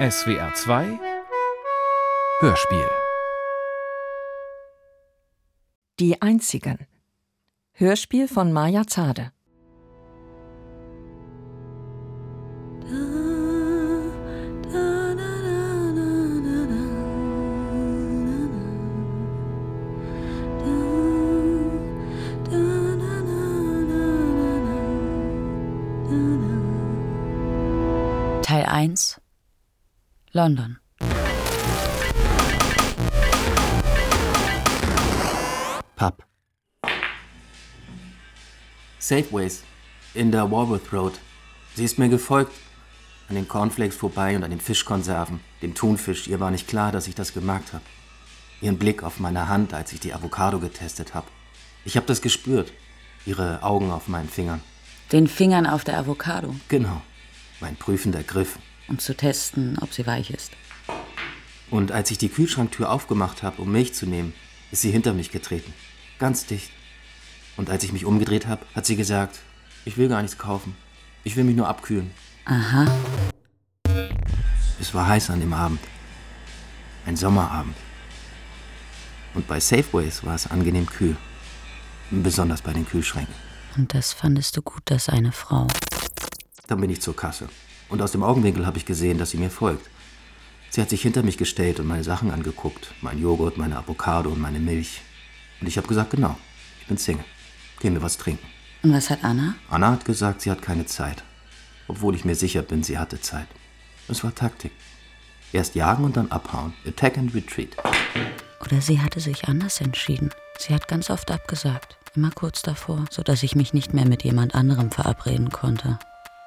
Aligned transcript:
SWR 0.00 0.54
2 0.54 0.98
Hörspiel 2.40 2.88
Die 5.98 6.22
Einzigen. 6.22 6.86
Hörspiel 7.72 8.26
von 8.26 8.50
Maja 8.50 8.86
Zade. 8.86 9.32
London 30.32 30.78
Pub. 35.96 36.24
Safeways 38.98 39.64
in 40.14 40.30
der 40.30 40.50
Warworth 40.50 40.92
Road. 40.92 41.14
Sie 41.74 41.84
ist 41.84 41.98
mir 41.98 42.08
gefolgt. 42.08 42.52
An 43.28 43.34
den 43.34 43.48
Cornflakes 43.48 43.96
vorbei 43.96 44.34
und 44.36 44.42
an 44.44 44.50
den 44.50 44.60
Fischkonserven, 44.60 45.40
dem 45.62 45.74
Thunfisch. 45.74 46.26
Ihr 46.26 46.40
war 46.40 46.50
nicht 46.50 46.66
klar, 46.68 46.90
dass 46.92 47.06
ich 47.08 47.14
das 47.14 47.32
gemerkt 47.32 47.72
habe. 47.72 47.84
Ihren 48.60 48.78
Blick 48.78 49.02
auf 49.02 49.20
meine 49.20 49.48
Hand, 49.48 49.72
als 49.74 49.92
ich 49.92 50.00
die 50.00 50.12
Avocado 50.12 50.58
getestet 50.58 51.14
habe. 51.14 51.26
Ich 51.84 51.96
habe 51.96 52.06
das 52.06 52.22
gespürt. 52.22 52.72
Ihre 53.26 53.62
Augen 53.62 53.90
auf 53.90 54.08
meinen 54.08 54.28
Fingern. 54.28 54.60
Den 55.12 55.26
Fingern 55.26 55.66
auf 55.66 55.82
der 55.84 55.98
Avocado, 55.98 56.54
Genau. 56.68 57.02
Mein 57.60 57.76
prüfender 57.76 58.22
Griff. 58.22 58.58
Um 58.90 58.98
zu 58.98 59.16
testen, 59.16 59.78
ob 59.80 59.92
sie 59.94 60.06
weich 60.06 60.30
ist. 60.30 60.52
Und 61.70 61.92
als 61.92 62.10
ich 62.10 62.18
die 62.18 62.28
Kühlschranktür 62.28 62.90
aufgemacht 62.90 63.42
habe, 63.42 63.62
um 63.62 63.70
Milch 63.72 63.94
zu 63.94 64.04
nehmen, 64.06 64.34
ist 64.72 64.82
sie 64.82 64.90
hinter 64.90 65.14
mich 65.14 65.30
getreten. 65.30 65.72
Ganz 66.18 66.44
dicht. 66.46 66.70
Und 67.56 67.70
als 67.70 67.84
ich 67.84 67.92
mich 67.92 68.04
umgedreht 68.04 68.46
habe, 68.46 68.66
hat 68.74 68.86
sie 68.86 68.96
gesagt, 68.96 69.38
ich 69.84 69.96
will 69.96 70.08
gar 70.08 70.20
nichts 70.22 70.36
kaufen. 70.38 70.76
Ich 71.24 71.36
will 71.36 71.44
mich 71.44 71.56
nur 71.56 71.68
abkühlen. 71.68 72.10
Aha, 72.44 72.86
Es 74.80 74.92
war 74.94 75.06
heiß 75.06 75.30
an 75.30 75.40
dem 75.40 75.52
Abend. 75.52 75.80
Ein 77.06 77.16
Sommerabend. 77.16 77.76
Und 79.34 79.46
bei 79.46 79.60
Safeways 79.60 80.24
war 80.24 80.34
es 80.34 80.50
angenehm 80.50 80.86
kühl. 80.86 81.16
Besonders 82.10 82.62
bei 82.62 82.72
den 82.72 82.86
Kühlschränken. 82.86 83.34
und 83.76 83.94
das 83.94 84.12
fandest 84.12 84.56
du 84.56 84.62
gut, 84.62 84.82
dass 84.86 85.08
eine 85.08 85.30
Frau. 85.30 85.68
Dann 86.66 86.80
bin 86.80 86.90
ich 86.90 87.00
zur 87.00 87.14
Kasse. 87.14 87.48
Und 87.90 88.00
aus 88.00 88.12
dem 88.12 88.22
Augenwinkel 88.22 88.66
habe 88.66 88.78
ich 88.78 88.86
gesehen, 88.86 89.18
dass 89.18 89.30
sie 89.30 89.36
mir 89.36 89.50
folgt. 89.50 89.90
Sie 90.70 90.80
hat 90.80 90.88
sich 90.88 91.02
hinter 91.02 91.24
mich 91.24 91.36
gestellt 91.36 91.80
und 91.80 91.88
meine 91.88 92.04
Sachen 92.04 92.30
angeguckt. 92.30 92.92
Mein 93.02 93.20
Joghurt, 93.20 93.58
meine 93.58 93.76
Avocado 93.76 94.30
und 94.30 94.40
meine 94.40 94.60
Milch. 94.60 95.02
Und 95.60 95.66
ich 95.66 95.76
habe 95.76 95.88
gesagt, 95.88 96.12
genau, 96.12 96.38
ich 96.80 96.86
bin 96.86 96.96
Single. 96.96 97.24
Gehen 97.80 97.94
wir 97.94 98.02
was 98.02 98.16
trinken. 98.16 98.46
Und 98.84 98.92
was 98.92 99.10
hat 99.10 99.24
Anna? 99.24 99.56
Anna 99.68 99.90
hat 99.90 100.04
gesagt, 100.04 100.42
sie 100.42 100.50
hat 100.50 100.62
keine 100.62 100.86
Zeit. 100.86 101.24
Obwohl 101.88 102.14
ich 102.14 102.24
mir 102.24 102.36
sicher 102.36 102.62
bin, 102.62 102.84
sie 102.84 102.98
hatte 102.98 103.20
Zeit. 103.20 103.48
Es 104.06 104.22
war 104.22 104.32
Taktik. 104.32 104.70
Erst 105.52 105.74
jagen 105.74 106.04
und 106.04 106.16
dann 106.16 106.30
abhauen. 106.30 106.72
Attack 106.86 107.18
and 107.18 107.34
retreat. 107.34 107.76
Oder 108.64 108.80
sie 108.80 109.00
hatte 109.00 109.18
sich 109.18 109.48
anders 109.48 109.80
entschieden. 109.80 110.30
Sie 110.58 110.72
hat 110.72 110.86
ganz 110.86 111.10
oft 111.10 111.32
abgesagt, 111.32 111.96
immer 112.14 112.30
kurz 112.30 112.62
davor, 112.62 113.06
sodass 113.10 113.42
ich 113.42 113.56
mich 113.56 113.74
nicht 113.74 113.92
mehr 113.92 114.06
mit 114.06 114.22
jemand 114.22 114.54
anderem 114.54 114.92
verabreden 114.92 115.50
konnte 115.50 115.98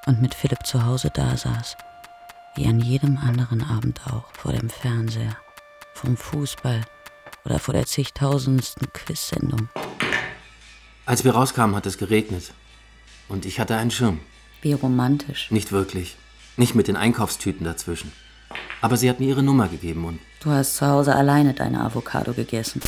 und 0.05 0.21
mit 0.21 0.33
Philipp 0.35 0.65
zu 0.65 0.85
Hause 0.85 1.09
dasaß. 1.13 1.77
Wie 2.55 2.67
an 2.67 2.79
jedem 2.79 3.17
anderen 3.17 3.63
Abend 3.63 4.01
auch, 4.07 4.25
vor 4.33 4.53
dem 4.53 4.69
Fernseher, 4.69 5.35
vom 5.93 6.17
Fußball 6.17 6.81
oder 7.45 7.59
vor 7.59 7.73
der 7.73 7.85
zigtausendsten 7.85 8.91
Quiz-Sendung. 8.93 9.69
Als 11.05 11.23
wir 11.23 11.33
rauskamen, 11.33 11.75
hat 11.75 11.85
es 11.85 11.97
geregnet. 11.97 12.53
Und 13.27 13.45
ich 13.45 13.59
hatte 13.59 13.75
einen 13.75 13.91
Schirm. 13.91 14.19
Wie 14.61 14.73
romantisch. 14.73 15.49
Nicht 15.51 15.71
wirklich. 15.71 16.15
Nicht 16.55 16.75
mit 16.75 16.87
den 16.87 16.95
Einkaufstüten 16.95 17.65
dazwischen. 17.65 18.11
Aber 18.81 18.97
sie 18.97 19.09
hat 19.09 19.19
mir 19.19 19.27
ihre 19.27 19.43
Nummer 19.43 19.67
gegeben 19.67 20.05
und 20.05 20.19
Du 20.41 20.51
hast 20.51 20.75
zu 20.75 20.85
Hause 20.85 21.15
alleine 21.15 21.53
deine 21.53 21.81
Avocado 21.81 22.33
gegessen. 22.33 22.81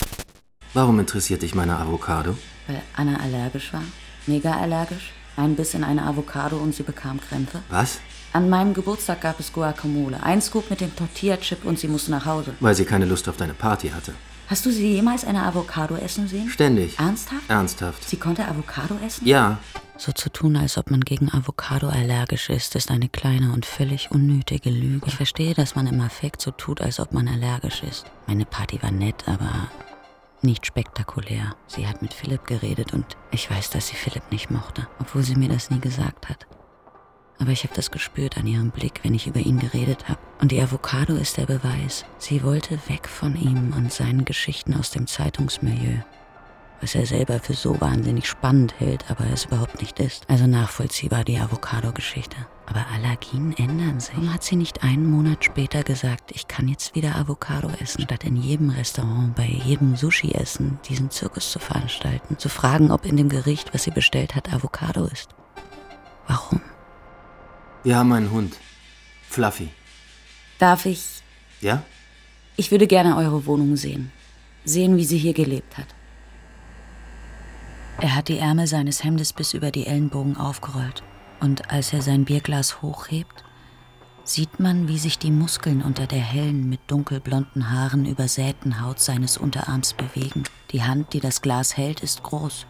warum 0.73 0.99
interessiert 0.99 1.41
dich 1.41 1.55
meine 1.55 1.77
Avocado? 1.77 2.37
Weil 2.67 2.81
Anna 2.95 3.17
allergisch 3.19 3.73
war. 3.73 3.83
Mega 4.27 4.55
allergisch. 4.57 5.11
Ein 5.37 5.55
Biss 5.55 5.73
in 5.73 5.83
eine 5.83 6.03
Avocado 6.03 6.57
und 6.57 6.73
sie 6.73 6.83
bekam 6.83 7.19
Krämpfe. 7.19 7.59
Was? 7.69 7.99
An 8.33 8.49
meinem 8.49 8.73
Geburtstag 8.73 9.21
gab 9.21 9.39
es 9.39 9.51
Guacamole. 9.53 10.21
Ein 10.21 10.41
Scoop 10.41 10.69
mit 10.69 10.81
dem 10.81 10.95
Tortilla-Chip 10.95 11.65
und 11.65 11.79
sie 11.79 11.87
musste 11.87 12.11
nach 12.11 12.25
Hause. 12.25 12.53
Weil 12.59 12.75
sie 12.75 12.85
keine 12.85 13.05
Lust 13.05 13.27
auf 13.29 13.37
deine 13.37 13.53
Party 13.53 13.89
hatte. 13.89 14.13
Hast 14.47 14.65
du 14.65 14.71
sie 14.71 14.93
jemals 14.93 15.25
eine 15.25 15.43
Avocado 15.43 15.95
essen 15.95 16.27
sehen? 16.27 16.49
Ständig. 16.49 16.99
Ernsthaft? 16.99 17.49
Ernsthaft. 17.49 18.07
Sie 18.07 18.17
konnte 18.17 18.47
Avocado 18.47 18.95
essen? 19.05 19.25
Ja, 19.25 19.57
So 19.97 20.11
zu 20.11 20.29
tun, 20.29 20.57
als 20.57 20.77
ob 20.77 20.91
man 20.91 20.99
gegen 21.01 21.31
Avocado 21.31 21.87
allergisch 21.87 22.49
ist, 22.49 22.75
ist 22.75 22.91
eine 22.91 23.07
kleine 23.07 23.53
und 23.53 23.65
völlig 23.65 24.11
unnötige 24.11 24.69
Lüge. 24.69 25.07
Ich 25.07 25.15
verstehe, 25.15 25.53
dass 25.53 25.75
man 25.75 25.87
im 25.87 26.01
Affekt 26.01 26.41
so 26.41 26.51
tut, 26.51 26.81
als 26.81 26.99
ob 26.99 27.13
man 27.13 27.27
allergisch 27.29 27.81
ist. 27.83 28.05
Meine 28.27 28.45
Party 28.45 28.83
war 28.83 28.91
nett, 28.91 29.23
aber 29.27 29.69
nicht 30.45 30.65
spektakulär. 30.65 31.55
Sie 31.67 31.87
hat 31.87 32.01
mit 32.01 32.13
Philipp 32.13 32.45
geredet 32.45 32.93
und 32.93 33.17
ich 33.31 33.49
weiß, 33.49 33.69
dass 33.71 33.87
sie 33.87 33.95
Philipp 33.95 34.31
nicht 34.31 34.51
mochte, 34.51 34.87
obwohl 34.99 35.23
sie 35.23 35.35
mir 35.35 35.49
das 35.49 35.69
nie 35.69 35.79
gesagt 35.79 36.29
hat. 36.29 36.47
Aber 37.39 37.51
ich 37.51 37.63
habe 37.63 37.75
das 37.75 37.91
gespürt 37.91 38.37
an 38.37 38.47
ihrem 38.47 38.71
Blick, 38.71 39.01
wenn 39.03 39.13
ich 39.13 39.27
über 39.27 39.41
ihn 39.41 39.59
geredet 39.59 40.07
habe. 40.07 40.19
Und 40.39 40.51
die 40.51 40.61
Avocado 40.61 41.15
ist 41.15 41.35
der 41.35 41.47
Beweis. 41.47 42.05
Sie 42.17 42.43
wollte 42.43 42.79
weg 42.87 43.09
von 43.09 43.35
ihm 43.35 43.73
und 43.75 43.91
seinen 43.91 44.23
Geschichten 44.23 44.73
aus 44.73 44.91
dem 44.91 45.05
Zeitungsmilieu 45.05 45.99
was 46.81 46.95
er 46.95 47.05
selber 47.05 47.39
für 47.39 47.53
so 47.53 47.79
wahnsinnig 47.81 48.27
spannend 48.27 48.79
hält, 48.79 49.09
aber 49.09 49.25
es 49.31 49.45
überhaupt 49.45 49.81
nicht 49.81 49.99
ist. 49.99 50.29
Also 50.29 50.45
nachvollziehbar 50.45 51.23
die 51.23 51.39
Avocado-Geschichte. 51.39 52.35
Aber 52.67 52.85
Allergien 52.93 53.53
ändern 53.57 53.99
sich. 53.99 54.15
Warum 54.15 54.33
hat 54.33 54.43
sie 54.43 54.55
nicht 54.55 54.83
einen 54.83 55.09
Monat 55.09 55.45
später 55.45 55.83
gesagt, 55.83 56.31
ich 56.31 56.47
kann 56.47 56.67
jetzt 56.67 56.95
wieder 56.95 57.15
Avocado 57.15 57.69
essen, 57.79 58.01
statt 58.01 58.23
in 58.23 58.35
jedem 58.35 58.71
Restaurant, 58.71 59.35
bei 59.35 59.45
jedem 59.45 59.95
Sushi-Essen 59.95 60.79
diesen 60.89 61.11
Zirkus 61.11 61.51
zu 61.51 61.59
veranstalten, 61.59 62.39
zu 62.39 62.49
fragen, 62.49 62.91
ob 62.91 63.05
in 63.05 63.17
dem 63.17 63.29
Gericht, 63.29 63.73
was 63.73 63.83
sie 63.83 63.91
bestellt 63.91 64.35
hat, 64.35 64.51
Avocado 64.51 65.05
ist? 65.05 65.29
Warum? 66.27 66.61
wir 67.85 67.97
haben 67.97 68.11
einen 68.13 68.31
Hund. 68.31 68.57
Fluffy. 69.29 69.69
Darf 70.57 70.85
ich... 70.85 71.21
Ja? 71.61 71.83
Ich 72.57 72.71
würde 72.71 72.87
gerne 72.87 73.15
eure 73.15 73.45
Wohnung 73.45 73.75
sehen. 73.75 74.11
Sehen, 74.65 74.97
wie 74.97 75.05
sie 75.05 75.19
hier 75.19 75.33
gelebt 75.33 75.77
hat. 75.77 75.87
Er 77.99 78.15
hat 78.15 78.27
die 78.27 78.39
Ärmel 78.39 78.65
seines 78.65 79.03
Hemdes 79.03 79.33
bis 79.33 79.53
über 79.53 79.71
die 79.71 79.85
Ellenbogen 79.85 80.35
aufgerollt. 80.35 81.03
Und 81.39 81.71
als 81.71 81.93
er 81.93 82.01
sein 82.01 82.25
Bierglas 82.25 82.81
hochhebt, 82.81 83.43
sieht 84.23 84.59
man, 84.59 84.87
wie 84.87 84.97
sich 84.97 85.19
die 85.19 85.31
Muskeln 85.31 85.81
unter 85.81 86.07
der 86.07 86.19
hellen, 86.19 86.67
mit 86.67 86.79
dunkelblonden 86.87 87.71
Haaren 87.71 88.05
übersäten 88.05 88.81
Haut 88.81 88.99
seines 88.99 89.37
Unterarms 89.37 89.93
bewegen. 89.93 90.43
Die 90.71 90.83
Hand, 90.83 91.13
die 91.13 91.19
das 91.19 91.41
Glas 91.41 91.77
hält, 91.77 92.01
ist 92.01 92.23
groß. 92.23 92.65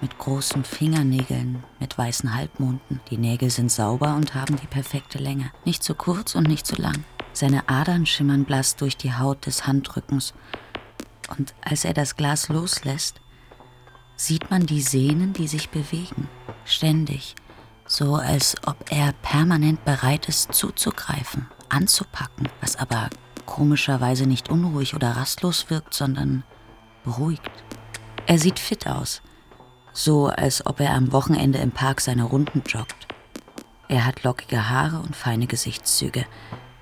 Mit 0.00 0.18
großen 0.18 0.64
Fingernägeln, 0.64 1.62
mit 1.78 1.98
weißen 1.98 2.34
Halbmonden. 2.34 3.00
Die 3.10 3.18
Nägel 3.18 3.50
sind 3.50 3.70
sauber 3.70 4.14
und 4.14 4.34
haben 4.34 4.56
die 4.56 4.66
perfekte 4.66 5.18
Länge. 5.18 5.52
Nicht 5.66 5.82
zu 5.82 5.94
kurz 5.94 6.34
und 6.34 6.48
nicht 6.48 6.66
zu 6.66 6.76
lang. 6.76 7.04
Seine 7.34 7.68
Adern 7.68 8.06
schimmern 8.06 8.44
blass 8.44 8.76
durch 8.76 8.96
die 8.96 9.12
Haut 9.12 9.44
des 9.44 9.66
Handrückens. 9.66 10.32
Und 11.36 11.54
als 11.60 11.84
er 11.84 11.92
das 11.92 12.16
Glas 12.16 12.48
loslässt, 12.48 13.20
sieht 14.16 14.50
man 14.50 14.66
die 14.66 14.80
Sehnen, 14.80 15.34
die 15.34 15.48
sich 15.48 15.68
bewegen. 15.68 16.28
Ständig. 16.64 17.34
So 17.92 18.14
als 18.14 18.54
ob 18.66 18.76
er 18.92 19.12
permanent 19.20 19.84
bereit 19.84 20.28
ist, 20.28 20.54
zuzugreifen, 20.54 21.48
anzupacken, 21.70 22.48
was 22.60 22.76
aber 22.76 23.10
komischerweise 23.46 24.28
nicht 24.28 24.48
unruhig 24.48 24.94
oder 24.94 25.16
rastlos 25.16 25.70
wirkt, 25.70 25.92
sondern 25.92 26.44
beruhigt. 27.02 27.50
Er 28.28 28.38
sieht 28.38 28.60
fit 28.60 28.86
aus. 28.86 29.22
So 29.92 30.28
als 30.28 30.64
ob 30.66 30.78
er 30.78 30.94
am 30.94 31.10
Wochenende 31.10 31.58
im 31.58 31.72
Park 31.72 32.00
seine 32.00 32.22
Runden 32.22 32.62
joggt. 32.64 33.08
Er 33.88 34.06
hat 34.06 34.22
lockige 34.22 34.70
Haare 34.70 35.00
und 35.00 35.16
feine 35.16 35.48
Gesichtszüge. 35.48 36.26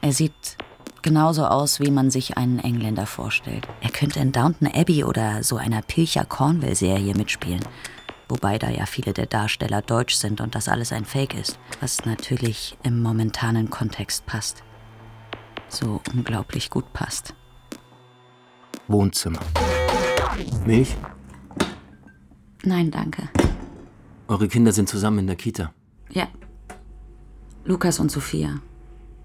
Er 0.03 0.13
sieht 0.13 0.59
genauso 1.01 1.47
aus, 1.47 1.81
wie 1.81 1.91
man 1.91 2.11
sich 2.11 2.37
einen 2.37 2.59
Engländer 2.59 3.07
vorstellt. 3.07 3.67
Er 3.81 3.91
könnte 3.91 4.21
in 4.21 4.33
Downton 4.33 4.69
Abbey 4.69 5.05
oder 5.05 5.43
so 5.43 5.57
einer 5.57 5.81
Pilcher 5.81 6.27
Cornwall-Serie 6.27 7.15
mitspielen. 7.15 7.65
Wobei 8.29 8.59
da 8.59 8.69
ja 8.69 8.85
viele 8.85 9.15
der 9.15 9.27
Darsteller 9.27 9.81
deutsch 9.81 10.15
sind 10.15 10.41
und 10.41 10.55
das 10.55 10.69
alles 10.69 10.93
ein 10.93 11.05
Fake 11.05 11.35
ist. 11.35 11.59
Was 11.81 12.05
natürlich 12.05 12.77
im 12.83 13.03
momentanen 13.03 13.71
Kontext 13.71 14.27
passt. 14.27 14.63
So 15.69 16.01
unglaublich 16.15 16.71
gut 16.71 16.93
passt. 16.93 17.35
Wohnzimmer. 18.87 19.41
Milch? 20.67 20.97
Nein, 22.65 22.91
danke. 22.91 23.29
Eure 24.29 24.49
Kinder 24.49 24.73
sind 24.73 24.89
zusammen 24.89 25.21
in 25.21 25.27
der 25.27 25.37
Kita. 25.37 25.73
Ja. 26.11 26.29
Lukas 27.65 27.99
und 27.99 28.11
Sophia. 28.11 28.61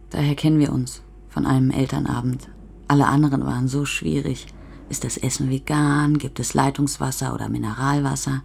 Daher 0.10 0.36
kennen 0.36 0.60
wir 0.60 0.72
uns. 0.72 1.02
Von 1.30 1.46
einem 1.46 1.72
Elternabend. 1.72 2.50
Alle 2.88 3.08
anderen 3.08 3.46
waren 3.46 3.68
so 3.68 3.86
schwierig. 3.86 4.48
Ist 4.90 5.04
das 5.04 5.18
Essen 5.18 5.50
vegan? 5.50 6.18
Gibt 6.20 6.40
es 6.40 6.54
Leitungswasser 6.54 7.34
oder 7.34 7.50
Mineralwasser? 7.50 8.44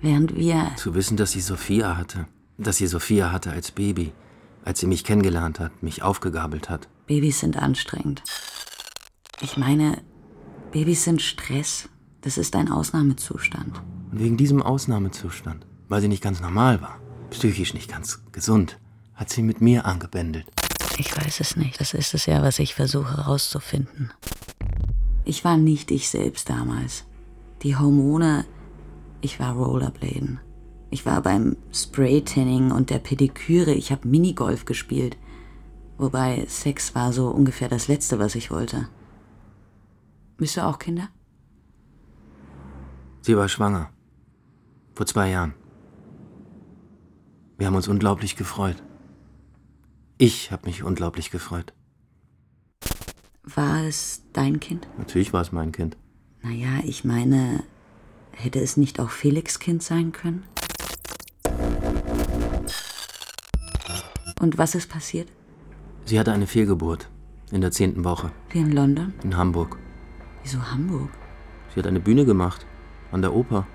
Während 0.00 0.34
wir. 0.34 0.72
Zu 0.76 0.94
wissen, 0.94 1.16
dass 1.16 1.32
sie 1.32 1.40
Sophia 1.40 1.96
hatte. 1.96 2.26
Dass 2.58 2.78
sie 2.78 2.86
Sophia 2.86 3.32
hatte 3.32 3.50
als 3.50 3.70
Baby. 3.70 4.12
Als 4.64 4.80
sie 4.80 4.86
mich 4.86 5.04
kennengelernt 5.04 5.60
hat, 5.60 5.82
mich 5.82 6.02
aufgegabelt 6.02 6.70
hat. 6.70 6.88
Babys 7.06 7.40
sind 7.40 7.56
anstrengend. 7.56 8.22
Ich 9.40 9.56
meine, 9.56 10.02
Babys 10.72 11.04
sind 11.04 11.22
Stress. 11.22 11.88
Das 12.20 12.38
ist 12.38 12.54
ein 12.54 12.70
Ausnahmezustand. 12.70 13.80
Und 14.12 14.20
wegen 14.20 14.36
diesem 14.36 14.62
Ausnahmezustand, 14.62 15.66
weil 15.88 16.00
sie 16.00 16.08
nicht 16.08 16.22
ganz 16.22 16.40
normal 16.40 16.82
war, 16.82 17.00
psychisch 17.30 17.74
nicht 17.74 17.90
ganz 17.90 18.20
gesund, 18.32 18.78
hat 19.14 19.30
sie 19.30 19.42
mit 19.42 19.60
mir 19.60 19.86
angebändelt. 19.86 20.46
Ich 20.98 21.16
weiß 21.16 21.40
es 21.40 21.56
nicht. 21.56 21.80
Das 21.80 21.94
ist 21.94 22.12
es 22.12 22.26
ja, 22.26 22.42
was 22.42 22.58
ich 22.58 22.74
versuche 22.74 23.16
herauszufinden. 23.16 24.12
Ich 25.24 25.44
war 25.44 25.56
nicht 25.56 25.90
ich 25.90 26.08
selbst 26.08 26.50
damals. 26.50 27.04
Die 27.62 27.76
Hormone. 27.76 28.44
Ich 29.20 29.38
war 29.38 29.54
Rollerbladen. 29.54 30.40
Ich 30.90 31.06
war 31.06 31.22
beim 31.22 31.56
Spraytanning 31.72 32.72
und 32.72 32.90
der 32.90 32.98
Pediküre. 32.98 33.72
Ich 33.72 33.92
habe 33.92 34.08
Minigolf 34.08 34.64
gespielt. 34.64 35.16
Wobei 35.98 36.44
Sex 36.46 36.94
war 36.94 37.12
so 37.12 37.28
ungefähr 37.28 37.68
das 37.68 37.86
Letzte, 37.88 38.18
was 38.18 38.34
ich 38.34 38.50
wollte. 38.50 38.88
Bist 40.36 40.56
du 40.56 40.64
auch 40.64 40.78
Kinder? 40.78 41.08
Sie 43.20 43.36
war 43.36 43.48
schwanger. 43.48 43.90
Vor 44.94 45.06
zwei 45.06 45.30
Jahren. 45.30 45.54
Wir 47.58 47.66
haben 47.66 47.76
uns 47.76 47.88
unglaublich 47.88 48.36
gefreut. 48.36 48.82
Ich 50.16 50.50
habe 50.50 50.66
mich 50.66 50.82
unglaublich 50.82 51.30
gefreut. 51.30 51.74
War 53.42 53.84
es 53.84 54.22
dein 54.32 54.60
Kind? 54.60 54.88
Natürlich 54.96 55.32
war 55.32 55.42
es 55.42 55.52
mein 55.52 55.72
Kind. 55.72 55.96
Naja, 56.42 56.80
ich 56.84 57.04
meine, 57.04 57.62
hätte 58.42 58.60
es 58.60 58.76
nicht 58.76 59.00
auch 59.00 59.10
Felix 59.10 59.58
Kind 59.58 59.82
sein 59.82 60.12
können? 60.12 60.44
Und 64.40 64.56
was 64.58 64.74
ist 64.74 64.88
passiert? 64.90 65.28
Sie 66.06 66.18
hatte 66.18 66.32
eine 66.32 66.46
Fehlgeburt 66.46 67.08
in 67.52 67.60
der 67.60 67.70
zehnten 67.70 68.04
Woche 68.04 68.32
Wie 68.50 68.58
in 68.60 68.72
London? 68.72 69.12
in 69.22 69.36
Hamburg. 69.36 69.76
Wieso 70.42 70.62
Hamburg? 70.62 71.10
Sie 71.74 71.80
hat 71.80 71.86
eine 71.86 72.00
Bühne 72.00 72.24
gemacht 72.24 72.66
an 73.12 73.22
der 73.22 73.34
Oper. 73.34 73.66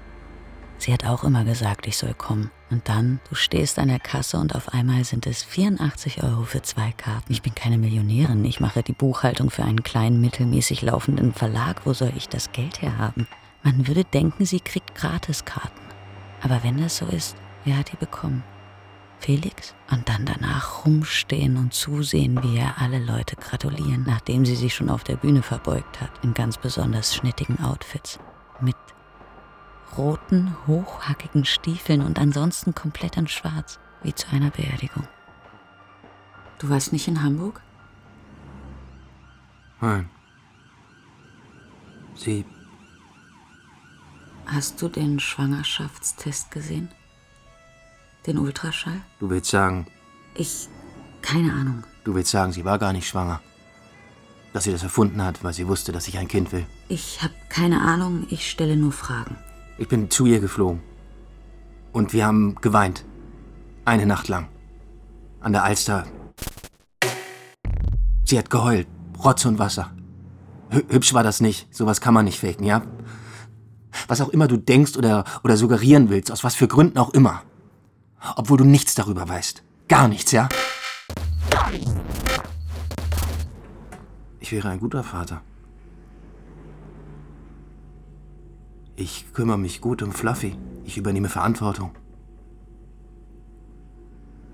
Sie 0.78 0.92
hat 0.92 1.06
auch 1.06 1.24
immer 1.24 1.46
gesagt, 1.46 1.88
ich 1.88 1.98
soll 1.98 2.14
kommen. 2.14 2.52
Und 2.70 2.90
dann, 2.90 3.20
du 3.30 3.36
stehst 3.36 3.80
an 3.80 3.88
der 3.88 4.00
Kasse 4.00 4.38
und 4.38 4.56
auf 4.56 4.74
einmal 4.74 5.04
sind 5.06 5.28
es 5.28 5.44
84 5.44 6.24
Euro 6.24 6.44
für 6.44 6.64
zwei 6.64 6.92
Karten. 6.92 7.32
Ich 7.32 7.42
bin 7.42 7.56
keine 7.56 7.78
Millionärin. 7.78 8.44
Ich 8.44 8.60
mache 8.60 8.84
die 8.84 8.92
Buchhaltung 8.92 9.52
für 9.52 9.64
einen 9.64 9.84
kleinen, 9.84 10.20
mittelmäßig 10.20 10.82
laufenden 10.82 11.32
Verlag. 11.32 11.86
Wo 11.86 11.94
soll 11.94 12.12
ich 12.18 12.28
das 12.28 12.52
Geld 12.52 12.82
herhaben? 12.82 13.28
Man 13.66 13.88
würde 13.88 14.06
denken, 14.06 14.46
sie 14.46 14.60
kriegt 14.60 14.94
Gratiskarten. 14.94 15.82
Aber 16.44 16.64
wenn 16.64 16.78
das 16.78 16.98
so 16.98 17.08
ist, 17.08 17.36
wer 17.64 17.78
hat 17.80 17.92
die 17.92 17.98
bekommen? 17.98 18.44
Felix? 19.18 19.74
Und 19.90 20.08
dann 20.08 20.24
danach 20.24 20.86
rumstehen 20.86 21.58
und 21.58 21.74
zusehen, 21.74 22.44
wie 22.44 22.58
er 22.58 22.80
alle 22.80 23.04
Leute 23.04 23.36
gratulieren, 23.36 24.04
nachdem 24.06 24.46
sie 24.46 24.56
sich 24.56 24.76
schon 24.76 24.92
auf 24.92 25.04
der 25.04 25.16
Bühne 25.16 25.42
verbeugt 25.42 26.00
hat, 26.00 26.12
in 26.24 26.36
ganz 26.36 26.60
besonders 26.60 27.16
schnittigen 27.16 27.60
Outfits. 27.64 28.20
Mit 28.62 28.76
roten, 29.98 30.56
hochhackigen 30.68 31.44
Stiefeln 31.44 32.04
und 32.04 32.20
ansonsten 32.20 32.76
komplett 32.76 33.18
in 33.18 33.28
Schwarz, 33.28 33.80
wie 34.04 34.14
zu 34.14 34.28
einer 34.32 34.52
Beerdigung. 34.52 35.08
Du 36.60 36.70
warst 36.70 36.94
nicht 36.94 37.08
in 37.08 37.24
Hamburg? 37.24 37.64
Nein. 39.82 40.08
Sie, 42.14 42.46
Hast 44.46 44.82
du 44.82 44.88
den 44.90 45.20
Schwangerschaftstest 45.20 46.52
gesehen? 46.52 46.90
Den 48.28 48.38
Ultraschall? 48.38 49.02
du 49.20 49.30
willst 49.30 49.50
sagen, 49.52 49.88
Ich. 50.36 50.68
keine 51.22 51.54
Ahnung. 51.54 51.84
du 52.04 52.14
willst 52.16 52.32
sagen, 52.32 52.52
sie 52.52 52.66
war 52.66 52.80
gar 52.80 52.94
nicht 52.94 53.08
schwanger. 53.08 53.42
Dass 54.54 54.64
sie 54.64 54.72
das 54.72 54.84
erfunden 54.84 55.22
hat, 55.24 55.44
weil 55.44 55.54
sie 55.54 55.68
wusste, 55.68 55.92
dass 55.92 56.08
ich 56.08 56.18
ein 56.18 56.28
Kind 56.28 56.52
will. 56.52 56.66
Ich 56.88 57.22
habe 57.22 57.34
keine 57.50 57.82
Ahnung, 57.82 58.26
ich 58.30 58.50
stelle 58.50 58.78
nur 58.78 58.92
Fragen. 58.94 59.36
Ich 59.78 59.88
bin 59.90 60.10
zu 60.10 60.26
ihr 60.26 60.40
geflogen. 60.40 60.82
Und 61.92 62.14
wir 62.14 62.26
haben 62.26 62.56
geweint. 62.62 63.04
Eine 63.84 64.06
Nacht 64.06 64.28
lang. 64.30 64.48
An 65.42 65.52
der 65.52 65.64
Alster. 65.64 66.06
Sie 68.24 68.38
hat 68.38 68.50
geheult. 68.50 68.88
Rotz 69.24 69.46
und 69.46 69.60
Wasser. 69.60 69.92
Hü 70.70 70.82
hübsch 70.90 71.14
war 71.14 71.24
das 71.24 71.42
nicht. 71.42 71.74
Sowas 71.76 72.00
kann 72.02 72.14
man 72.14 72.26
nicht 72.26 72.40
faken, 72.40 72.66
ja? 72.66 72.82
Was 74.08 74.22
auch 74.22 74.30
immer 74.30 74.48
du 74.48 74.58
denkst 74.58 74.98
oder, 74.98 75.24
oder 75.44 75.58
suggerieren 75.58 76.10
willst, 76.10 76.32
aus 76.32 76.44
was 76.44 76.56
für 76.56 76.68
Gründen 76.68 76.98
auch 76.98 77.14
immer. 77.14 77.44
Obwohl 78.36 78.58
du 78.58 78.66
nichts 78.66 78.96
darüber 78.96 79.28
weißt. 79.28 79.64
Gar 79.88 80.08
nichts, 80.08 80.32
ja? 80.32 80.50
Ich 84.40 84.52
wäre 84.52 84.70
ein 84.70 84.80
guter 84.80 85.04
Vater. 85.04 85.42
Ich 88.96 89.34
kümmere 89.34 89.58
mich 89.58 89.82
gut 89.82 90.02
um 90.02 90.12
Fluffy. 90.12 90.56
Ich 90.86 90.98
übernehme 90.98 91.30
Verantwortung. 91.30 91.92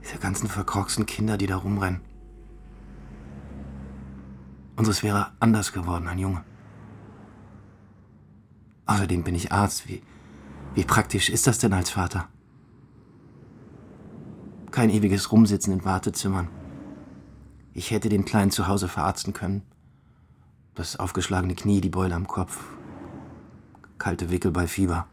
Diese 0.04 0.18
ganzen 0.18 0.48
verkorksten 0.48 1.06
Kinder, 1.06 1.38
die 1.38 1.46
da 1.46 1.58
rumrennen. 1.58 2.02
Unseres 4.76 5.04
wäre 5.04 5.32
anders 5.40 5.74
geworden, 5.74 6.08
ein 6.08 6.18
Junge. 6.18 6.44
Außerdem 8.86 9.24
bin 9.24 9.36
ich 9.36 9.52
Arzt. 9.52 9.88
Wie, 9.88 10.02
wie 10.76 10.84
praktisch 10.84 11.30
ist 11.30 11.48
das 11.48 11.60
denn 11.60 11.74
als 11.74 11.90
Vater? 11.90 12.28
Kein 14.72 14.90
ewiges 14.90 15.32
Rumsitzen 15.32 15.74
in 15.74 15.86
Wartezimmern. 15.86 16.48
Ich 17.74 17.92
hätte 17.92 18.10
den 18.10 18.26
Kleinen 18.26 18.52
zu 18.52 18.68
Hause 18.68 18.88
verarzten 18.88 19.34
können. 19.34 19.64
Das 20.76 20.98
aufgeschlagene 20.98 21.56
Knie, 21.56 21.82
die 21.82 21.90
Beule 21.90 22.16
am 22.16 22.28
Kopf, 22.28 22.64
kalte 23.98 24.30
Wickel 24.30 24.52
bei 24.52 24.68
Fieber. 24.68 25.08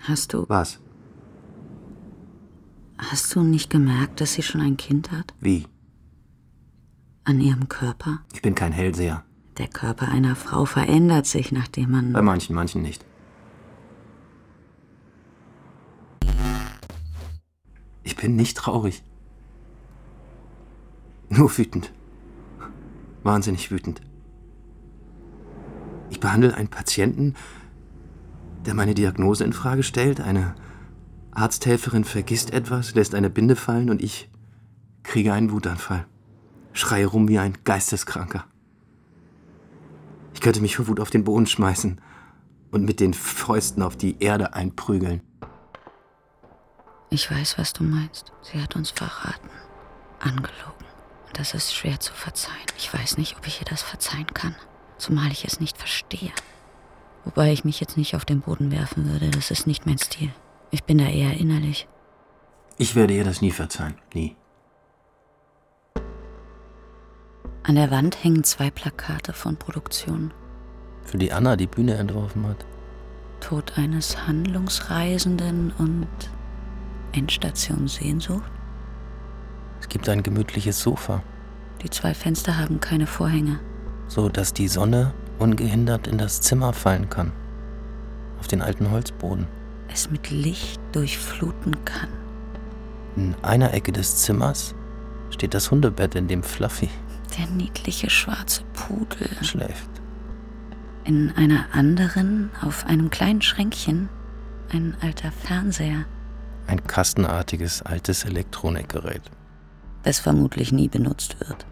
Hast 0.00 0.32
du. 0.32 0.46
Was? 0.48 0.78
Hast 2.98 3.34
du 3.34 3.42
nicht 3.42 3.70
gemerkt, 3.70 4.20
dass 4.20 4.34
sie 4.34 4.42
schon 4.42 4.60
ein 4.60 4.76
Kind 4.76 5.12
hat? 5.12 5.34
Wie? 5.40 5.66
An 7.24 7.40
ihrem 7.40 7.68
Körper? 7.68 8.20
Ich 8.32 8.40
bin 8.40 8.54
kein 8.54 8.72
Hellseher. 8.72 9.25
Der 9.58 9.68
Körper 9.68 10.08
einer 10.08 10.36
Frau 10.36 10.66
verändert 10.66 11.26
sich, 11.26 11.50
nachdem 11.50 11.92
Bei 11.92 12.02
man. 12.02 12.24
manchen, 12.24 12.54
manchen 12.54 12.82
nicht. 12.82 13.04
Ich 18.02 18.16
bin 18.16 18.36
nicht 18.36 18.56
traurig. 18.56 19.02
Nur 21.28 21.56
wütend. 21.56 21.92
Wahnsinnig 23.22 23.70
wütend. 23.70 24.00
Ich 26.10 26.20
behandle 26.20 26.54
einen 26.54 26.68
Patienten, 26.68 27.34
der 28.64 28.74
meine 28.74 28.94
Diagnose 28.94 29.44
in 29.44 29.52
Frage 29.52 29.82
stellt. 29.82 30.20
Eine 30.20 30.54
Arzthelferin 31.32 32.04
vergisst 32.04 32.52
etwas, 32.52 32.94
lässt 32.94 33.14
eine 33.14 33.30
Binde 33.30 33.56
fallen 33.56 33.90
und 33.90 34.02
ich 34.02 34.30
kriege 35.02 35.32
einen 35.32 35.50
Wutanfall. 35.50 36.06
Schreie 36.72 37.06
rum 37.06 37.28
wie 37.28 37.38
ein 37.38 37.56
Geisteskranker. 37.64 38.44
Ich 40.36 40.42
könnte 40.42 40.60
mich 40.60 40.76
vor 40.76 40.86
Wut 40.86 41.00
auf 41.00 41.08
den 41.08 41.24
Boden 41.24 41.46
schmeißen 41.46 41.98
und 42.70 42.84
mit 42.84 43.00
den 43.00 43.14
Fäusten 43.14 43.82
auf 43.82 43.96
die 43.96 44.22
Erde 44.22 44.52
einprügeln. 44.52 45.22
Ich 47.08 47.30
weiß, 47.30 47.56
was 47.56 47.72
du 47.72 47.84
meinst. 47.84 48.34
Sie 48.42 48.60
hat 48.60 48.76
uns 48.76 48.90
verraten. 48.90 49.48
Angelogen. 50.20 50.84
Und 51.26 51.38
das 51.38 51.54
ist 51.54 51.74
schwer 51.74 52.00
zu 52.00 52.12
verzeihen. 52.12 52.66
Ich 52.76 52.92
weiß 52.92 53.16
nicht, 53.16 53.38
ob 53.38 53.46
ich 53.46 53.60
ihr 53.60 53.64
das 53.64 53.80
verzeihen 53.80 54.26
kann. 54.34 54.54
Zumal 54.98 55.32
ich 55.32 55.46
es 55.46 55.58
nicht 55.58 55.78
verstehe. 55.78 56.32
Wobei 57.24 57.50
ich 57.50 57.64
mich 57.64 57.80
jetzt 57.80 57.96
nicht 57.96 58.14
auf 58.14 58.26
den 58.26 58.42
Boden 58.42 58.70
werfen 58.70 59.10
würde. 59.10 59.30
Das 59.30 59.50
ist 59.50 59.66
nicht 59.66 59.86
mein 59.86 59.96
Stil. 59.96 60.34
Ich 60.70 60.84
bin 60.84 60.98
da 60.98 61.06
eher 61.06 61.32
innerlich. 61.32 61.88
Ich 62.76 62.94
werde 62.94 63.14
ihr 63.14 63.24
das 63.24 63.40
nie 63.40 63.52
verzeihen. 63.52 63.94
Nie. 64.12 64.36
An 67.68 67.74
der 67.74 67.90
Wand 67.90 68.22
hängen 68.22 68.44
zwei 68.44 68.70
Plakate 68.70 69.32
von 69.32 69.56
Produktionen. 69.56 70.32
Für 71.04 71.18
die 71.18 71.32
Anna 71.32 71.56
die 71.56 71.66
Bühne 71.66 71.94
entworfen 71.94 72.46
hat. 72.46 72.64
Tod 73.40 73.76
eines 73.76 74.24
Handlungsreisenden 74.26 75.72
und 75.78 76.06
Endstation 77.10 77.88
Sehnsucht. 77.88 78.50
Es 79.80 79.88
gibt 79.88 80.08
ein 80.08 80.22
gemütliches 80.22 80.80
Sofa, 80.80 81.22
Die 81.82 81.90
zwei 81.90 82.14
Fenster 82.14 82.56
haben 82.56 82.80
keine 82.80 83.06
Vorhänge. 83.06 83.58
so 84.08 84.28
dass 84.28 84.52
die 84.52 84.68
Sonne 84.68 85.12
ungehindert 85.40 86.06
in 86.06 86.18
das 86.18 86.40
Zimmer 86.40 86.72
fallen 86.72 87.10
kann. 87.10 87.32
Auf 88.38 88.46
den 88.46 88.62
alten 88.62 88.92
Holzboden. 88.92 89.48
Es 89.92 90.08
mit 90.08 90.30
Licht 90.30 90.80
durchfluten 90.92 91.84
kann. 91.84 92.08
In 93.16 93.34
einer 93.42 93.74
Ecke 93.74 93.90
des 93.90 94.18
Zimmers 94.18 94.76
steht 95.30 95.54
das 95.54 95.72
Hundebett, 95.72 96.14
in 96.14 96.28
dem 96.28 96.44
Fluffy 96.44 96.88
Der 97.38 97.46
niedliche 97.48 98.08
schwarze 98.10 98.62
Pudel. 98.72 99.28
schläft. 99.42 99.90
In 101.04 101.32
einer 101.36 101.66
anderen, 101.72 102.50
auf 102.62 102.86
einem 102.86 103.10
kleinen 103.10 103.42
Schränkchen, 103.42 104.08
ein 104.72 104.96
alter 105.00 105.30
Fernseher, 105.32 106.04
Ein 106.66 106.82
kastenartiges 106.84 107.82
altes 107.82 108.24
Elektronikgerät. 108.24 109.22
das 110.02 110.18
vermutlich 110.18 110.72
nie 110.72 110.88
benutzt 110.88 111.38
wird. 111.40 111.64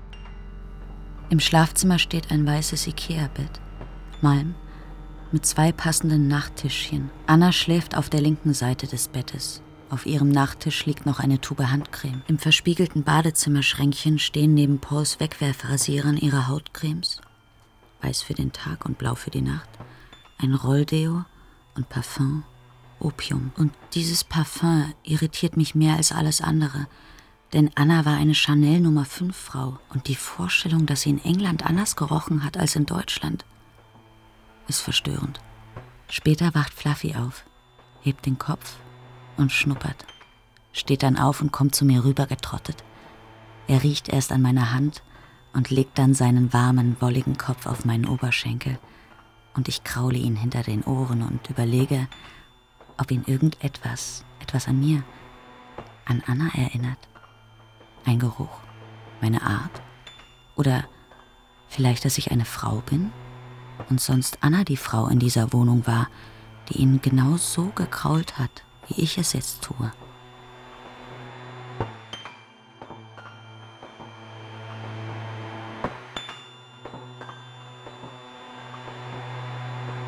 Im 1.30 1.40
Schlafzimmer 1.40 1.98
steht 1.98 2.30
ein 2.30 2.46
weißes 2.46 2.86
Ikea-Bett, 2.86 3.60
Malm, 4.20 4.54
mit 5.32 5.44
zwei 5.46 5.72
passenden 5.72 6.28
Nachttischchen. 6.28 7.10
Anna 7.26 7.50
schläft 7.50 7.96
auf 7.96 8.08
der 8.10 8.20
linken 8.20 8.54
Seite 8.54 8.86
des 8.86 9.08
Bettes. 9.08 9.62
Auf 9.94 10.06
ihrem 10.06 10.28
Nachttisch 10.28 10.86
liegt 10.86 11.06
noch 11.06 11.20
eine 11.20 11.40
Tube 11.40 11.70
Handcreme. 11.70 12.22
Im 12.26 12.40
verspiegelten 12.40 13.04
Badezimmerschränkchen 13.04 14.18
stehen 14.18 14.52
neben 14.52 14.80
Pauls 14.80 15.20
Wegwerfrasierern 15.20 16.16
ihre 16.16 16.48
Hautcremes, 16.48 17.20
weiß 18.02 18.22
für 18.22 18.34
den 18.34 18.50
Tag 18.50 18.86
und 18.86 18.98
blau 18.98 19.14
für 19.14 19.30
die 19.30 19.40
Nacht, 19.40 19.68
ein 20.38 20.52
Rolldeo 20.52 21.24
und 21.76 21.88
Parfum, 21.90 22.42
Opium. 22.98 23.52
Und 23.56 23.72
dieses 23.92 24.24
Parfum 24.24 24.92
irritiert 25.04 25.56
mich 25.56 25.76
mehr 25.76 25.94
als 25.94 26.10
alles 26.10 26.40
andere, 26.40 26.88
denn 27.52 27.70
Anna 27.76 28.04
war 28.04 28.16
eine 28.16 28.34
Chanel 28.34 28.80
Nummer 28.80 29.04
5 29.04 29.36
Frau 29.36 29.78
und 29.90 30.08
die 30.08 30.16
Vorstellung, 30.16 30.86
dass 30.86 31.02
sie 31.02 31.10
in 31.10 31.24
England 31.24 31.64
anders 31.64 31.94
gerochen 31.94 32.42
hat 32.42 32.56
als 32.56 32.74
in 32.74 32.86
Deutschland, 32.86 33.44
ist 34.66 34.80
verstörend. 34.80 35.38
Später 36.08 36.52
wacht 36.52 36.74
Fluffy 36.74 37.14
auf, 37.14 37.44
hebt 38.02 38.26
den 38.26 38.38
Kopf 38.38 38.78
und 39.36 39.52
schnuppert, 39.52 40.06
steht 40.72 41.02
dann 41.02 41.18
auf 41.18 41.40
und 41.40 41.52
kommt 41.52 41.74
zu 41.74 41.84
mir 41.84 42.04
rübergetrottet. 42.04 42.84
Er 43.66 43.82
riecht 43.82 44.08
erst 44.08 44.32
an 44.32 44.42
meiner 44.42 44.72
Hand 44.72 45.02
und 45.52 45.70
legt 45.70 45.98
dann 45.98 46.14
seinen 46.14 46.52
warmen, 46.52 46.96
wolligen 47.00 47.38
Kopf 47.38 47.66
auf 47.66 47.84
meinen 47.84 48.06
Oberschenkel. 48.06 48.78
Und 49.54 49.68
ich 49.68 49.84
kraule 49.84 50.18
ihn 50.18 50.36
hinter 50.36 50.62
den 50.62 50.82
Ohren 50.82 51.22
und 51.22 51.48
überlege, 51.48 52.08
ob 52.98 53.10
ihn 53.10 53.24
irgendetwas, 53.24 54.24
etwas 54.40 54.68
an 54.68 54.80
mir, 54.80 55.04
an 56.04 56.22
Anna 56.26 56.48
erinnert. 56.54 56.98
Ein 58.04 58.18
Geruch, 58.18 58.60
meine 59.20 59.42
Art? 59.42 59.82
Oder 60.56 60.84
vielleicht, 61.68 62.04
dass 62.04 62.18
ich 62.18 62.30
eine 62.30 62.44
Frau 62.44 62.82
bin? 62.86 63.12
Und 63.88 64.00
sonst 64.00 64.38
Anna 64.42 64.64
die 64.64 64.76
Frau 64.76 65.08
in 65.08 65.18
dieser 65.18 65.52
Wohnung 65.52 65.86
war, 65.86 66.08
die 66.68 66.78
ihn 66.78 67.00
genau 67.00 67.36
so 67.36 67.66
gekrault 67.74 68.38
hat, 68.38 68.63
wie 68.88 69.02
ich 69.02 69.18
es 69.18 69.32
jetzt 69.32 69.62
tue. 69.62 69.92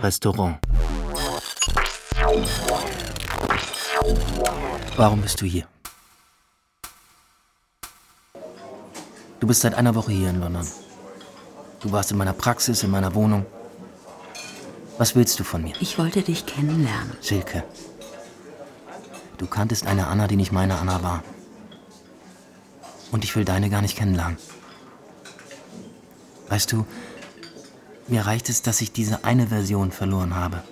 Restaurant. 0.03 0.59
Warum 4.97 5.21
bist 5.21 5.41
du 5.41 5.47
hier? 5.47 5.67
Du 9.41 9.47
bist 9.47 9.61
seit 9.61 9.75
einer 9.75 9.95
Woche 9.95 10.13
hier 10.13 10.31
in 10.31 10.41
London. 10.41 10.67
Du 11.81 11.93
warst 11.93 12.11
in 12.11 12.17
meiner 12.17 12.33
Praxis, 12.33 12.83
in 12.83 12.91
meiner 12.91 13.15
Wohnung. 13.15 13.47
Was 14.99 15.15
willst 15.15 15.39
du 15.39 15.45
von 15.45 15.63
mir? 15.63 15.75
Ich 15.81 15.99
wollte 15.99 16.23
dich 16.23 16.47
kennenlernen. 16.47 17.17
Silke. 17.21 17.65
Du 19.39 19.47
kanntest 19.47 19.87
eine 19.87 20.07
Anna, 20.07 20.27
die 20.27 20.37
nicht 20.37 20.53
meine 20.53 20.79
Anna 20.79 21.03
war. 21.03 21.23
Und 23.13 23.25
ich 23.25 23.37
will 23.37 23.45
deine 23.45 23.71
gar 23.71 23.83
nicht 23.83 23.97
kennenlernen. 23.97 24.39
Weißt 26.49 26.73
du, 26.73 26.87
mir 28.09 28.27
reicht 28.27 28.49
es, 28.49 28.63
dass 28.63 28.81
ich 28.81 28.93
diese 28.93 29.25
eine 29.25 29.49
Version 29.49 29.91
verloren 29.91 30.35
habe. 30.35 30.63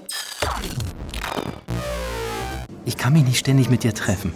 Ich 2.85 2.97
kann 2.97 3.13
mich 3.13 3.25
nicht 3.25 3.39
ständig 3.39 3.71
mit 3.71 3.83
dir 3.83 3.95
treffen. 3.95 4.33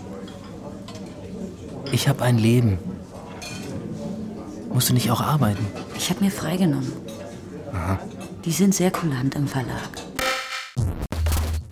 Ich 1.93 2.09
habe 2.09 2.23
ein 2.23 2.39
Leben. 2.39 2.79
Musst 4.73 4.91
du 4.91 4.95
nicht 4.95 5.11
auch 5.11 5.21
arbeiten? 5.21 5.67
Ich 5.97 6.11
habe 6.11 6.25
mir 6.25 6.31
freigenommen. 6.31 6.93
Die 8.45 8.53
sind 8.53 8.75
sehr 8.75 8.91
kulant 8.91 9.35
im 9.35 9.49
Verlag. 9.49 9.91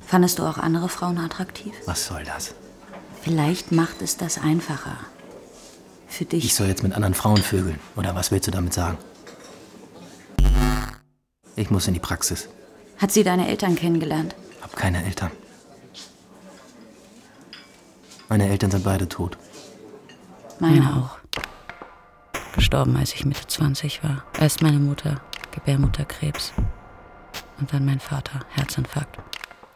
Fandest 0.06 0.38
du 0.38 0.44
auch 0.44 0.56
andere 0.56 0.88
Frauen 0.88 1.18
attraktiv? 1.18 1.74
Was 1.84 2.06
soll 2.06 2.22
das? 2.24 2.54
Vielleicht 3.22 3.72
macht 3.72 4.02
es 4.02 4.16
das 4.16 4.38
einfacher. 4.38 4.96
Für 6.06 6.24
dich. 6.24 6.44
Ich 6.44 6.54
soll 6.54 6.68
jetzt 6.68 6.84
mit 6.84 6.92
anderen 6.92 7.14
Frauen 7.14 7.38
vögeln. 7.38 7.80
Oder 7.96 8.14
was 8.14 8.30
willst 8.30 8.46
du 8.46 8.52
damit 8.52 8.72
sagen? 8.72 8.98
Ich 11.56 11.70
muss 11.70 11.88
in 11.88 11.94
die 11.94 12.00
Praxis. 12.00 12.48
Hat 12.98 13.10
sie 13.10 13.24
deine 13.24 13.48
Eltern 13.48 13.74
kennengelernt? 13.74 14.36
Hab 14.62 14.76
keine 14.76 15.04
Eltern. 15.04 15.32
Meine 18.28 18.48
Eltern 18.48 18.70
sind 18.70 18.84
beide 18.84 19.08
tot. 19.08 19.36
Meine 20.60 20.82
auch. 20.94 21.18
Gestorben, 22.54 22.96
als 22.96 23.12
ich 23.12 23.24
Mitte 23.24 23.46
20 23.46 24.04
war. 24.04 24.24
Erst 24.38 24.62
meine 24.62 24.78
Mutter, 24.78 25.20
Gebärmutterkrebs. 25.50 26.52
Und 27.58 27.72
dann 27.72 27.84
mein 27.84 28.00
Vater, 28.00 28.40
Herzinfarkt. 28.50 29.18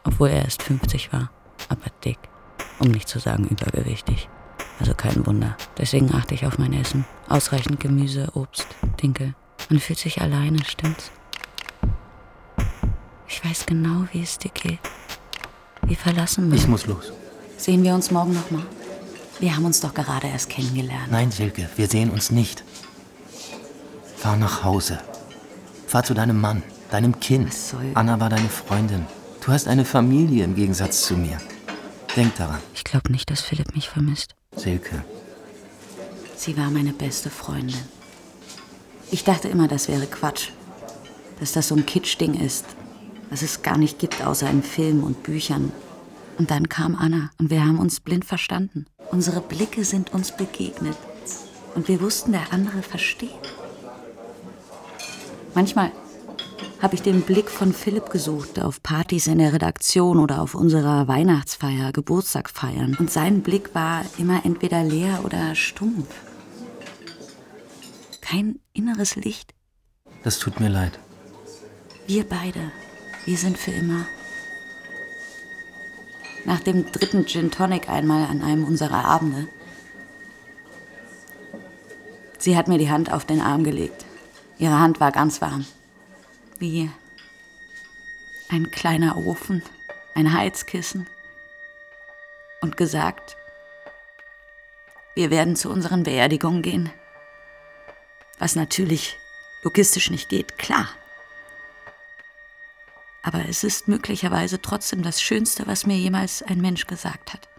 Obwohl 0.03 0.29
er 0.29 0.43
erst 0.45 0.63
50 0.63 1.13
war, 1.13 1.29
aber 1.69 1.85
dick. 2.03 2.17
Um 2.79 2.87
nicht 2.89 3.07
zu 3.07 3.19
sagen 3.19 3.45
übergewichtig. 3.47 4.27
Also 4.79 4.93
kein 4.95 5.25
Wunder. 5.27 5.55
Deswegen 5.77 6.13
achte 6.15 6.33
ich 6.33 6.45
auf 6.45 6.57
mein 6.57 6.73
Essen. 6.73 7.05
Ausreichend 7.29 7.79
Gemüse, 7.79 8.29
Obst, 8.33 8.65
Dinkel. 9.01 9.35
Man 9.69 9.79
fühlt 9.79 9.99
sich 9.99 10.21
alleine, 10.21 10.63
stimmt's? 10.65 11.11
Ich 13.27 13.43
weiß 13.45 13.65
genau, 13.65 14.05
wie 14.11 14.21
es 14.23 14.37
dir 14.39 14.51
geht. 14.51 14.79
Wie 15.83 15.95
verlassen 15.95 16.49
man. 16.49 16.57
Ich 16.57 16.67
muss 16.67 16.85
los. 16.87 17.11
Sehen 17.57 17.83
wir 17.83 17.93
uns 17.93 18.11
morgen 18.11 18.33
nochmal? 18.33 18.63
Wir 19.39 19.55
haben 19.55 19.65
uns 19.65 19.79
doch 19.79 19.93
gerade 19.93 20.27
erst 20.27 20.49
kennengelernt. 20.49 21.11
Nein, 21.11 21.31
Silke, 21.31 21.69
wir 21.75 21.87
sehen 21.87 22.09
uns 22.09 22.31
nicht. 22.31 22.63
Fahr 24.17 24.37
nach 24.37 24.63
Hause. 24.63 24.99
Fahr 25.87 26.03
zu 26.03 26.13
deinem 26.13 26.39
Mann, 26.39 26.61
deinem 26.91 27.19
Kind. 27.19 27.49
Was 27.49 27.69
soll- 27.69 27.91
Anna 27.95 28.19
war 28.19 28.29
deine 28.29 28.49
Freundin. 28.49 29.05
Du 29.41 29.51
hast 29.51 29.67
eine 29.67 29.85
Familie 29.85 30.43
im 30.43 30.53
Gegensatz 30.53 31.01
zu 31.01 31.17
mir. 31.17 31.39
Denk 32.15 32.35
daran, 32.35 32.59
Ich 32.75 32.83
glaube 32.83 33.11
nicht, 33.11 33.31
dass 33.31 33.41
Philipp 33.41 33.73
mich 33.73 33.89
vermisst. 33.89 34.35
Silke. 34.55 35.03
Sie 36.35 36.55
war 36.57 36.69
meine 36.69 36.93
beste 36.93 37.31
Freundin. 37.31 37.79
Ich 39.09 39.23
dachte 39.23 39.47
immer, 39.47 39.67
das 39.67 39.87
wäre 39.87 40.05
Quatsch. 40.05 40.49
Dass 41.39 41.53
das 41.53 41.69
so 41.69 41.75
ein 41.75 41.87
Kitschding 41.87 42.35
ist. 42.35 42.65
Dass 43.31 43.41
es 43.41 43.63
gar 43.63 43.77
nicht 43.77 43.97
gibt, 43.97 44.23
außer 44.23 44.47
in 44.47 44.61
Filmen 44.61 45.03
und 45.03 45.23
Büchern. 45.23 45.71
Und 46.37 46.51
dann 46.51 46.69
kam 46.69 46.95
Anna 46.95 47.31
und 47.39 47.49
wir 47.49 47.65
haben 47.65 47.79
uns 47.79 47.99
blind 47.99 48.25
verstanden. 48.25 48.85
Unsere 49.09 49.41
Blicke 49.41 49.85
sind 49.85 50.13
uns 50.13 50.35
begegnet. 50.35 50.97
Und 51.73 51.87
wir 51.87 51.99
wussten, 52.01 52.31
der 52.31 52.51
andere 52.53 52.83
versteht. 52.83 53.31
Manchmal 55.55 55.91
habe 56.81 56.95
ich 56.95 57.03
den 57.03 57.21
Blick 57.21 57.49
von 57.49 57.73
Philipp 57.73 58.09
gesucht 58.09 58.59
auf 58.59 58.81
Partys 58.81 59.27
in 59.27 59.37
der 59.37 59.53
Redaktion 59.53 60.17
oder 60.17 60.41
auf 60.41 60.55
unserer 60.55 61.07
Weihnachtsfeier, 61.07 61.91
Geburtstagfeiern. 61.91 62.97
Und 62.99 63.11
sein 63.11 63.41
Blick 63.43 63.75
war 63.75 64.03
immer 64.17 64.43
entweder 64.45 64.83
leer 64.83 65.21
oder 65.23 65.53
stumpf. 65.53 66.07
Kein 68.21 68.59
inneres 68.73 69.15
Licht. 69.15 69.53
Das 70.23 70.39
tut 70.39 70.59
mir 70.59 70.69
leid. 70.69 70.97
Wir 72.07 72.23
beide, 72.23 72.71
wir 73.25 73.37
sind 73.37 73.57
für 73.57 73.71
immer. 73.71 74.05
Nach 76.45 76.59
dem 76.61 76.91
dritten 76.91 77.27
Gin 77.27 77.51
Tonic 77.51 77.89
einmal 77.89 78.25
an 78.25 78.41
einem 78.41 78.65
unserer 78.65 79.05
Abende. 79.05 79.47
Sie 82.39 82.57
hat 82.57 82.67
mir 82.67 82.79
die 82.79 82.89
Hand 82.89 83.13
auf 83.13 83.25
den 83.25 83.39
Arm 83.39 83.63
gelegt. 83.63 84.05
Ihre 84.57 84.79
Hand 84.79 84.99
war 84.99 85.11
ganz 85.11 85.41
warm. 85.41 85.65
Wie 86.61 86.91
ein 88.47 88.69
kleiner 88.69 89.17
Ofen, 89.17 89.63
ein 90.13 90.31
Heizkissen. 90.31 91.09
Und 92.61 92.77
gesagt, 92.77 93.35
wir 95.15 95.31
werden 95.31 95.55
zu 95.55 95.71
unseren 95.71 96.03
Beerdigungen 96.03 96.61
gehen. 96.61 96.93
Was 98.37 98.55
natürlich 98.55 99.17
logistisch 99.63 100.11
nicht 100.11 100.29
geht, 100.29 100.59
klar. 100.59 100.87
Aber 103.23 103.43
es 103.49 103.63
ist 103.63 103.87
möglicherweise 103.87 104.61
trotzdem 104.61 105.01
das 105.01 105.19
Schönste, 105.19 105.65
was 105.65 105.87
mir 105.87 105.97
jemals 105.97 106.43
ein 106.43 106.61
Mensch 106.61 106.85
gesagt 106.85 107.33
hat. 107.33 107.49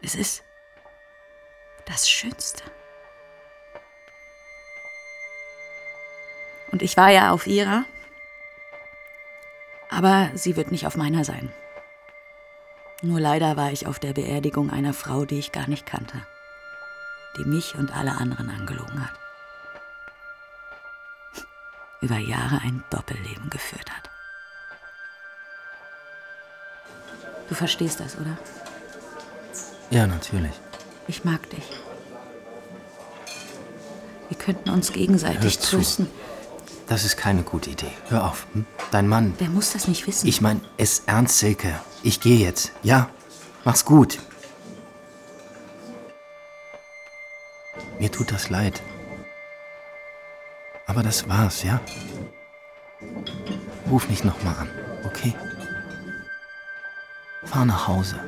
Es 0.00 0.14
ist 0.14 0.42
das 1.84 2.08
Schönste. 2.08 2.62
Und 6.70 6.82
ich 6.82 6.96
war 6.96 7.10
ja 7.10 7.30
auf 7.30 7.46
ihrer, 7.46 7.84
aber 9.90 10.30
sie 10.34 10.56
wird 10.56 10.70
nicht 10.70 10.86
auf 10.86 10.96
meiner 10.96 11.24
sein. 11.24 11.52
Nur 13.00 13.20
leider 13.20 13.56
war 13.56 13.70
ich 13.70 13.86
auf 13.86 13.98
der 13.98 14.12
Beerdigung 14.12 14.70
einer 14.70 14.92
Frau, 14.92 15.24
die 15.24 15.38
ich 15.38 15.52
gar 15.52 15.68
nicht 15.68 15.86
kannte, 15.86 16.20
die 17.38 17.44
mich 17.44 17.74
und 17.76 17.96
alle 17.96 18.12
anderen 18.12 18.50
angelogen 18.50 19.02
hat. 19.04 19.18
Über 22.00 22.18
Jahre 22.18 22.60
ein 22.62 22.82
Doppelleben 22.90 23.50
geführt 23.50 23.90
hat. 23.90 24.10
Du 27.48 27.54
verstehst 27.54 28.00
das, 28.00 28.16
oder? 28.16 28.36
Ja, 29.90 30.06
natürlich. 30.06 30.52
Ich 31.06 31.24
mag 31.24 31.48
dich. 31.48 31.64
Wir 34.28 34.36
könnten 34.36 34.68
uns 34.68 34.92
gegenseitig 34.92 35.56
Hör 35.56 35.82
zu. 35.82 36.06
Das 36.88 37.04
ist 37.04 37.16
keine 37.18 37.42
gute 37.42 37.70
Idee. 37.70 37.92
Hör 38.08 38.24
auf. 38.24 38.46
Hm? 38.54 38.64
Dein 38.90 39.08
Mann. 39.08 39.34
Wer 39.38 39.50
muss 39.50 39.72
das 39.72 39.88
nicht 39.88 40.06
wissen? 40.06 40.26
Ich 40.26 40.40
mein, 40.40 40.62
es 40.78 41.02
ernst, 41.06 41.38
Silke. 41.38 41.78
Ich 42.02 42.20
gehe 42.20 42.38
jetzt. 42.38 42.72
Ja? 42.82 43.10
Mach's 43.64 43.84
gut. 43.84 44.18
Mir 47.98 48.10
tut 48.10 48.32
das 48.32 48.48
leid. 48.48 48.82
Aber 50.86 51.02
das 51.02 51.28
war's, 51.28 51.62
ja? 51.62 51.80
Ruf 53.90 54.08
mich 54.08 54.24
nochmal 54.24 54.54
an, 54.56 54.70
okay? 55.04 55.34
Fahr 57.44 57.66
nach 57.66 57.86
Hause. 57.86 58.18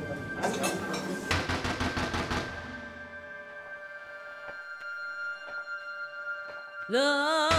Love, 6.89 7.50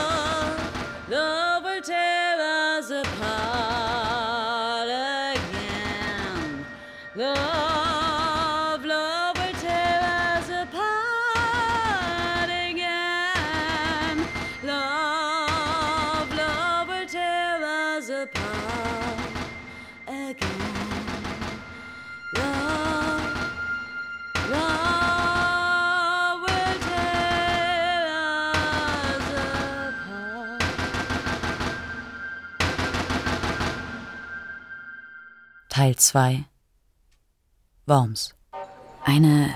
2 36.03 36.45
Worms. 37.87 38.35
Eine 39.05 39.51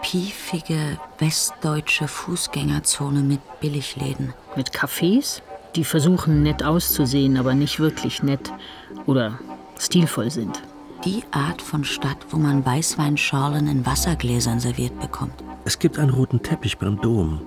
piefige 0.00 0.78
westdeutsche 1.18 2.06
Fußgängerzone 2.06 3.20
mit 3.20 3.40
Billigläden. 3.58 4.32
Mit 4.54 4.70
Cafés, 4.70 5.42
die 5.74 5.82
versuchen 5.82 6.44
nett 6.44 6.62
auszusehen, 6.62 7.36
aber 7.36 7.54
nicht 7.54 7.80
wirklich 7.80 8.22
nett 8.22 8.52
oder 9.06 9.40
stilvoll 9.76 10.30
sind. 10.30 10.62
Die 11.04 11.24
Art 11.32 11.60
von 11.60 11.82
Stadt, 11.82 12.18
wo 12.30 12.36
man 12.36 12.64
Weißweinschorlen 12.64 13.66
in 13.66 13.84
Wassergläsern 13.84 14.60
serviert 14.60 14.98
bekommt. 15.00 15.34
Es 15.64 15.80
gibt 15.80 15.98
einen 15.98 16.10
roten 16.10 16.42
Teppich 16.44 16.78
beim 16.78 17.00
Dom, 17.00 17.40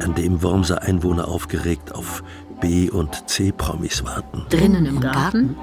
an 0.00 0.14
dem 0.14 0.42
Wormser 0.42 0.80
Einwohner 0.80 1.28
aufgeregt 1.28 1.94
auf 1.94 2.22
B- 2.60 2.88
und 2.90 3.28
C-Promis 3.28 4.02
warten. 4.04 4.46
Drinnen 4.48 4.86
im 4.86 5.00
Garten 5.00 5.56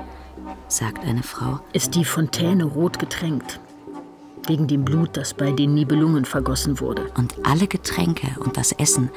sagt 0.67 1.05
eine 1.05 1.24
Frau. 1.24 1.60
ist 1.74 1.95
die 1.95 2.05
Fontäne 2.05 2.63
rot 2.65 3.00
getränkt. 3.00 3.60
Wegen 4.48 4.67
dem 4.67 4.86
Blut, 4.86 5.17
das 5.17 5.34
bei 5.34 5.51
den 5.51 5.74
Nibelungen 5.74 6.25
vergossen 6.25 6.79
wurde. 6.79 7.07
Und 7.17 7.34
alle 7.43 7.67
Getränke 7.67 8.27
und 8.39 8.57
das 8.57 8.72
Essen, 8.74 9.09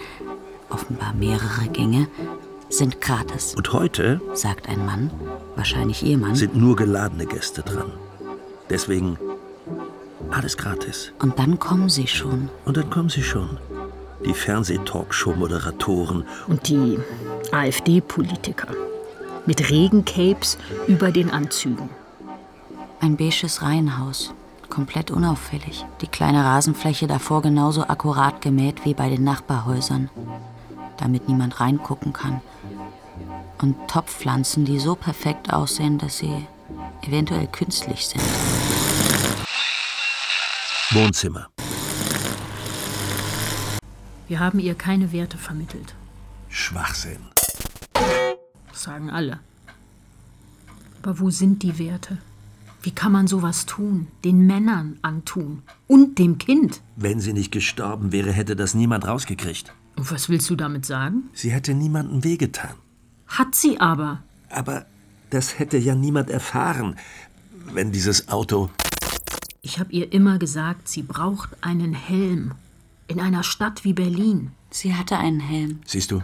offenbar 0.70 1.12
mehrere 1.14 1.68
Gänge, 1.70 2.08
sind 2.70 3.00
gratis, 3.00 3.54
Und 3.54 3.72
heute 3.72 4.20
sagt 4.34 4.68
ein 4.68 4.84
Mann, 4.84 5.10
wahrscheinlich 5.56 6.02
ihr 6.02 6.18
Mann. 6.18 6.34
sind 6.34 6.54
nur 6.56 6.76
geladene 6.76 7.26
Gäste 7.26 7.62
dran. 7.62 7.92
Deswegen 8.70 9.18
alles 10.30 10.56
gratis. 10.56 11.12
Und 11.20 11.38
dann 11.38 11.58
kommen 11.58 11.88
sie 11.88 12.06
schon. 12.06 12.50
Und 12.64 12.76
dann 12.76 12.90
kommen 12.90 13.08
sie 13.08 13.22
schon. 13.22 13.58
Die 14.24 14.34
Fernseh-Talkshow-Moderatoren 14.34 16.24
Und 16.48 16.68
die 16.68 16.98
AfD-Politiker. 17.52 18.68
Mit 19.48 19.70
Regencapes 19.70 20.58
über 20.88 21.10
den 21.10 21.30
Anzügen. 21.30 21.88
Ein 23.00 23.16
beiges 23.16 23.62
Reihenhaus, 23.62 24.34
komplett 24.68 25.10
unauffällig. 25.10 25.86
Die 26.02 26.06
kleine 26.06 26.44
Rasenfläche 26.44 27.06
davor 27.06 27.40
genauso 27.40 27.84
akkurat 27.84 28.42
gemäht 28.42 28.84
wie 28.84 28.92
bei 28.92 29.08
den 29.08 29.24
Nachbarhäusern, 29.24 30.10
damit 30.98 31.30
niemand 31.30 31.60
reingucken 31.60 32.12
kann. 32.12 32.42
Und 33.62 33.74
Topfpflanzen, 33.88 34.66
die 34.66 34.78
so 34.78 34.94
perfekt 34.94 35.50
aussehen, 35.50 35.96
dass 35.96 36.18
sie 36.18 36.46
eventuell 37.00 37.46
künstlich 37.46 38.06
sind. 38.06 38.22
Wohnzimmer. 40.90 41.48
Wir 44.28 44.40
haben 44.40 44.58
ihr 44.58 44.74
keine 44.74 45.10
Werte 45.10 45.38
vermittelt. 45.38 45.94
Schwachsinn. 46.50 47.30
Das 48.78 48.84
sagen 48.84 49.10
alle. 49.10 49.40
Aber 51.02 51.18
wo 51.18 51.30
sind 51.30 51.64
die 51.64 51.80
Werte? 51.80 52.18
Wie 52.80 52.92
kann 52.92 53.10
man 53.10 53.26
sowas 53.26 53.66
tun? 53.66 54.06
Den 54.24 54.46
Männern 54.46 55.00
antun. 55.02 55.64
Und 55.88 56.20
dem 56.20 56.38
Kind. 56.38 56.80
Wenn 56.94 57.18
sie 57.18 57.32
nicht 57.32 57.50
gestorben 57.50 58.12
wäre, 58.12 58.30
hätte 58.30 58.54
das 58.54 58.74
niemand 58.74 59.04
rausgekriegt. 59.04 59.74
Und 59.96 60.12
was 60.12 60.28
willst 60.28 60.48
du 60.48 60.54
damit 60.54 60.86
sagen? 60.86 61.24
Sie 61.32 61.50
hätte 61.50 61.74
niemandem 61.74 62.22
wehgetan. 62.22 62.76
Hat 63.26 63.56
sie 63.56 63.80
aber. 63.80 64.22
Aber 64.48 64.86
das 65.30 65.58
hätte 65.58 65.76
ja 65.76 65.96
niemand 65.96 66.30
erfahren, 66.30 66.94
wenn 67.72 67.90
dieses 67.90 68.28
Auto. 68.28 68.70
Ich 69.60 69.80
habe 69.80 69.90
ihr 69.90 70.12
immer 70.12 70.38
gesagt, 70.38 70.86
sie 70.86 71.02
braucht 71.02 71.64
einen 71.64 71.94
Helm. 71.94 72.52
In 73.08 73.18
einer 73.18 73.42
Stadt 73.42 73.82
wie 73.82 73.92
Berlin. 73.92 74.52
Sie 74.70 74.94
hatte 74.94 75.18
einen 75.18 75.40
Helm. 75.40 75.80
Siehst 75.84 76.12
du, 76.12 76.22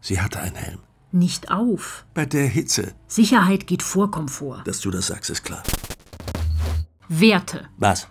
sie 0.00 0.22
hatte 0.22 0.40
einen 0.40 0.56
Helm. 0.56 0.78
Nicht 1.12 1.50
auf. 1.50 2.06
Bei 2.14 2.24
der 2.24 2.46
Hitze. 2.46 2.94
Sicherheit 3.06 3.66
geht 3.66 3.82
vor 3.82 4.10
Komfort. 4.10 4.62
Dass 4.64 4.80
du 4.80 4.90
das 4.90 5.08
sagst, 5.08 5.28
ist 5.28 5.44
klar. 5.44 5.62
Werte. 7.08 7.68
Was? 7.76 8.08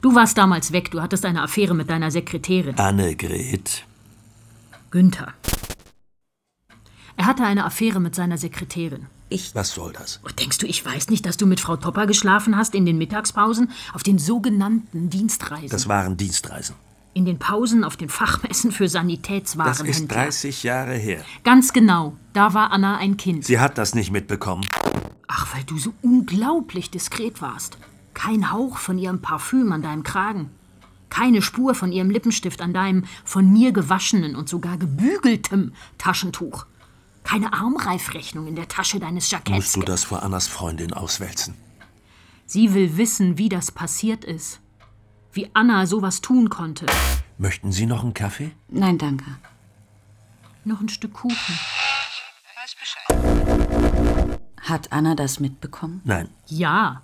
Du 0.00 0.14
warst 0.14 0.38
damals 0.38 0.72
weg, 0.72 0.92
du 0.92 1.02
hattest 1.02 1.24
eine 1.24 1.42
Affäre 1.42 1.74
mit 1.74 1.90
deiner 1.90 2.12
Sekretärin. 2.12 2.78
Annegret. 2.78 3.84
Günther. 4.90 5.34
Er 7.16 7.26
hatte 7.26 7.44
eine 7.44 7.64
Affäre 7.64 8.00
mit 8.00 8.14
seiner 8.14 8.38
Sekretärin. 8.38 9.06
Was 9.54 9.72
soll 9.72 9.92
das? 9.92 10.20
Oh, 10.24 10.28
Denkst 10.28 10.58
du, 10.58 10.66
ich 10.66 10.84
weiß 10.84 11.08
nicht, 11.10 11.26
dass 11.26 11.36
du 11.36 11.46
mit 11.46 11.58
Frau 11.58 11.76
Topper 11.76 12.06
geschlafen 12.06 12.56
hast 12.56 12.74
in 12.74 12.86
den 12.86 12.98
Mittagspausen 12.98 13.70
auf 13.92 14.02
den 14.02 14.18
sogenannten 14.18 15.10
Dienstreisen? 15.10 15.70
Das 15.70 15.88
waren 15.88 16.16
Dienstreisen. 16.16 16.76
In 17.14 17.24
den 17.24 17.38
Pausen 17.38 17.84
auf 17.84 17.96
den 17.96 18.08
Fachmessen 18.08 18.72
für 18.72 18.84
Das 18.84 18.90
ist 18.90 18.92
Sanitätswarenhändler. 18.92 20.16
30 20.16 20.62
Jahre 20.62 20.94
her. 20.94 21.24
Ganz 21.44 21.72
genau, 21.72 22.16
da 22.32 22.54
war 22.54 22.72
Anna 22.72 22.96
ein 22.96 23.16
Kind. 23.16 23.44
Sie 23.44 23.58
hat 23.58 23.78
das 23.78 23.94
nicht 23.94 24.10
mitbekommen. 24.10 24.66
Ach, 25.28 25.54
weil 25.54 25.64
du 25.64 25.78
so 25.78 25.92
unglaublich 26.02 26.90
diskret 26.90 27.40
warst. 27.42 27.78
Kein 28.14 28.52
Hauch 28.52 28.78
von 28.78 28.98
ihrem 28.98 29.20
Parfüm 29.20 29.72
an 29.72 29.82
deinem 29.82 30.02
Kragen. 30.02 30.50
Keine 31.08 31.42
Spur 31.42 31.74
von 31.74 31.92
ihrem 31.92 32.10
Lippenstift 32.10 32.62
an 32.62 32.72
deinem 32.72 33.04
von 33.24 33.52
mir 33.52 33.72
gewaschenen 33.72 34.34
und 34.34 34.48
sogar 34.48 34.78
gebügeltem 34.78 35.72
Taschentuch. 35.98 36.66
Keine 37.24 37.52
Armreifrechnung 37.52 38.46
in 38.46 38.56
der 38.56 38.68
Tasche 38.68 38.98
deines 38.98 39.30
Jacketts. 39.30 39.56
Musst 39.56 39.76
du 39.76 39.82
das 39.82 40.04
vor 40.04 40.22
Annas 40.22 40.48
Freundin 40.48 40.92
auswälzen? 40.92 41.54
Sie 42.46 42.74
will 42.74 42.96
wissen, 42.96 43.38
wie 43.38 43.48
das 43.48 43.70
passiert 43.70 44.24
ist. 44.24 44.60
Wie 45.32 45.48
Anna 45.54 45.86
sowas 45.86 46.20
tun 46.20 46.50
konnte. 46.50 46.86
Möchten 47.38 47.72
Sie 47.72 47.86
noch 47.86 48.02
einen 48.04 48.14
Kaffee? 48.14 48.52
Nein, 48.68 48.98
danke. 48.98 49.24
Noch 50.64 50.80
ein 50.80 50.88
Stück 50.88 51.14
Kuchen. 51.14 51.58
Hat 54.60 54.92
Anna 54.92 55.14
das 55.14 55.40
mitbekommen? 55.40 56.00
Nein. 56.04 56.28
Ja, 56.46 57.02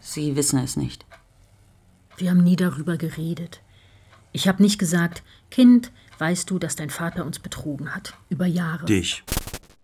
Sie 0.00 0.36
wissen 0.36 0.58
es 0.60 0.76
nicht. 0.76 1.04
wir 2.16 2.30
haben 2.30 2.42
nie 2.42 2.56
darüber 2.56 2.96
geredet. 2.96 3.60
Ich 4.32 4.48
habe 4.48 4.62
nicht 4.62 4.78
gesagt, 4.78 5.22
Kind, 5.50 5.92
weißt 6.18 6.50
du, 6.50 6.58
dass 6.58 6.76
dein 6.76 6.90
Vater 6.90 7.24
uns 7.24 7.38
betrogen 7.38 7.94
hat. 7.94 8.14
Über 8.28 8.46
Jahre. 8.46 8.86
Dich. 8.86 9.22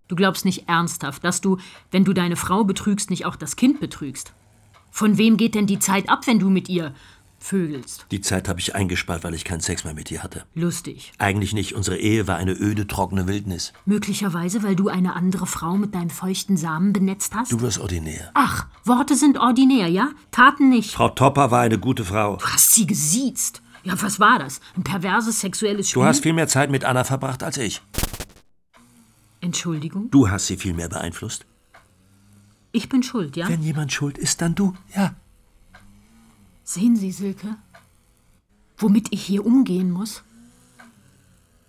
Du 0.07 0.15
glaubst 0.15 0.45
nicht 0.45 0.67
ernsthaft, 0.67 1.23
dass 1.23 1.41
du, 1.41 1.57
wenn 1.91 2.03
du 2.05 2.13
deine 2.13 2.35
Frau 2.35 2.63
betrügst, 2.63 3.09
nicht 3.09 3.25
auch 3.25 3.35
das 3.35 3.55
Kind 3.55 3.79
betrügst. 3.79 4.33
Von 4.91 5.17
wem 5.17 5.37
geht 5.37 5.55
denn 5.55 5.67
die 5.67 5.79
Zeit 5.79 6.09
ab, 6.09 6.27
wenn 6.27 6.39
du 6.39 6.49
mit 6.49 6.69
ihr 6.69 6.93
Vögelst. 7.39 8.07
Die 8.11 8.21
Zeit 8.21 8.47
habe 8.49 8.59
ich 8.59 8.73
eingespart, 8.73 9.23
weil 9.23 9.33
ich 9.35 9.43
keinen 9.43 9.59
Sex 9.59 9.83
mehr 9.83 9.93
mit 9.93 10.09
dir 10.09 10.23
hatte. 10.23 10.45
Lustig. 10.55 11.13
Eigentlich 11.19 11.53
nicht. 11.53 11.73
Unsere 11.73 11.97
Ehe 11.97 12.27
war 12.27 12.37
eine 12.37 12.53
öde, 12.53 12.87
trockene 12.87 13.27
Wildnis. 13.27 13.71
Möglicherweise, 13.85 14.63
weil 14.63 14.75
du 14.75 14.87
eine 14.87 15.15
andere 15.15 15.45
Frau 15.45 15.75
mit 15.77 15.93
deinen 15.93 16.09
feuchten 16.09 16.57
Samen 16.57 16.91
benetzt 16.91 17.35
hast? 17.35 17.51
Du 17.51 17.61
wirst 17.61 17.79
ordinär. 17.79 18.31
Ach, 18.33 18.65
Worte 18.83 19.15
sind 19.15 19.37
ordinär, 19.37 19.87
ja? 19.87 20.09
Taten 20.31 20.69
nicht. 20.69 20.91
Frau 20.91 21.09
Topper 21.09 21.51
war 21.51 21.61
eine 21.61 21.77
gute 21.77 22.03
Frau. 22.03 22.37
Du 22.37 22.45
hast 22.45 22.73
sie 22.73 22.87
gesiezt. 22.87 23.61
Ja, 23.83 23.93
was 24.01 24.19
war 24.19 24.39
das? 24.39 24.59
Ein 24.75 24.83
perverses 24.83 25.39
sexuelles 25.39 25.89
Spiel? 25.89 26.01
Du 26.01 26.07
hast 26.07 26.23
viel 26.23 26.33
mehr 26.33 26.47
Zeit 26.47 26.71
mit 26.71 26.83
Anna 26.83 27.03
verbracht 27.03 27.43
als 27.43 27.57
ich. 27.57 27.81
Entschuldigung? 29.41 30.09
Du 30.09 30.29
hast 30.29 30.47
sie 30.47 30.57
viel 30.57 30.73
mehr 30.73 30.89
beeinflusst. 30.89 31.45
Ich 32.71 32.89
bin 32.89 33.03
schuld, 33.03 33.37
ja? 33.37 33.47
Wenn 33.47 33.61
jemand 33.61 33.93
schuld 33.93 34.17
ist, 34.17 34.41
dann 34.41 34.55
du. 34.55 34.73
Ja. 34.95 35.13
Sehen 36.67 36.95
Sie, 36.95 37.11
Silke, 37.11 37.57
womit 38.77 39.13
ich 39.13 39.23
hier 39.23 39.45
umgehen 39.45 39.91
muss? 39.91 40.23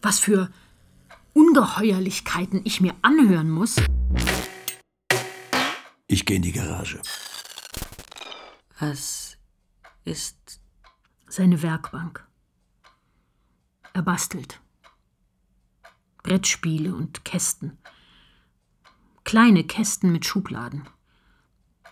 Was 0.01 0.19
für 0.19 0.51
Ungeheuerlichkeiten 1.35 2.63
ich 2.65 2.81
mir 2.81 2.95
anhören 3.03 3.51
muss? 3.51 3.77
Ich 6.07 6.25
gehe 6.25 6.37
in 6.37 6.43
die 6.43 6.53
Garage. 6.53 7.03
Was 8.79 9.37
ist. 10.05 10.63
Seine 11.29 11.61
Werkbank. 11.61 12.27
Er 13.93 14.03
bastelt. 14.03 14.63
Brettspiele 16.23 16.95
und 16.95 17.23
Kästen. 17.27 17.77
Kleine 19.25 19.65
Kästen 19.65 20.11
mit 20.11 20.25
Schubladen. 20.25 20.89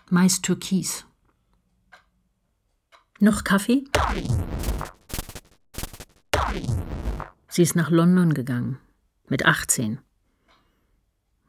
Meist 0.09 0.43
türkis. 0.43 1.05
Noch 3.19 3.45
Kaffee? 3.45 3.85
Sie 7.47 7.61
ist 7.61 7.75
nach 7.75 7.89
London 7.89 8.33
gegangen. 8.33 8.77
Mit 9.29 9.45
18. 9.45 9.99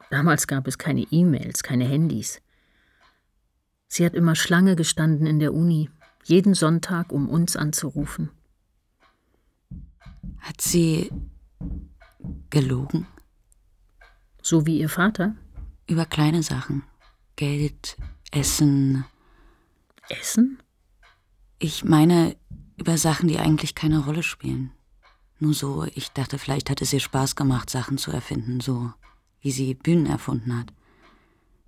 Damals 0.09 0.47
gab 0.47 0.67
es 0.67 0.77
keine 0.77 1.01
E-Mails, 1.11 1.63
keine 1.63 1.85
Handys. 1.85 2.41
Sie 3.89 4.05
hat 4.05 4.13
immer 4.13 4.35
Schlange 4.35 4.77
gestanden 4.77 5.27
in 5.27 5.39
der 5.39 5.53
Uni, 5.53 5.89
jeden 6.23 6.53
Sonntag, 6.53 7.11
um 7.11 7.27
uns 7.27 7.57
anzurufen. 7.57 8.31
Hat 10.39 10.61
sie. 10.61 11.11
gelogen? 12.49 13.07
So 14.41 14.65
wie 14.65 14.79
ihr 14.79 14.89
Vater? 14.89 15.35
Über 15.89 16.05
kleine 16.05 16.43
Sachen. 16.43 16.83
Geld, 17.35 17.97
Essen. 18.31 19.03
Essen? 20.07 20.59
Ich 21.59 21.83
meine, 21.83 22.35
über 22.77 22.97
Sachen, 22.97 23.27
die 23.27 23.39
eigentlich 23.39 23.73
keine 23.73 24.05
Rolle 24.05 24.23
spielen. 24.23 24.71
Nur 25.39 25.53
so, 25.53 25.85
ich 25.95 26.11
dachte, 26.11 26.37
vielleicht 26.37 26.69
hat 26.69 26.81
es 26.81 26.93
ihr 26.93 26.99
Spaß 26.99 27.35
gemacht, 27.35 27.69
Sachen 27.69 27.97
zu 27.97 28.11
erfinden, 28.11 28.59
so 28.59 28.91
wie 29.41 29.51
sie 29.51 29.73
Bühnen 29.73 30.05
erfunden 30.05 30.57
hat. 30.57 30.73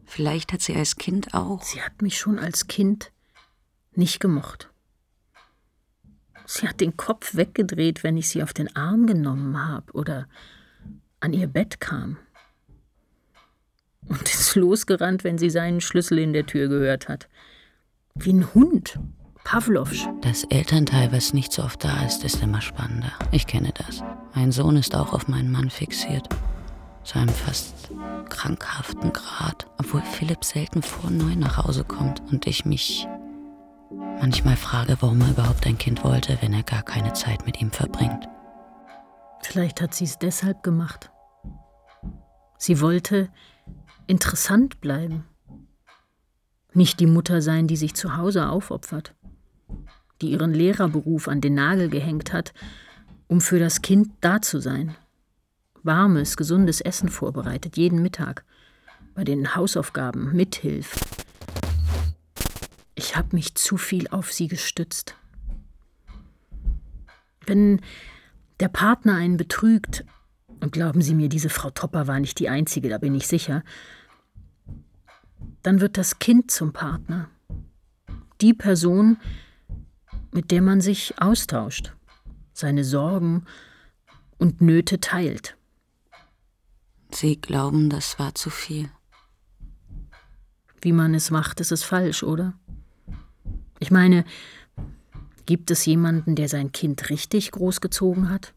Vielleicht 0.06 0.54
hat 0.54 0.62
sie 0.62 0.76
als 0.76 0.96
Kind 0.96 1.34
auch. 1.34 1.62
Sie 1.64 1.82
hat 1.82 2.02
mich 2.02 2.18
schon 2.18 2.40
als 2.40 2.68
Kind 2.68 3.12
nicht 3.94 4.20
gemocht. 4.20 4.70
Sie 6.46 6.68
hat 6.68 6.82
den 6.82 6.98
Kopf 6.98 7.36
weggedreht, 7.36 8.04
wenn 8.04 8.18
ich 8.18 8.30
sie 8.30 8.42
auf 8.42 8.54
den 8.54 8.76
Arm 8.76 9.06
genommen 9.06 9.68
habe 9.68 9.92
oder 9.94 10.28
an 11.20 11.34
ihr 11.34 11.48
Bett 11.48 11.80
kam. 11.80 12.18
Und 14.08 14.24
ist 14.24 14.56
losgerannt, 14.56 15.24
wenn 15.24 15.38
sie 15.38 15.52
seinen 15.52 15.82
Schlüssel 15.82 16.18
in 16.18 16.34
der 16.34 16.48
Tür 16.48 16.68
gehört 16.68 17.08
hat. 17.08 17.30
Wie 18.16 18.34
ein 18.34 18.54
Hund. 18.56 19.00
Pavlovsch. 19.50 20.08
Das 20.22 20.44
Elternteil, 20.44 21.12
was 21.12 21.34
nicht 21.34 21.52
so 21.52 21.64
oft 21.64 21.84
da 21.84 22.04
ist, 22.04 22.24
ist 22.24 22.44
immer 22.44 22.62
spannender. 22.62 23.12
Ich 23.32 23.48
kenne 23.48 23.74
das. 23.74 24.04
Mein 24.36 24.52
Sohn 24.52 24.78
ist 24.78 24.96
auch 24.96 25.12
auf 25.12 25.28
meinen 25.28 25.52
Mann 25.52 25.72
fixiert. 25.72 26.30
Zu 27.04 27.18
einem 27.18 27.30
fast 27.30 27.90
krankhaften 28.30 29.12
Grad. 29.12 29.66
Obwohl 29.80 30.04
Philipp 30.04 30.46
selten 30.46 30.84
vor 30.84 31.10
neun 31.10 31.40
nach 31.40 31.58
Hause 31.58 31.84
kommt 31.84 32.22
und 32.32 32.46
ich 32.46 32.64
mich 32.64 33.08
manchmal 34.22 34.56
frage, 34.56 34.96
warum 35.00 35.20
er 35.22 35.32
überhaupt 35.32 35.66
ein 35.66 35.80
Kind 35.80 36.04
wollte, 36.04 36.38
wenn 36.42 36.54
er 36.54 36.62
gar 36.62 36.84
keine 36.84 37.14
Zeit 37.14 37.48
mit 37.48 37.60
ihm 37.60 37.72
verbringt. 37.72 38.30
Vielleicht 39.42 39.82
hat 39.82 39.96
sie 39.96 40.06
es 40.06 40.20
deshalb 40.20 40.62
gemacht. 40.62 41.10
Sie 42.60 42.82
wollte 42.82 43.30
interessant 44.06 44.80
bleiben. 44.80 45.26
Nicht 46.74 47.00
die 47.00 47.08
Mutter 47.08 47.42
sein, 47.42 47.66
die 47.66 47.78
sich 47.78 47.96
zu 47.96 48.16
Hause 48.16 48.50
aufopfert, 48.50 49.16
die 50.22 50.32
ihren 50.32 50.54
Lehrerberuf 50.54 51.28
an 51.28 51.42
den 51.42 51.56
Nagel 51.56 51.90
gehängt 51.90 52.34
hat, 52.34 52.54
um 53.28 53.42
für 53.42 53.60
das 53.60 53.82
Kind 53.82 54.12
da 54.22 54.42
zu 54.42 54.60
sein. 54.60 54.96
Warmes, 55.84 56.36
gesundes 56.36 56.82
Essen 56.82 57.10
vorbereitet, 57.10 57.78
jeden 57.78 58.02
Mittag, 58.02 58.44
bei 59.16 59.24
den 59.24 59.56
Hausaufgaben 59.56 60.36
mithilft. 60.36 61.00
Ich 62.96 63.16
habe 63.16 63.36
mich 63.36 63.56
zu 63.56 63.78
viel 63.78 64.08
auf 64.10 64.34
sie 64.34 64.48
gestützt. 64.48 65.16
Wenn 67.46 67.80
der 68.60 68.68
Partner 68.68 69.16
einen 69.16 69.38
betrügt, 69.38 70.04
und 70.62 70.74
glauben 70.74 71.02
Sie 71.02 71.16
mir, 71.16 71.30
diese 71.30 71.50
Frau 71.50 71.70
Topper 71.70 72.08
war 72.08 72.20
nicht 72.20 72.40
die 72.40 72.50
einzige, 72.50 72.90
da 72.90 72.98
bin 72.98 73.16
ich 73.16 73.28
sicher, 73.28 73.64
dann 75.64 75.82
wird 75.82 75.98
das 75.98 76.20
Kind 76.20 76.52
zum 76.52 76.74
Partner. 76.74 77.30
Die 78.42 78.54
Person, 78.54 79.18
mit 80.40 80.52
der 80.52 80.62
man 80.62 80.80
sich 80.80 81.22
austauscht, 81.22 81.92
seine 82.54 82.86
Sorgen 82.86 83.44
und 84.38 84.62
Nöte 84.62 85.02
teilt. 85.02 85.58
Sie 87.12 87.42
glauben, 87.42 87.90
das 87.90 88.20
war 88.20 88.34
zu 88.36 88.50
viel. 88.50 88.90
Wie 90.80 90.94
man 90.94 91.14
es 91.14 91.30
macht, 91.30 91.60
ist 91.60 91.74
es 91.74 91.84
falsch, 91.84 92.24
oder? 92.24 92.54
Ich 93.80 93.92
meine, 93.92 94.24
gibt 95.46 95.72
es 95.72 95.86
jemanden, 95.86 96.38
der 96.38 96.48
sein 96.48 96.72
Kind 96.72 97.10
richtig 97.10 97.52
großgezogen 97.52 98.30
hat? 98.30 98.54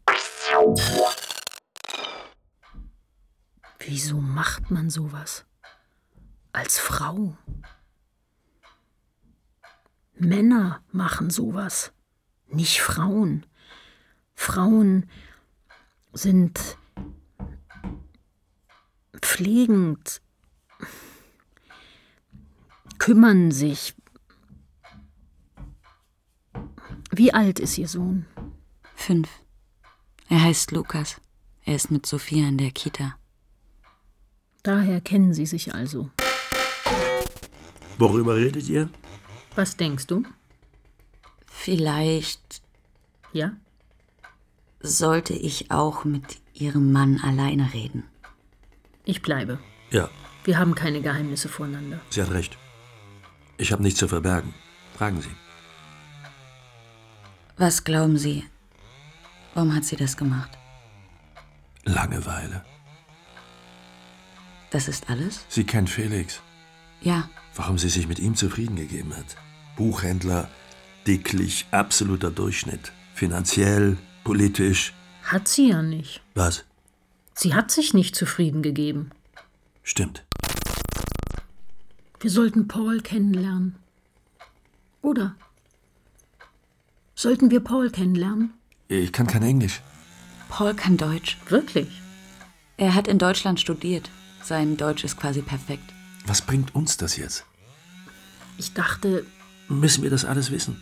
Wieso 3.80 4.20
macht 4.20 4.70
man 4.70 4.88
sowas? 4.88 5.46
Als 6.52 6.78
Frau? 6.78 7.36
Männer 10.14 10.82
machen 10.92 11.30
sowas, 11.30 11.92
nicht 12.48 12.80
Frauen. 12.80 13.46
Frauen 14.34 15.06
sind 16.12 16.76
pflegend, 19.20 20.20
kümmern 22.98 23.50
sich. 23.50 23.94
Wie 27.10 27.32
alt 27.34 27.60
ist 27.60 27.76
Ihr 27.78 27.88
Sohn? 27.88 28.26
Fünf. 28.94 29.28
Er 30.28 30.42
heißt 30.42 30.70
Lukas. 30.72 31.20
Er 31.64 31.76
ist 31.76 31.90
mit 31.90 32.06
Sophia 32.06 32.48
in 32.48 32.58
der 32.58 32.70
Kita. 32.70 33.18
Daher 34.62 35.00
kennen 35.00 35.34
Sie 35.34 35.46
sich 35.46 35.74
also. 35.74 36.10
Worüber 37.98 38.36
redet 38.36 38.68
ihr? 38.68 38.88
Was 39.54 39.76
denkst 39.76 40.06
du? 40.06 40.24
Vielleicht 41.46 42.62
Ja? 43.32 43.52
sollte 44.80 45.32
ich 45.34 45.70
auch 45.70 46.04
mit 46.04 46.40
ihrem 46.54 46.90
Mann 46.92 47.20
alleine 47.22 47.72
reden. 47.72 48.04
Ich 49.04 49.22
bleibe. 49.22 49.58
Ja, 49.90 50.08
Wir 50.44 50.58
haben 50.58 50.74
keine 50.74 51.00
Geheimnisse 51.02 51.48
voneinander. 51.48 52.00
sie 52.10 52.20
hat 52.22 52.30
recht. 52.32 52.58
Ich 53.58 53.70
habe 53.72 53.82
nichts 53.82 54.00
zu 54.00 54.08
verbergen. 54.08 54.54
Fragen 54.96 55.20
Sie. 55.20 55.30
Was 57.56 57.84
glauben 57.84 58.18
Sie? 58.18 58.44
Warum 59.54 59.74
hat 59.74 59.84
sie 59.84 59.96
das 59.96 60.16
gemacht? 60.16 60.50
Langeweile. 61.84 62.64
Das 64.70 64.88
ist 64.88 65.08
alles? 65.10 65.44
Sie 65.48 65.64
kennt 65.64 65.90
Felix. 65.90 66.40
Ja, 67.02 67.28
Warum 67.54 67.78
sie 67.78 67.88
sich 67.88 68.08
mit 68.08 68.18
ihm 68.18 68.34
zufrieden 68.34 68.76
gegeben 68.76 69.14
hat. 69.16 69.36
Buchhändler, 69.76 70.48
dicklich, 71.06 71.66
absoluter 71.70 72.30
Durchschnitt. 72.30 72.92
Finanziell, 73.14 73.98
politisch. 74.24 74.94
Hat 75.22 75.48
sie 75.48 75.68
ja 75.68 75.82
nicht. 75.82 76.22
Was? 76.34 76.64
Sie 77.34 77.54
hat 77.54 77.70
sich 77.70 77.94
nicht 77.94 78.16
zufrieden 78.16 78.62
gegeben. 78.62 79.10
Stimmt. 79.82 80.24
Wir 82.20 82.30
sollten 82.30 82.68
Paul 82.68 83.00
kennenlernen. 83.00 83.76
Oder? 85.00 85.34
Sollten 87.14 87.50
wir 87.50 87.60
Paul 87.60 87.90
kennenlernen? 87.90 88.54
Ich 88.88 89.12
kann 89.12 89.26
kein 89.26 89.42
Englisch. 89.42 89.80
Paul 90.48 90.74
kann 90.74 90.96
Deutsch. 90.96 91.38
Wirklich? 91.48 91.88
Er 92.76 92.94
hat 92.94 93.08
in 93.08 93.18
Deutschland 93.18 93.60
studiert. 93.60 94.10
Sein 94.42 94.76
Deutsch 94.76 95.04
ist 95.04 95.16
quasi 95.16 95.42
perfekt. 95.42 95.92
Was 96.26 96.42
bringt 96.42 96.74
uns 96.74 96.96
das 96.96 97.16
jetzt? 97.16 97.44
Ich 98.58 98.74
dachte, 98.74 99.24
Müssen 99.72 100.02
wir 100.02 100.10
das 100.10 100.24
alles 100.24 100.50
wissen? 100.50 100.80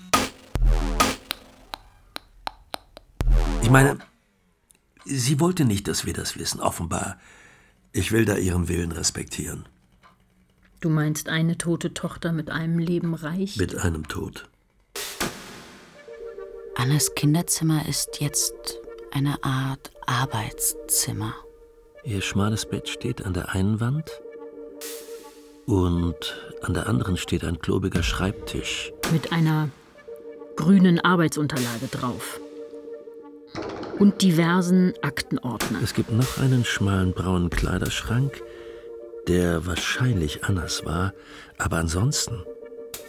Ich 3.63 3.71
meine, 3.71 3.99
sie 5.05 5.39
wollte 5.39 5.65
nicht, 5.65 5.87
dass 5.87 6.05
wir 6.07 6.13
das 6.13 6.37
wissen, 6.37 6.61
offenbar. 6.61 7.19
Ich 7.93 8.11
will 8.11 8.25
da 8.25 8.37
ihren 8.37 8.69
Willen 8.69 8.91
respektieren. 8.91 9.69
Du 10.81 10.89
meinst 10.89 11.29
eine 11.29 11.57
tote 11.59 11.95
Tochter 11.95 12.33
mit 12.33 12.51
einem 12.51 12.79
Leben 12.79 13.15
reich? 13.15 13.57
Mit 13.59 13.77
einem 13.77 14.09
Tod. 14.09 14.49
Annas 16.75 17.15
Kinderzimmer 17.15 17.87
ist 17.87 18.21
jetzt 18.21 18.55
eine 19.13 19.45
Art 19.45 19.93
Arbeitszimmer. 20.07 21.35
Ihr 22.03 22.23
schmales 22.23 22.67
Bett 22.67 22.89
steht 22.89 23.23
an 23.25 23.35
der 23.35 23.51
einen 23.51 23.79
Wand 23.79 24.11
und 25.71 26.37
an 26.63 26.75
der 26.75 26.89
anderen 26.89 27.17
steht 27.17 27.45
ein 27.45 27.61
klobiger 27.61 28.03
Schreibtisch. 28.03 28.93
Mit 29.13 29.33
einer 29.33 29.69
grünen 30.57 30.99
Arbeitsunterlage 30.99 31.87
drauf. 31.91 32.41
Und 33.99 34.23
diversen 34.23 34.95
Aktenordnern. 35.03 35.83
Es 35.85 35.95
gibt 35.95 36.11
noch 36.11 36.39
einen 36.39 36.65
schmalen 36.65 37.13
braunen 37.13 37.51
Kleiderschrank, 37.51 38.43
der 39.29 39.65
wahrscheinlich 39.67 40.45
Annas 40.45 40.85
war, 40.85 41.13
aber 41.59 41.77
ansonsten 41.77 42.43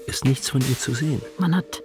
ist 0.06 0.26
nichts 0.26 0.50
von 0.50 0.62
ihr 0.62 0.78
zu 0.78 0.94
sehen. 0.94 1.22
Man 1.40 1.56
hat 1.56 1.82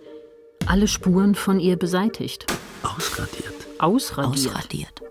alle 0.67 0.89
Spuren 0.89 1.35
von 1.35 1.59
ihr 1.59 1.77
beseitigt. 1.77 2.47
Ausradiert. 2.83 3.55
Ausradiert. 3.79 4.55
Ausradiert. 4.55 5.03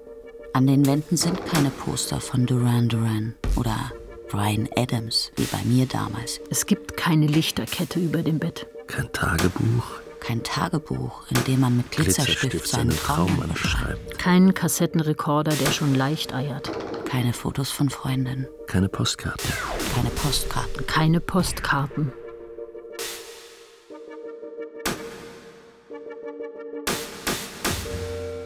An 0.54 0.67
den 0.67 0.86
Wänden 0.86 1.17
sind 1.17 1.43
keine 1.45 1.69
Poster 1.69 2.19
von 2.19 2.45
Duran 2.45 2.88
Duran 2.88 3.34
oder 3.56 3.91
Brian 4.29 4.67
Adams, 4.75 5.31
wie 5.35 5.43
bei 5.45 5.61
mir 5.63 5.85
damals. 5.85 6.39
Es 6.49 6.65
gibt 6.65 6.97
keine 6.97 7.27
Lichterkette 7.27 7.99
über 7.99 8.21
dem 8.23 8.39
Bett. 8.39 8.67
Kein 8.88 9.11
Tagebuch. 9.11 9.83
Kein 10.19 10.41
Tagebuch, 10.43 11.23
in 11.29 11.43
dem 11.45 11.59
man 11.59 11.77
mit 11.77 11.91
Glitzerstift, 11.91 12.39
Glitzerstift 12.41 12.67
seinen 12.67 12.89
Traum 12.97 13.27
beschreibt. 13.38 13.51
anschreibt. 13.51 14.17
Kein 14.17 14.53
Kassettenrekorder, 14.55 15.51
der 15.53 15.71
schon 15.71 15.93
leicht 15.93 16.33
eiert. 16.33 16.71
Keine 17.07 17.31
Fotos 17.33 17.69
von 17.69 17.89
Freundinnen, 17.89 18.47
Keine 18.65 18.89
Postkarten. 18.89 19.51
keine 19.95 20.09
Postkarten. 20.09 20.88
Keine 20.88 21.19
Postkarten. 21.19 22.11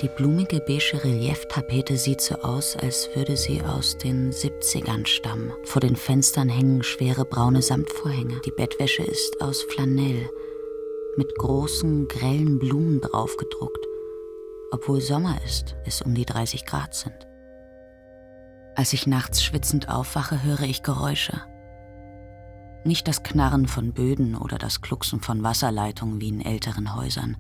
Die 0.01 0.07
blumige 0.07 0.61
beige 0.61 1.03
Relieftapete 1.03 1.97
sieht 1.97 2.21
so 2.21 2.35
aus, 2.35 2.77
als 2.77 3.09
würde 3.15 3.35
sie 3.35 3.61
aus 3.61 3.97
den 3.97 4.31
70ern 4.31 5.05
stammen. 5.05 5.51
Vor 5.65 5.81
den 5.81 5.97
Fenstern 5.97 6.47
hängen 6.47 6.83
schwere 6.83 7.25
braune 7.25 7.61
Samtvorhänge. 7.61 8.39
Die 8.45 8.51
Bettwäsche 8.51 9.03
ist 9.03 9.41
aus 9.41 9.61
Flanell, 9.63 10.29
mit 11.17 11.35
großen, 11.37 12.07
grellen 12.07 12.59
Blumen 12.59 13.01
draufgedruckt. 13.01 13.85
Obwohl 14.71 15.01
Sommer 15.01 15.37
ist, 15.43 15.75
es 15.85 16.01
um 16.01 16.15
die 16.15 16.25
30 16.25 16.65
Grad 16.65 16.95
sind. 16.95 17.27
Als 18.75 18.93
ich 18.93 19.05
nachts 19.05 19.43
schwitzend 19.43 19.89
aufwache, 19.89 20.43
höre 20.43 20.61
ich 20.61 20.81
Geräusche. 20.81 21.41
Nicht 22.85 23.09
das 23.09 23.23
Knarren 23.23 23.67
von 23.67 23.91
Böden 23.91 24.37
oder 24.37 24.57
das 24.57 24.79
Klucksen 24.79 25.19
von 25.19 25.43
Wasserleitungen 25.43 26.21
wie 26.21 26.29
in 26.29 26.39
älteren 26.39 26.95
Häusern. 26.95 27.35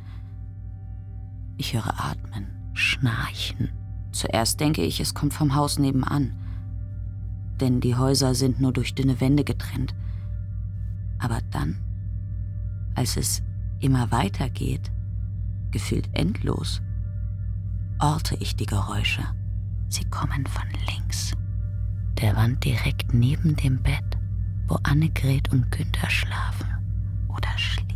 Ich 1.59 1.73
höre 1.73 1.99
Atmen, 1.99 2.47
Schnarchen. 2.73 3.67
Zuerst 4.13 4.61
denke 4.61 4.81
ich, 4.81 5.01
es 5.01 5.13
kommt 5.13 5.33
vom 5.33 5.55
Haus 5.55 5.77
nebenan. 5.77 6.31
Denn 7.59 7.81
die 7.81 7.97
Häuser 7.97 8.33
sind 8.33 8.61
nur 8.61 8.71
durch 8.71 8.95
dünne 8.95 9.19
Wände 9.19 9.43
getrennt. 9.43 9.93
Aber 11.19 11.41
dann, 11.51 11.77
als 12.95 13.17
es 13.17 13.43
immer 13.81 14.09
weiter 14.09 14.49
geht, 14.49 14.89
gefühlt 15.71 16.09
endlos, 16.13 16.81
orte 17.99 18.37
ich 18.39 18.55
die 18.55 18.65
Geräusche. 18.65 19.23
Sie 19.89 20.05
kommen 20.05 20.45
von 20.47 20.67
links. 20.87 21.33
Der 22.21 22.37
Wand 22.37 22.63
direkt 22.63 23.13
neben 23.13 23.57
dem 23.57 23.83
Bett, 23.83 24.17
wo 24.69 24.75
Annegret 24.83 25.51
und 25.51 25.69
Günther 25.71 26.09
schlafen 26.09 26.69
oder 27.27 27.57
schliefen. 27.57 27.88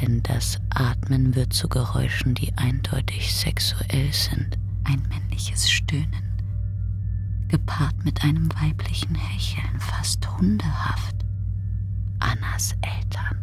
Denn 0.00 0.22
das 0.22 0.58
Atmen 0.70 1.34
wird 1.34 1.52
zu 1.52 1.68
Geräuschen, 1.68 2.34
die 2.34 2.52
eindeutig 2.56 3.34
sexuell 3.34 4.12
sind. 4.12 4.58
Ein 4.84 5.02
männliches 5.08 5.70
Stöhnen, 5.70 6.42
gepaart 7.48 8.04
mit 8.04 8.22
einem 8.22 8.48
weiblichen 8.60 9.14
Hecheln, 9.14 9.80
fast 9.80 10.28
hundehaft. 10.38 11.16
Annas 12.18 12.74
Eltern 12.82 13.36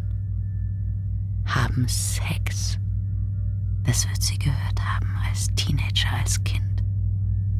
haben 1.46 1.88
Sex. 1.88 2.78
Das 3.84 4.08
wird 4.08 4.22
sie 4.22 4.38
gehört 4.38 4.80
haben 4.80 5.16
als 5.28 5.48
Teenager, 5.56 6.12
als 6.18 6.42
Kind. 6.44 6.84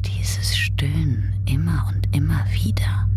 Dieses 0.02 0.56
Stöhnen 0.56 1.34
immer 1.46 1.86
und 1.94 2.14
immer 2.14 2.44
wieder. 2.52 3.08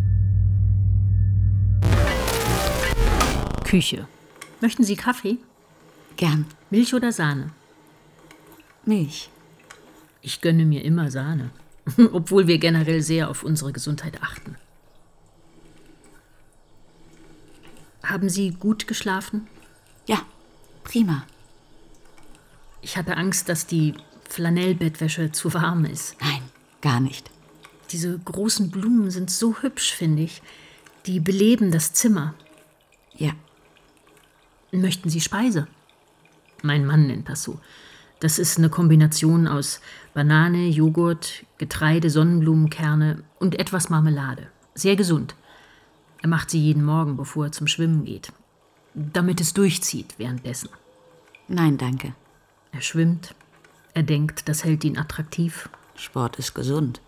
Küche. 3.63 4.08
Möchten 4.62 4.84
Sie 4.84 4.96
Kaffee? 4.96 5.38
Gern 6.17 6.45
Milch 6.69 6.93
oder 6.93 7.12
Sahne? 7.12 7.51
Milch. 8.86 9.30
Ich 10.21 10.41
gönne 10.41 10.65
mir 10.65 10.84
immer 10.84 11.10
Sahne. 11.12 11.51
Obwohl 12.12 12.47
wir 12.47 12.58
generell 12.58 13.01
sehr 13.01 13.30
auf 13.30 13.43
unsere 13.43 13.71
Gesundheit 13.71 14.21
achten. 14.21 14.56
Haben 18.03 18.30
Sie 18.30 18.51
gut 18.51 18.88
geschlafen? 18.88 19.47
Ja, 20.08 20.21
prima. 20.84 21.23
Ich 22.82 22.97
hatte 22.97 23.15
Angst, 23.15 23.47
dass 23.47 23.67
die 23.67 23.93
Flanellbettwäsche 24.30 25.32
zu 25.32 25.53
warm 25.53 25.86
ist. 25.86 26.15
Nein, 26.21 26.41
gar 26.82 26.99
nicht. 26.99 27.32
Diese 27.91 28.17
großen 28.19 28.69
Blumen 28.69 29.12
sind 29.12 29.30
so 29.30 29.62
hübsch, 29.62 29.93
finde 29.93 30.23
ich. 30.23 30.41
Die 31.06 31.19
beleben 31.19 31.71
das 31.71 31.93
Zimmer. 31.93 32.34
Ja, 33.15 33.34
Möchten 34.71 35.10
Sie 35.10 35.21
Speise? 35.21 35.67
Mein 36.63 36.86
Mann 36.86 37.08
nennt 37.08 37.30
das 37.30 37.43
so. 37.43 37.60
Das 38.20 38.39
ist 38.39 38.58
eine 38.58 38.70
Kombination 38.70 39.48
aus 39.48 39.80
Banane, 40.13 40.67
Joghurt, 40.67 41.46
Getreide, 41.60 42.10
Sonnenblumenkerne 42.10 43.24
und 43.39 43.60
etwas 43.60 43.89
Marmelade. 43.89 44.48
Sehr 44.74 44.96
gesund. 44.96 45.36
Er 46.22 46.30
macht 46.30 46.50
sie 46.50 46.60
jeden 46.60 46.84
Morgen, 46.84 47.15
bevor 47.15 47.46
er 47.46 47.52
zum 47.52 47.67
Schwimmen 47.67 48.06
geht. 48.06 48.32
Damit 48.96 49.39
es 49.39 49.54
durchzieht 49.54 50.15
währenddessen. 50.17 50.70
nein, 51.48 51.78
danke. 51.78 52.15
Er 52.72 52.82
schwimmt. 52.82 53.36
Er 53.93 54.04
denkt, 54.04 54.50
das 54.50 54.63
hält 54.63 54.84
ihn 54.84 54.98
attraktiv. 54.98 55.70
Sport 55.96 56.38
ist 56.38 56.54
gesund. 56.54 57.02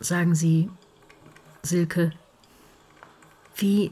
Sagen 0.00 0.34
Sie, 0.34 0.68
Silke, 1.62 2.12
wie 3.56 3.90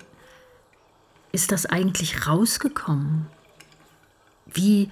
ist 1.32 1.52
das 1.52 1.66
eigentlich 1.66 2.26
rausgekommen? 2.26 3.26
Wie 4.52 4.90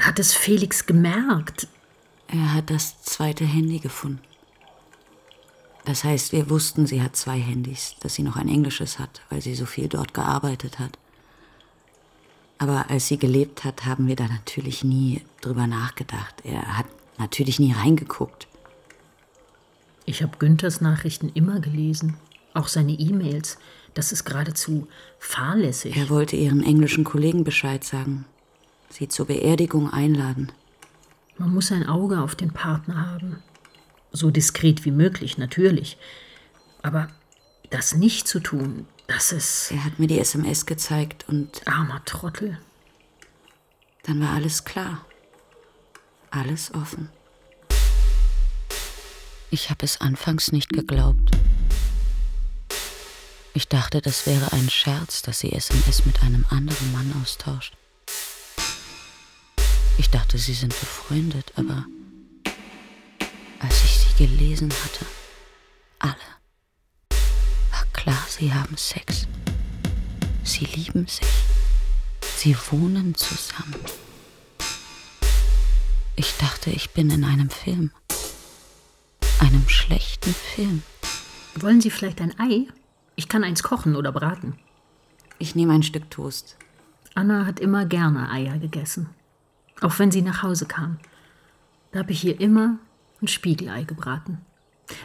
hat 0.00 0.18
es 0.18 0.34
Felix 0.34 0.86
gemerkt? 0.86 1.68
Er 2.28 2.54
hat 2.54 2.70
das 2.70 3.02
zweite 3.02 3.44
Handy 3.44 3.78
gefunden. 3.78 4.20
Das 5.84 6.04
heißt, 6.04 6.32
wir 6.32 6.50
wussten, 6.50 6.86
sie 6.86 7.00
hat 7.00 7.16
zwei 7.16 7.38
Handys, 7.38 7.96
dass 8.00 8.14
sie 8.14 8.22
noch 8.22 8.36
ein 8.36 8.48
englisches 8.48 8.98
hat, 8.98 9.22
weil 9.30 9.40
sie 9.40 9.54
so 9.54 9.64
viel 9.64 9.88
dort 9.88 10.12
gearbeitet 10.12 10.78
hat. 10.78 10.98
Aber 12.58 12.90
als 12.90 13.06
sie 13.06 13.18
gelebt 13.18 13.64
hat, 13.64 13.86
haben 13.86 14.06
wir 14.06 14.16
da 14.16 14.26
natürlich 14.26 14.84
nie 14.84 15.22
drüber 15.40 15.66
nachgedacht. 15.66 16.34
Er 16.44 16.76
hat 16.76 16.86
natürlich 17.16 17.58
nie 17.58 17.72
reingeguckt. 17.72 18.48
Ich 20.04 20.22
habe 20.22 20.36
Günthers 20.38 20.80
Nachrichten 20.80 21.30
immer 21.34 21.60
gelesen, 21.60 22.16
auch 22.52 22.68
seine 22.68 22.92
E-Mails. 22.92 23.58
Das 23.98 24.12
ist 24.12 24.24
geradezu 24.24 24.86
fahrlässig. 25.18 25.96
Er 25.96 26.08
wollte 26.08 26.36
ihren 26.36 26.62
englischen 26.62 27.02
Kollegen 27.02 27.42
Bescheid 27.42 27.82
sagen, 27.82 28.26
sie 28.90 29.08
zur 29.08 29.26
Beerdigung 29.26 29.92
einladen. 29.92 30.52
Man 31.36 31.52
muss 31.52 31.72
ein 31.72 31.84
Auge 31.84 32.20
auf 32.20 32.36
den 32.36 32.52
Partner 32.52 33.10
haben. 33.10 33.42
So 34.12 34.30
diskret 34.30 34.84
wie 34.84 34.92
möglich, 34.92 35.36
natürlich. 35.36 35.98
Aber 36.80 37.08
das 37.70 37.96
nicht 37.96 38.28
zu 38.28 38.38
tun, 38.38 38.86
das 39.08 39.32
ist 39.32 39.72
Er 39.72 39.84
hat 39.84 39.98
mir 39.98 40.06
die 40.06 40.20
SMS 40.20 40.64
gezeigt 40.64 41.24
und 41.28 41.66
armer 41.66 42.04
Trottel. 42.04 42.56
dann 44.04 44.20
war 44.20 44.30
alles 44.30 44.64
klar. 44.64 45.04
Alles 46.30 46.72
offen. 46.72 47.08
Ich 49.50 49.70
habe 49.70 49.84
es 49.84 50.00
anfangs 50.00 50.52
nicht 50.52 50.68
geglaubt. 50.68 51.32
Ich 53.58 53.66
dachte, 53.66 54.00
das 54.00 54.24
wäre 54.24 54.52
ein 54.52 54.70
Scherz, 54.70 55.22
dass 55.22 55.40
sie 55.40 55.50
SMS 55.50 56.06
mit 56.06 56.22
einem 56.22 56.46
anderen 56.48 56.92
Mann 56.92 57.12
austauscht. 57.20 57.76
Ich 59.96 60.10
dachte, 60.10 60.38
sie 60.38 60.54
sind 60.54 60.78
befreundet, 60.78 61.52
aber 61.56 61.84
als 63.58 63.84
ich 63.84 63.98
sie 63.98 64.26
gelesen 64.26 64.72
hatte, 64.72 65.04
alle, 65.98 66.14
war 67.72 67.84
klar, 67.92 68.24
sie 68.28 68.54
haben 68.54 68.76
Sex. 68.76 69.26
Sie 70.44 70.64
lieben 70.64 71.08
sich. 71.08 71.26
Sie 72.36 72.56
wohnen 72.70 73.16
zusammen. 73.16 73.74
Ich 76.14 76.32
dachte, 76.36 76.70
ich 76.70 76.90
bin 76.90 77.10
in 77.10 77.24
einem 77.24 77.50
Film. 77.50 77.90
Einem 79.40 79.68
schlechten 79.68 80.32
Film. 80.32 80.84
Wollen 81.56 81.80
Sie 81.80 81.90
vielleicht 81.90 82.20
ein 82.20 82.38
Ei? 82.38 82.68
Ich 83.18 83.28
kann 83.28 83.42
eins 83.42 83.64
kochen 83.64 83.96
oder 83.96 84.12
braten. 84.12 84.54
Ich 85.40 85.56
nehme 85.56 85.72
ein 85.72 85.82
Stück 85.82 86.08
Toast. 86.08 86.56
Anna 87.16 87.46
hat 87.46 87.58
immer 87.58 87.84
gerne 87.84 88.30
Eier 88.30 88.58
gegessen. 88.58 89.10
Auch 89.80 89.98
wenn 89.98 90.12
sie 90.12 90.22
nach 90.22 90.44
Hause 90.44 90.66
kam. 90.66 91.00
Da 91.90 91.98
habe 91.98 92.12
ich 92.12 92.24
ihr 92.24 92.40
immer 92.40 92.78
ein 93.20 93.26
Spiegelei 93.26 93.82
gebraten. 93.82 94.38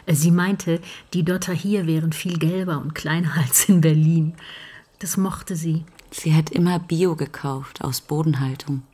Äh, 0.06 0.14
Sie 0.14 0.30
meinte, 0.30 0.80
die 1.12 1.24
Dotter 1.24 1.52
hier 1.52 1.88
wären 1.88 2.12
viel 2.12 2.38
gelber 2.38 2.78
und 2.78 2.94
kleiner 2.94 3.32
als 3.36 3.68
in 3.68 3.80
Berlin. 3.80 4.36
Das 5.00 5.16
mochte 5.16 5.56
sie. 5.56 5.84
Sie 6.12 6.36
hat 6.36 6.50
immer 6.50 6.78
Bio 6.78 7.16
gekauft, 7.16 7.82
aus 7.82 8.00
Bodenhaltung. 8.00 8.84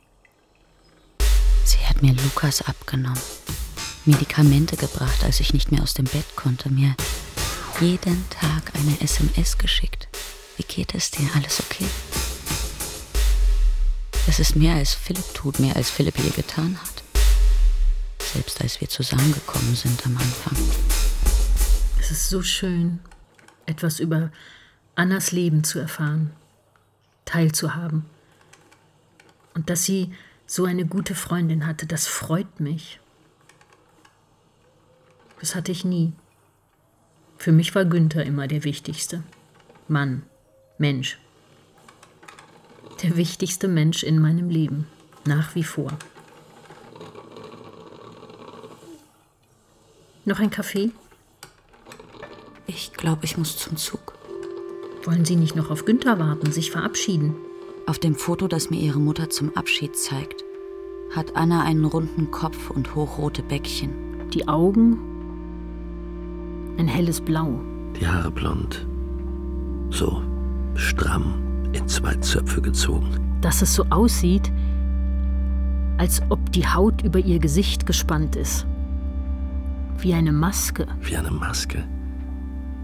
Sie 1.63 1.85
hat 1.85 2.01
mir 2.01 2.13
Lukas 2.13 2.63
abgenommen, 2.63 3.21
Medikamente 4.05 4.77
gebracht, 4.77 5.23
als 5.23 5.39
ich 5.39 5.53
nicht 5.53 5.71
mehr 5.71 5.83
aus 5.83 5.93
dem 5.93 6.05
Bett 6.05 6.35
konnte, 6.35 6.71
mir 6.71 6.95
jeden 7.81 8.29
Tag 8.29 8.73
eine 8.75 9.01
SMS 9.01 9.57
geschickt. 9.57 10.07
Wie 10.55 10.63
geht 10.63 10.93
es 10.93 11.09
dir? 11.09 11.27
Alles 11.35 11.59
okay? 11.59 11.87
Das 14.27 14.39
ist 14.39 14.55
mehr 14.55 14.75
als 14.75 14.93
Philipp 14.93 15.33
tut, 15.33 15.59
mehr 15.59 15.75
als 15.75 15.89
Philipp 15.89 16.17
je 16.19 16.29
getan 16.29 16.77
hat. 16.79 17.03
Selbst 18.33 18.61
als 18.61 18.79
wir 18.79 18.87
zusammengekommen 18.87 19.75
sind 19.75 20.05
am 20.05 20.15
Anfang. 20.15 20.55
Es 21.99 22.11
ist 22.11 22.29
so 22.29 22.43
schön, 22.43 22.99
etwas 23.65 23.99
über 23.99 24.31
Annas 24.93 25.31
Leben 25.31 25.63
zu 25.63 25.79
erfahren, 25.79 26.31
teilzuhaben. 27.25 28.05
Und 29.55 29.71
dass 29.71 29.85
sie 29.85 30.13
so 30.45 30.65
eine 30.65 30.85
gute 30.85 31.15
Freundin 31.15 31.65
hatte, 31.65 31.87
das 31.87 32.05
freut 32.05 32.59
mich. 32.59 32.99
Das 35.39 35.55
hatte 35.55 35.71
ich 35.71 35.83
nie. 35.83 36.13
Für 37.41 37.51
mich 37.51 37.73
war 37.73 37.85
Günther 37.85 38.23
immer 38.23 38.47
der 38.47 38.63
Wichtigste. 38.63 39.23
Mann, 39.87 40.21
Mensch. 40.77 41.17
Der 43.01 43.17
wichtigste 43.17 43.67
Mensch 43.67 44.03
in 44.03 44.19
meinem 44.19 44.51
Leben, 44.51 44.85
nach 45.25 45.55
wie 45.55 45.63
vor. 45.63 45.91
Noch 50.23 50.39
ein 50.39 50.51
Kaffee? 50.51 50.91
Ich 52.67 52.93
glaube, 52.93 53.25
ich 53.25 53.39
muss 53.39 53.57
zum 53.57 53.75
Zug. 53.75 54.13
Wollen 55.05 55.25
Sie 55.25 55.35
nicht 55.35 55.55
noch 55.55 55.71
auf 55.71 55.85
Günther 55.85 56.19
warten, 56.19 56.51
sich 56.51 56.69
verabschieden? 56.69 57.33
Auf 57.87 57.97
dem 57.97 58.13
Foto, 58.13 58.47
das 58.47 58.69
mir 58.69 58.79
ihre 58.79 58.99
Mutter 58.99 59.31
zum 59.31 59.57
Abschied 59.57 59.97
zeigt, 59.97 60.43
hat 61.15 61.35
Anna 61.35 61.63
einen 61.63 61.85
runden 61.85 62.29
Kopf 62.29 62.69
und 62.69 62.93
hochrote 62.93 63.41
Bäckchen. 63.41 64.29
Die 64.29 64.47
Augen? 64.47 65.10
Ein 66.77 66.87
helles 66.87 67.21
Blau. 67.21 67.59
Die 67.99 68.07
Haare 68.07 68.31
blond. 68.31 68.87
So 69.89 70.21
stramm 70.75 71.33
in 71.73 71.87
zwei 71.87 72.15
Zöpfe 72.15 72.61
gezogen. 72.61 73.37
Dass 73.41 73.61
es 73.61 73.73
so 73.73 73.85
aussieht, 73.89 74.51
als 75.97 76.21
ob 76.29 76.51
die 76.51 76.67
Haut 76.67 77.03
über 77.03 77.19
ihr 77.19 77.39
Gesicht 77.39 77.85
gespannt 77.85 78.35
ist. 78.35 78.65
Wie 79.97 80.13
eine 80.13 80.31
Maske. 80.31 80.87
Wie 81.01 81.15
eine 81.15 81.31
Maske. 81.31 81.83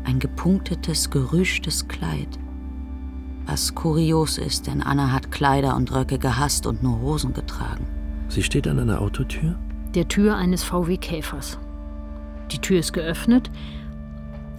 Ein 0.04 0.19
gepunktetes, 0.19 1.10
gerüschtes 1.10 1.88
Kleid. 1.88 2.39
Was 3.45 3.73
kurios 3.73 4.38
ist, 4.38 4.67
denn 4.67 4.82
Anna 4.82 5.12
hat 5.12 5.32
Kleider 5.32 5.76
und 5.76 5.93
Röcke 5.93 6.19
gehasst 6.19 6.67
und 6.67 6.84
nur 6.84 7.00
Hosen 7.02 7.34
getragen. 7.34 7.88
Sie 8.28 8.43
steht 8.43 8.67
an 8.67 8.80
einer 8.80 9.02
Autotür. 9.02 9.58
Der 9.95 10.08
Tür 10.08 10.36
eines 10.36 10.63
VW-Käfers. 10.63 11.58
Die 12.52 12.60
Tür 12.60 12.80
ist 12.80 12.93
geöffnet 12.93 13.50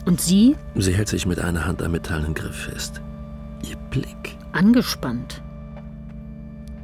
und 0.09 0.21
sie 0.23 0.57
Sie 0.75 0.95
hält 0.95 1.09
sich 1.09 1.27
mit 1.27 1.39
einer 1.39 1.67
Hand 1.67 1.83
am 1.83 1.93
metallenen 1.93 2.33
Griff 2.33 2.57
fest. 2.57 3.03
Ihr 3.63 3.77
Blick. 3.91 4.37
angespannt. 4.53 5.43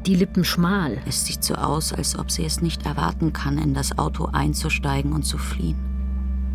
Die 0.05 0.15
Lippen 0.15 0.45
schmal. 0.45 0.99
Es 1.07 1.25
sieht 1.25 1.43
so 1.43 1.55
aus, 1.55 1.95
als 1.95 2.19
ob 2.19 2.31
sie 2.31 2.45
es 2.45 2.61
nicht 2.61 2.85
erwarten 2.85 3.33
kann, 3.33 3.57
in 3.57 3.73
das 3.73 3.97
Auto 3.97 4.27
einzusteigen 4.27 5.13
und 5.13 5.25
zu 5.25 5.39
fliehen. 5.39 5.79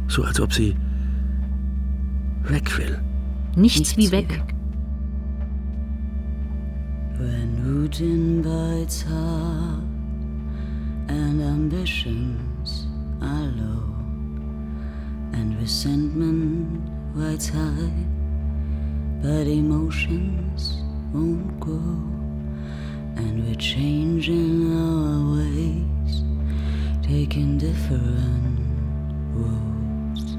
So 0.08 0.24
als 0.24 0.40
ob 0.40 0.54
sie 0.54 0.76
weg 2.44 2.78
will. 2.78 3.02
Nichts, 3.56 3.98
wie 3.98 4.12
weg. 4.12 4.44
When 7.18 7.58
routine 7.66 8.44
bites 8.44 9.04
hard 9.10 9.84
and 11.08 11.42
ambitions 11.42 12.88
are 13.20 13.52
low, 13.58 13.89
and 15.34 15.60
resentment 15.60 16.82
rides 17.14 17.50
high, 17.50 17.92
but 19.22 19.48
emotions 19.48 20.82
won't 21.14 21.60
grow, 21.60 22.00
and 23.18 23.44
we're 23.46 23.56
changing 23.56 24.72
our 24.74 25.38
ways, 25.38 26.24
taking 27.02 27.58
different 27.58 28.60
roads. 29.34 30.36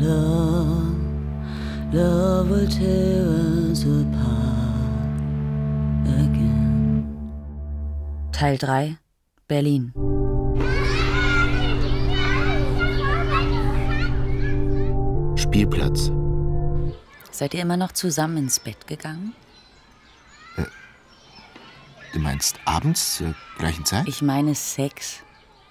Love, 0.00 0.96
love 1.94 2.50
will 2.50 2.66
tear 2.68 3.26
us 3.70 3.84
apart 3.84 5.20
again. 6.06 7.06
Teil 8.32 8.56
3 8.58 8.98
Berlin. 9.48 10.13
Spielplatz. 15.54 16.10
Seid 17.30 17.54
ihr 17.54 17.62
immer 17.62 17.76
noch 17.76 17.92
zusammen 17.92 18.38
ins 18.38 18.58
Bett 18.58 18.88
gegangen? 18.88 19.34
Du 22.12 22.18
meinst 22.18 22.58
abends 22.64 23.18
zur 23.18 23.36
gleichen 23.58 23.84
Zeit? 23.84 24.08
Ich 24.08 24.20
meine 24.20 24.56
Sex. 24.56 25.20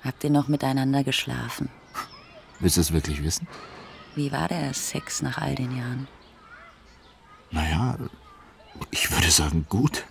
Habt 0.01 0.23
ihr 0.23 0.29
noch 0.29 0.47
miteinander 0.47 1.03
geschlafen? 1.03 1.67
Willst 2.61 2.77
du 2.77 2.81
es 2.81 2.93
wirklich 2.93 3.21
wissen? 3.23 3.45
Wie 4.15 4.31
war 4.31 4.47
der 4.47 4.73
Sex 4.73 5.21
nach 5.21 5.37
all 5.37 5.53
den 5.53 5.75
Jahren? 5.75 6.07
Naja, 7.51 7.97
ich 8.89 9.11
würde 9.11 9.31
sagen, 9.31 9.65
gut. 9.67 10.05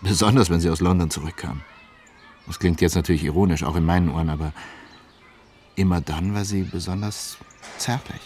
Besonders, 0.00 0.48
wenn 0.48 0.60
sie 0.60 0.70
aus 0.70 0.80
London 0.80 1.10
zurückkam. 1.10 1.60
Das 2.46 2.58
klingt 2.58 2.80
jetzt 2.80 2.94
natürlich 2.94 3.24
ironisch, 3.24 3.64
auch 3.64 3.76
in 3.76 3.84
meinen 3.84 4.08
Ohren, 4.08 4.30
aber 4.30 4.54
immer 5.76 6.00
dann 6.00 6.32
war 6.32 6.46
sie 6.46 6.62
besonders 6.62 7.36
zärtlich. 7.76 8.22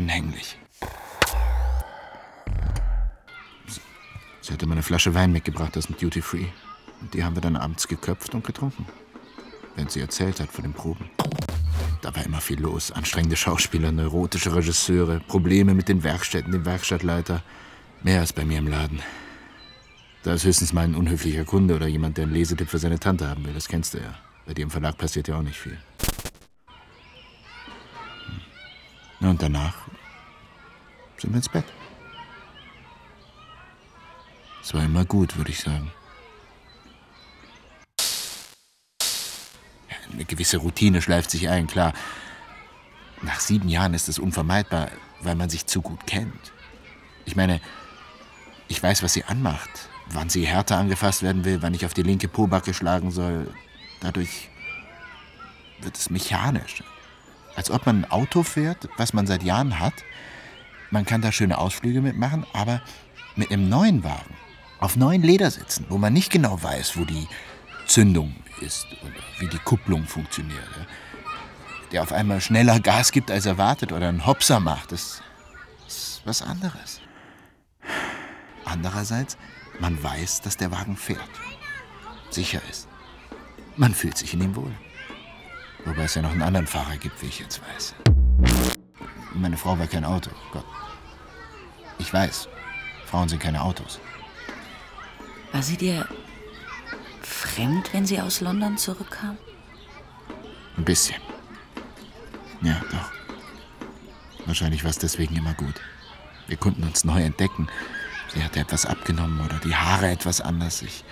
Anhänglich. 0.00 0.56
Sie- 4.40 4.52
hatte 4.54 4.64
mir 4.66 4.72
eine 4.72 4.82
Flasche 4.82 5.12
Wein 5.14 5.30
mitgebracht 5.30 5.76
aus 5.76 5.88
dem 5.88 5.98
Duty 5.98 6.22
Free. 6.22 6.46
Und 7.02 7.12
die 7.12 7.22
haben 7.22 7.36
wir 7.36 7.42
dann 7.42 7.54
abends 7.54 7.86
geköpft 7.86 8.34
und 8.34 8.42
getrunken. 8.46 8.86
Während 9.74 9.90
sie 9.92 10.00
erzählt 10.00 10.40
hat 10.40 10.50
von 10.50 10.62
den 10.64 10.72
Proben. 10.72 11.10
Da 12.00 12.16
war 12.16 12.24
immer 12.24 12.40
viel 12.40 12.58
los. 12.60 12.90
Anstrengende 12.90 13.36
Schauspieler, 13.36 13.92
neurotische 13.92 14.54
Regisseure, 14.54 15.20
Probleme 15.20 15.74
mit 15.74 15.88
den 15.90 16.02
Werkstätten, 16.02 16.50
dem 16.50 16.64
Werkstattleiter. 16.64 17.42
Mehr 18.02 18.20
als 18.20 18.32
bei 18.32 18.46
mir 18.46 18.56
im 18.58 18.68
Laden. 18.68 19.00
Da 20.22 20.32
ist 20.32 20.44
höchstens 20.44 20.72
mal 20.72 20.84
ein 20.84 20.94
unhöflicher 20.94 21.44
Kunde 21.44 21.76
oder 21.76 21.86
jemand, 21.88 22.16
der 22.16 22.24
einen 22.24 22.32
Lesetipp 22.32 22.70
für 22.70 22.78
seine 22.78 22.98
Tante 22.98 23.28
haben 23.28 23.44
will. 23.44 23.52
Das 23.52 23.68
kennst 23.68 23.92
du 23.92 23.98
ja. 23.98 24.14
Bei 24.46 24.54
dir 24.54 24.62
im 24.62 24.70
Verlag 24.70 24.96
passiert 24.96 25.28
ja 25.28 25.36
auch 25.36 25.42
nicht 25.42 25.58
viel. 25.58 25.76
Hm. 28.26 28.40
Und 29.20 29.42
danach 29.42 29.74
sind 31.18 31.32
wir 31.32 31.36
ins 31.36 31.48
Bett. 31.48 31.66
Es 34.62 34.74
war 34.74 34.82
immer 34.82 35.04
gut, 35.04 35.36
würde 35.36 35.50
ich 35.50 35.60
sagen. 35.60 35.92
Eine 40.12 40.24
gewisse 40.24 40.58
Routine 40.58 41.02
schleift 41.02 41.30
sich 41.30 41.48
ein, 41.48 41.66
klar. 41.66 41.92
Nach 43.22 43.40
sieben 43.40 43.68
Jahren 43.68 43.94
ist 43.94 44.08
es 44.08 44.18
unvermeidbar, 44.18 44.90
weil 45.22 45.34
man 45.34 45.50
sich 45.50 45.66
zu 45.66 45.82
gut 45.82 46.06
kennt. 46.06 46.52
Ich 47.26 47.36
meine, 47.36 47.60
ich 48.68 48.82
weiß, 48.82 49.02
was 49.02 49.12
sie 49.12 49.24
anmacht, 49.24 49.88
wann 50.08 50.30
sie 50.30 50.46
härter 50.46 50.78
angefasst 50.78 51.22
werden 51.22 51.44
will, 51.44 51.62
wann 51.62 51.74
ich 51.74 51.84
auf 51.84 51.94
die 51.94 52.02
linke 52.02 52.28
Pobacke 52.28 52.72
schlagen 52.72 53.10
soll. 53.10 53.52
Dadurch 54.00 54.48
wird 55.80 55.96
es 55.96 56.10
mechanisch. 56.10 56.82
Als 57.60 57.70
ob 57.70 57.84
man 57.84 58.04
ein 58.06 58.10
Auto 58.10 58.42
fährt, 58.42 58.88
was 58.96 59.12
man 59.12 59.26
seit 59.26 59.42
Jahren 59.42 59.80
hat. 59.80 59.92
Man 60.90 61.04
kann 61.04 61.20
da 61.20 61.30
schöne 61.30 61.58
Ausflüge 61.58 62.00
mitmachen, 62.00 62.46
aber 62.54 62.80
mit 63.36 63.50
einem 63.50 63.68
neuen 63.68 64.02
Wagen, 64.02 64.34
auf 64.78 64.96
neuen 64.96 65.20
Ledersitzen, 65.20 65.84
wo 65.90 65.98
man 65.98 66.14
nicht 66.14 66.32
genau 66.32 66.62
weiß, 66.62 66.96
wo 66.96 67.04
die 67.04 67.28
Zündung 67.86 68.34
ist 68.62 68.86
oder 69.02 69.12
wie 69.40 69.48
die 69.48 69.58
Kupplung 69.58 70.06
funktioniert. 70.06 70.70
Der 71.92 72.02
auf 72.02 72.12
einmal 72.12 72.40
schneller 72.40 72.80
Gas 72.80 73.12
gibt 73.12 73.30
als 73.30 73.44
erwartet 73.44 73.92
oder 73.92 74.08
einen 74.08 74.24
Hopser 74.24 74.58
macht, 74.58 74.92
das 74.92 75.20
ist 75.86 76.22
was 76.24 76.40
anderes. 76.40 77.02
Andererseits, 78.64 79.36
man 79.80 80.02
weiß, 80.02 80.40
dass 80.40 80.56
der 80.56 80.72
Wagen 80.72 80.96
fährt, 80.96 81.20
sicher 82.30 82.62
ist, 82.70 82.88
Man 83.76 83.94
fühlt 83.94 84.16
sich 84.16 84.32
in 84.32 84.40
ihm 84.40 84.56
wohl. 84.56 84.72
Wobei 85.84 86.04
es 86.04 86.14
ja 86.14 86.22
noch 86.22 86.32
einen 86.32 86.42
anderen 86.42 86.66
Fahrer 86.66 86.96
gibt, 86.96 87.20
wie 87.22 87.26
ich 87.26 87.38
jetzt 87.38 87.60
weiß. 87.74 87.94
Meine 89.34 89.56
Frau 89.56 89.78
war 89.78 89.86
kein 89.86 90.04
Auto. 90.04 90.30
Gott. 90.52 90.64
Ich 91.98 92.12
weiß. 92.12 92.48
Frauen 93.06 93.28
sind 93.28 93.42
keine 93.42 93.62
Autos. 93.62 94.00
War 95.52 95.62
sie 95.62 95.76
dir 95.76 96.06
fremd, 97.22 97.92
wenn 97.92 98.06
sie 98.06 98.20
aus 98.20 98.40
London 98.40 98.76
zurückkam? 98.76 99.36
Ein 100.76 100.84
bisschen. 100.84 101.20
Ja, 102.62 102.80
doch. 102.90 103.10
Wahrscheinlich 104.46 104.84
war 104.84 104.90
es 104.90 104.98
deswegen 104.98 105.36
immer 105.36 105.54
gut. 105.54 105.80
Wir 106.46 106.56
konnten 106.56 106.82
uns 106.82 107.04
neu 107.04 107.22
entdecken. 107.22 107.68
Sie 108.34 108.42
hatte 108.42 108.60
etwas 108.60 108.86
abgenommen 108.86 109.40
oder 109.40 109.58
die 109.58 109.74
Haare 109.74 110.08
etwas 110.08 110.40
anders. 110.40 110.82
Ich 110.82 111.04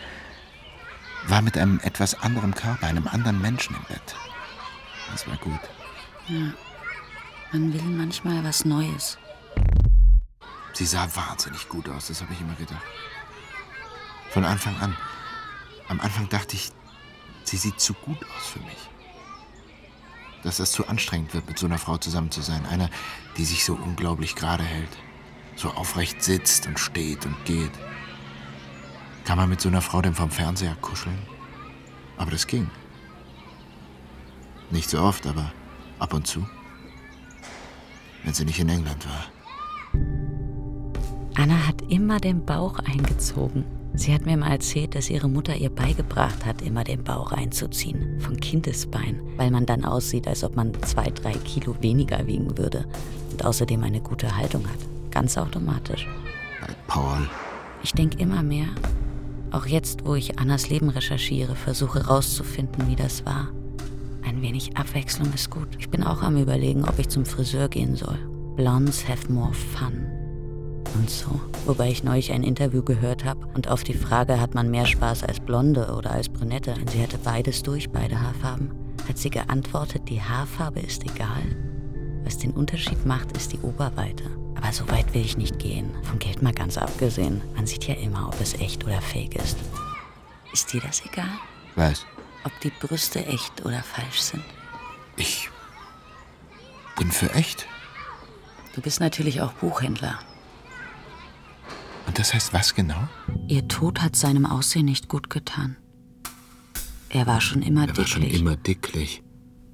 war 1.27 1.43
mit 1.43 1.57
einem 1.57 1.81
etwas 1.83 2.21
anderen 2.21 2.55
Körper, 2.55 2.87
einem 2.87 3.09
anderen 3.09 3.41
Menschen 3.41 3.77
im 3.77 3.83
Bett. 3.85 4.14
Das 5.13 5.27
war 5.27 5.37
gut. 5.37 5.61
Ja. 6.29 6.53
Man 7.53 7.73
will 7.73 7.83
manchmal 7.83 8.45
was 8.45 8.65
Neues. 8.65 9.19
Sie 10.75 10.85
sah 10.85 11.09
wahnsinnig 11.17 11.69
gut 11.69 11.89
aus, 11.89 12.09
das 12.09 12.21
habe 12.21 12.33
ich 12.33 12.41
immer 12.41 12.55
gedacht. 12.55 12.85
Von 14.31 14.45
Anfang 14.45 14.77
an. 14.81 14.97
Am 15.89 16.01
Anfang 16.01 16.29
dachte 16.29 16.55
ich, 16.55 16.71
sie 17.45 17.57
sieht 17.57 17.81
zu 17.81 17.95
gut 17.95 18.19
aus 18.37 18.47
für 18.47 18.61
mich. 18.61 18.77
Dass 20.43 20.59
das 20.59 20.71
zu 20.71 20.87
anstrengend 20.87 21.35
wird, 21.35 21.49
mit 21.49 21.59
so 21.59 21.67
einer 21.67 21.79
Frau 21.79 21.97
zusammen 21.97 22.31
zu 22.31 22.43
sein. 22.43 22.65
Einer, 22.67 22.91
die 23.39 23.45
sich 23.45 23.65
so 23.65 23.75
unglaublich 23.75 24.37
gerade 24.37 24.63
hält. 24.63 24.97
So 25.57 25.71
aufrecht 25.71 26.23
sitzt 26.23 26.67
und 26.67 26.79
steht 26.79 27.25
und 27.27 27.45
geht. 27.45 27.73
Kann 29.25 29.39
man 29.39 29.49
mit 29.49 29.61
so 29.61 29.69
einer 29.69 29.83
Frau 29.83 30.01
denn 30.01 30.15
vom 30.15 30.31
Fernseher 30.31 30.77
kuscheln? 30.77 31.19
Aber 32.19 32.31
das 32.31 32.47
ging. 32.47 32.71
Nicht 34.71 34.91
so 34.91 35.01
oft, 35.01 35.27
aber 35.27 35.53
ab 35.99 36.14
und 36.14 36.27
zu. 36.27 36.47
Wenn 38.25 38.35
sie 38.35 38.45
nicht 38.45 38.61
in 38.61 38.69
England 38.69 39.07
war. 39.07 39.25
Anna 41.37 41.66
hat 41.66 41.83
immer 41.89 42.19
den 42.19 42.45
Bauch 42.45 42.79
eingezogen. 42.81 43.64
Sie 43.95 44.12
hat 44.12 44.27
mir 44.27 44.37
mal 44.37 44.51
erzählt, 44.51 44.95
dass 44.95 45.09
ihre 45.09 45.29
Mutter 45.29 45.57
ihr 45.57 45.71
beigebracht 45.71 46.45
hat, 46.45 46.62
immer 46.62 46.85
den 46.85 47.03
Bauch 47.03 47.33
einzuziehen. 47.33 48.21
Von 48.21 48.39
Kindesbein. 48.39 49.21
Weil 49.37 49.51
man 49.51 49.64
dann 49.64 49.85
aussieht, 49.85 50.29
als 50.29 50.45
ob 50.45 50.57
man 50.57 50.75
zwei, 50.83 51.11
drei 51.11 51.33
Kilo 51.33 51.77
weniger 51.81 52.27
wiegen 52.27 52.59
würde. 52.59 52.85
Und 53.31 53.45
außerdem 53.45 53.83
eine 53.83 54.01
gute 54.01 54.37
Haltung 54.37 54.69
hat. 54.69 54.79
Ganz 55.11 55.39
automatisch. 55.39 56.07
Bei 56.61 56.75
Paul. 56.87 57.29
Ich 57.83 57.93
denke 57.93 58.19
immer 58.19 58.43
mehr. 58.43 58.66
Auch 59.51 59.66
jetzt, 59.66 60.05
wo 60.05 60.14
ich 60.14 60.39
Annas 60.39 60.69
Leben 60.69 60.91
recherchiere, 60.91 61.55
versuche 61.55 62.07
rauszufinden, 62.07 62.89
wie 62.89 62.97
das 62.97 63.25
war. 63.25 63.49
Ein 64.23 64.43
wenig 64.43 64.77
Abwechslung 64.77 65.33
ist 65.33 65.51
gut. 65.51 65.69
Ich 65.79 65.89
bin 65.89 66.03
auch 66.03 66.23
am 66.23 66.37
Überlegen, 66.37 66.85
ob 66.85 66.99
ich 66.99 67.09
zum 67.09 67.25
Friseur 67.25 67.69
gehen 67.69 67.97
soll. 67.97 68.19
Blondes 68.57 69.09
have 69.09 69.33
more 69.33 69.53
fun. 69.53 70.07
Und 70.95 71.11
so. 71.11 71.41
Wobei 71.66 71.91
ich 71.91 72.03
neulich 72.03 72.33
ein 72.33 72.43
Interview 72.43 72.83
gehört 72.83 73.25
habe 73.25 73.47
und 73.55 73.69
auf 73.69 73.85
die 73.85 73.95
Frage, 73.95 74.41
hat 74.41 74.55
man 74.55 74.71
mehr 74.71 74.87
Spaß 74.87 75.23
als 75.23 75.41
Blonde 75.41 75.95
oder 75.95 76.11
als 76.11 76.29
Brünette, 76.29 76.75
und 76.75 76.91
sie 76.91 76.99
hätte 76.99 77.19
beides 77.19 77.62
durch, 77.62 77.91
beide 77.91 78.21
Haarfarben, 78.21 78.71
hat 79.07 79.19
sie 79.19 79.31
geantwortet, 79.31 80.03
die 80.09 80.23
Haarfarbe 80.23 80.81
ist 80.81 81.05
egal. 81.05 81.43
Was 82.25 82.39
den 82.39 82.53
Unterschied 82.53 83.07
macht, 83.07 83.37
ist 83.37 83.53
die 83.53 83.59
Oberweite. 83.61 84.25
Aber 84.57 84.73
so 84.73 84.89
weit 84.91 85.14
will 85.14 85.23
ich 85.23 85.39
nicht 85.39 85.59
gehen. 85.59 85.91
Vom 86.03 86.19
Geld 86.19 86.43
mal 86.43 86.53
ganz 86.53 86.77
abgesehen. 86.77 87.41
Man 87.55 87.66
sieht 87.66 87.85
ja 87.85 87.95
immer, 87.95 88.27
ob 88.29 88.41
es 88.41 88.55
echt 88.55 88.85
oder 88.85 89.01
fake 89.01 89.37
ist. 89.37 89.57
Ist 90.53 90.73
dir 90.73 90.81
das 90.81 91.03
egal? 91.05 91.31
Was? 91.77 92.05
Ob 92.45 92.53
die 92.61 92.70
Brüste 92.70 93.24
echt 93.26 93.64
oder 93.64 93.82
falsch 93.82 94.20
sind? 94.20 94.45
Ich 95.16 95.51
bin 96.97 97.11
für 97.11 97.32
echt. 97.34 97.66
Du 98.74 98.80
bist 98.80 99.01
natürlich 99.01 99.41
auch 99.41 99.53
Buchhändler. 99.55 100.18
Und 102.07 102.18
das 102.18 102.32
heißt 102.32 102.53
was 102.53 102.74
genau? 102.74 103.09
Ihr 103.49 103.66
Tod 103.68 104.01
hat 104.01 104.16
seinem 104.16 104.47
Aussehen 104.47 104.86
nicht 104.86 105.09
gut 105.09 105.28
getan. 105.30 105.76
Er 107.11 107.26
war 107.26 107.41
schon 107.41 107.62
immer 107.62 107.82
Er 107.82 107.89
war 107.89 107.95
dicklich. 107.95 108.09
schon 108.11 108.22
immer 108.22 108.57
dicklich. 108.57 109.22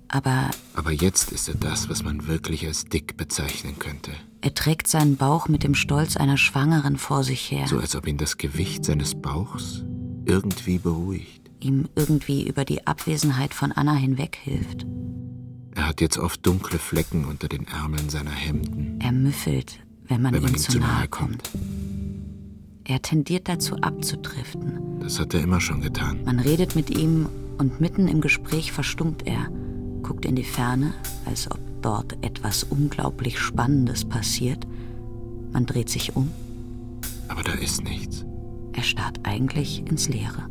aber 0.08 0.50
Aber 0.74 0.90
jetzt 0.92 1.32
ist 1.32 1.48
er 1.48 1.54
das, 1.54 1.88
was 1.88 2.02
man 2.02 2.26
wirklich 2.26 2.66
als 2.66 2.84
dick 2.84 3.16
bezeichnen 3.16 3.78
könnte. 3.78 4.12
er 4.40 4.54
trägt 4.54 4.86
seinen 4.88 5.16
Bauch 5.16 5.48
mit 5.48 5.62
dem 5.64 5.74
Stolz 5.74 6.16
einer 6.16 6.36
Schwangeren 6.36 6.96
vor 6.96 7.24
sich 7.24 7.50
her, 7.50 7.66
So 7.68 7.78
als 7.78 7.94
ob 7.96 8.06
ihn 8.06 8.18
das 8.18 8.36
Gewicht 8.36 8.84
seines 8.84 9.14
Bauchs 9.20 9.82
irgendwie 10.26 10.78
beruhigt. 10.78 11.43
Ihm 11.64 11.88
irgendwie 11.96 12.46
über 12.46 12.64
die 12.64 12.86
Abwesenheit 12.86 13.54
von 13.54 13.72
Anna 13.72 13.94
hinweg 13.94 14.38
hilft. 14.42 14.86
Er 15.74 15.88
hat 15.88 16.00
jetzt 16.00 16.18
oft 16.18 16.44
dunkle 16.46 16.78
Flecken 16.78 17.24
unter 17.24 17.48
den 17.48 17.66
Ärmeln 17.66 18.08
seiner 18.08 18.30
Hemden, 18.30 18.98
Er 19.02 19.12
müffelt, 19.12 19.80
wenn 20.06 20.22
man, 20.22 20.34
wenn 20.34 20.42
man 20.42 20.52
ihm 20.52 20.56
ihm 20.56 20.60
zu 20.60 20.78
nahe 20.78 21.08
kommt. 21.08 21.50
Er 22.84 23.00
tendiert 23.02 23.48
dazu 23.48 23.76
abzudriften. 23.76 25.00
Das 25.00 25.18
hat 25.18 25.34
er 25.34 25.40
immer 25.42 25.60
schon 25.60 25.80
getan. 25.80 26.20
Man 26.24 26.38
redet 26.38 26.76
mit 26.76 26.90
ihm 26.90 27.26
und 27.58 27.80
mitten 27.80 28.08
im 28.08 28.20
Gespräch 28.20 28.72
verstummt 28.72 29.26
er, 29.26 29.48
guckt 30.02 30.24
in 30.26 30.36
die 30.36 30.44
Ferne, 30.44 30.92
als 31.24 31.50
ob 31.50 31.58
dort 31.82 32.12
etwas 32.22 32.62
unglaublich 32.64 33.38
Spannendes 33.38 34.04
passiert. 34.04 34.66
Man 35.52 35.66
dreht 35.66 35.88
sich 35.88 36.14
um, 36.14 36.30
Aber 37.28 37.42
da 37.42 37.52
ist 37.52 37.82
nichts. 37.84 38.24
er 38.74 38.82
starrt 38.82 39.20
eigentlich 39.22 39.82
ins 39.88 40.08
Leere. 40.08 40.48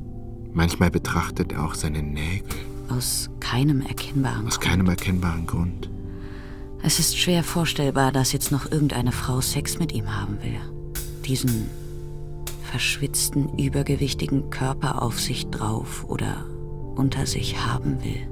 Manchmal 0.53 0.91
betrachtet 0.91 1.51
er 1.51 1.65
auch 1.65 1.73
seine 1.73 2.03
Nägel 2.03 2.45
Aus 2.89 3.29
keinem 3.39 3.81
erkennbaren 3.81 4.47
aus 4.47 4.59
Grund. 4.59 4.69
keinem 4.69 4.87
erkennbaren 4.89 5.47
Grund. 5.47 5.89
Es 6.83 6.99
ist 6.99 7.17
schwer 7.17 7.43
vorstellbar, 7.43 8.11
dass 8.11 8.33
jetzt 8.33 8.51
noch 8.51 8.69
irgendeine 8.71 9.11
Frau 9.11 9.41
Sex 9.41 9.79
mit 9.79 9.93
ihm 9.93 10.15
haben 10.15 10.37
will. 10.43 10.59
Diesen 11.25 11.69
verschwitzten, 12.63 13.57
übergewichtigen 13.57 14.49
Körper 14.49 15.01
auf 15.01 15.19
sich 15.19 15.47
drauf 15.47 16.05
oder 16.07 16.45
unter 16.95 17.25
sich 17.25 17.65
haben 17.65 18.03
will. 18.03 18.27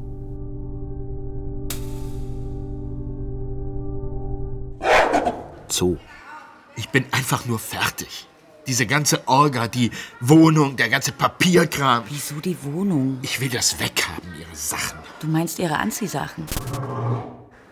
Zoo. 5.70 5.98
Ich 6.76 6.90
bin 6.90 7.06
einfach 7.12 7.46
nur 7.46 7.60
fertig. 7.60 8.28
Diese 8.68 8.86
ganze 8.86 9.28
Orga, 9.28 9.68
die 9.68 9.92
Wohnung, 10.20 10.76
der 10.76 10.90
ganze 10.90 11.12
Papierkram. 11.12 12.04
Wieso 12.10 12.40
die 12.40 12.58
Wohnung? 12.64 13.18
Ich 13.24 13.40
will 13.40 13.50
das 13.50 13.80
weghaben, 13.80 14.30
ihre 14.40 14.56
Sachen. 14.56 15.00
Du 15.20 15.28
meinst 15.28 15.58
ihre 15.60 15.78
Anziehsachen? 15.78 16.46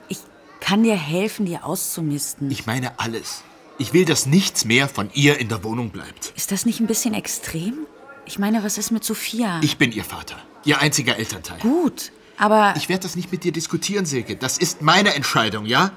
Ich 0.07 0.19
kann 0.59 0.83
dir 0.83 0.95
helfen, 0.95 1.45
die 1.45 1.57
auszumisten. 1.57 2.49
Ich 2.49 2.65
meine 2.65 2.99
alles. 2.99 3.43
Ich 3.77 3.93
will, 3.93 4.03
dass 4.05 4.25
nichts 4.25 4.65
mehr 4.65 4.89
von 4.89 5.09
ihr 5.13 5.37
in 5.39 5.47
der 5.47 5.63
Wohnung 5.63 5.91
bleibt. 5.91 6.33
Ist 6.35 6.51
das 6.51 6.65
nicht 6.65 6.79
ein 6.79 6.87
bisschen 6.87 7.13
extrem? 7.13 7.85
Ich 8.25 8.39
meine, 8.39 8.63
was 8.63 8.77
ist 8.77 8.91
mit 8.91 9.03
Sophia? 9.03 9.59
Ich 9.63 9.77
bin 9.77 9.91
ihr 9.91 10.03
Vater. 10.03 10.35
Ihr 10.65 10.79
einziger 10.79 11.17
Elternteil. 11.17 11.59
Gut, 11.59 12.11
aber 12.37 12.73
Ich 12.77 12.89
werde 12.89 13.03
das 13.03 13.15
nicht 13.15 13.31
mit 13.31 13.43
dir 13.43 13.51
diskutieren, 13.51 14.05
Silke. 14.05 14.35
Das 14.35 14.57
ist 14.57 14.81
meine 14.81 15.13
Entscheidung, 15.13 15.65
ja? 15.65 15.91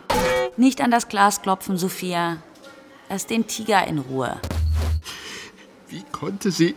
nicht 0.57 0.81
an 0.83 0.91
das 0.91 1.09
Glas 1.09 1.41
klopfen, 1.43 1.77
Sophia. 1.79 2.43
Lass 3.09 3.27
den 3.27 3.47
Tiger 3.47 3.87
in 3.87 3.99
Ruhe. 3.99 4.39
Wie 5.93 6.03
konnte 6.11 6.51
sie? 6.51 6.75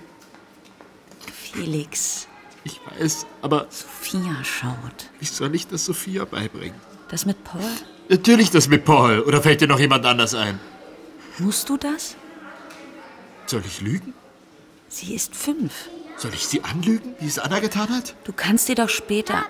Felix, 1.34 2.28
Ich 2.66 2.82
weiß, 2.86 3.26
aber 3.42 3.68
Sophia 3.70 4.44
schaut. 4.44 5.10
wie 5.22 5.26
soll 5.26 5.56
ich 5.56 5.68
das 5.68 5.86
Sophia 5.86 6.26
beibringen? 6.26 6.76
Das 7.08 7.26
mit 7.26 7.42
Paul? 7.46 7.62
Natürlich 8.10 8.52
das 8.52 8.68
mit 8.68 8.84
Paul. 8.84 9.22
Oder 9.22 9.42
fällt 9.42 9.62
dir 9.62 9.68
noch 9.70 9.80
jemand 9.80 10.06
anders 10.06 10.34
ein? 10.36 10.60
Musst 11.38 11.70
du 11.70 11.78
das? 11.78 12.16
Soll 13.46 13.64
ich 13.66 13.80
lügen? 13.80 14.14
Sie 14.90 15.16
ist 15.16 15.34
fünf. 15.34 15.88
Soll 16.18 16.34
ich 16.34 16.46
sie 16.46 16.62
anlügen, 16.64 17.16
wie 17.20 17.28
es 17.28 17.40
Anna 17.40 17.60
getan 17.60 17.88
hat? 17.96 18.16
Du 18.26 18.34
kannst 18.34 18.68
dir 18.68 18.76
doch 18.76 18.90
später. 18.90 19.46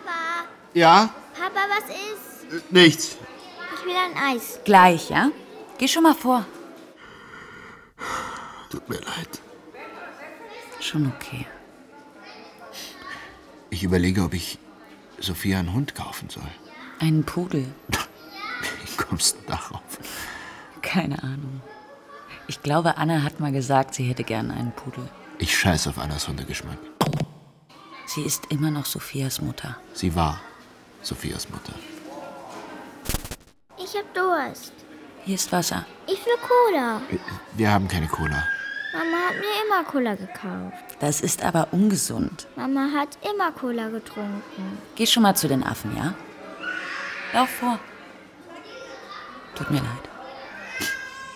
Ja? 0.75 1.09
Papa, 1.33 1.61
was 1.69 1.89
ist? 1.89 2.53
Äh, 2.53 2.61
nichts. 2.69 3.17
Ich 3.79 3.85
will 3.85 3.95
ein 3.95 4.35
Eis. 4.35 4.59
Gleich, 4.63 5.09
ja? 5.09 5.31
Geh 5.79 5.87
schon 5.87 6.03
mal 6.03 6.13
vor. 6.15 6.45
Tut 8.69 8.87
mir 8.89 8.99
leid. 8.99 9.41
Schon 10.85 11.07
okay. 11.07 11.47
Ich 13.71 13.83
überlege, 13.83 14.21
ob 14.23 14.35
ich 14.35 14.59
Sophia 15.19 15.57
einen 15.57 15.73
Hund 15.73 15.95
kaufen 15.95 16.29
soll. 16.29 16.43
Einen 16.99 17.23
Pudel. 17.23 17.65
Wie 18.85 18.95
kommst 18.97 19.35
du 19.37 19.47
darauf? 19.47 19.81
Keine 20.83 21.21
Ahnung. 21.23 21.59
Ich 22.47 22.61
glaube, 22.61 22.97
Anna 22.97 23.23
hat 23.23 23.39
mal 23.39 23.51
gesagt, 23.51 23.95
sie 23.95 24.03
hätte 24.03 24.23
gern 24.23 24.51
einen 24.51 24.71
Pudel. 24.73 25.09
Ich 25.39 25.57
scheiß 25.57 25.87
auf 25.87 25.97
Annas 25.97 26.27
Hundegeschmack. 26.27 26.77
Sie 28.05 28.21
ist 28.21 28.45
immer 28.51 28.69
noch 28.69 28.85
Sophias 28.85 29.41
Mutter. 29.41 29.77
Sie 29.95 30.13
war 30.15 30.39
Sophias 31.01 31.49
Mutter. 31.49 31.73
Ich 33.79 33.95
hab 33.97 34.13
Durst. 34.13 34.71
Hier 35.25 35.33
ist 35.35 35.51
Wasser. 35.51 35.83
Ich 36.05 36.23
will 36.23 36.37
Cola. 36.47 37.01
Wir- 37.09 37.19
Wir 37.55 37.71
haben 37.71 37.87
keine 37.87 38.07
Cola. 38.07 38.43
Mama 38.95 39.17
hat 39.27 39.35
mir 39.35 39.65
immer 39.65 39.83
Cola 39.83 40.15
gekauft. 40.15 40.95
Das 40.99 41.19
ist 41.19 41.43
aber 41.43 41.67
ungesund. 41.71 42.47
Mama 42.55 42.87
hat 42.95 43.17
immer 43.29 43.51
Cola 43.51 43.89
getrunken. 43.89 44.77
Geh 44.95 45.05
schon 45.05 45.23
mal 45.23 45.35
zu 45.35 45.47
den 45.49 45.63
Affen, 45.63 45.95
ja? 45.97 46.13
Lauf 47.33 47.49
vor. 47.49 47.77
Tut 49.55 49.69
mir 49.69 49.79
leid. 49.79 50.09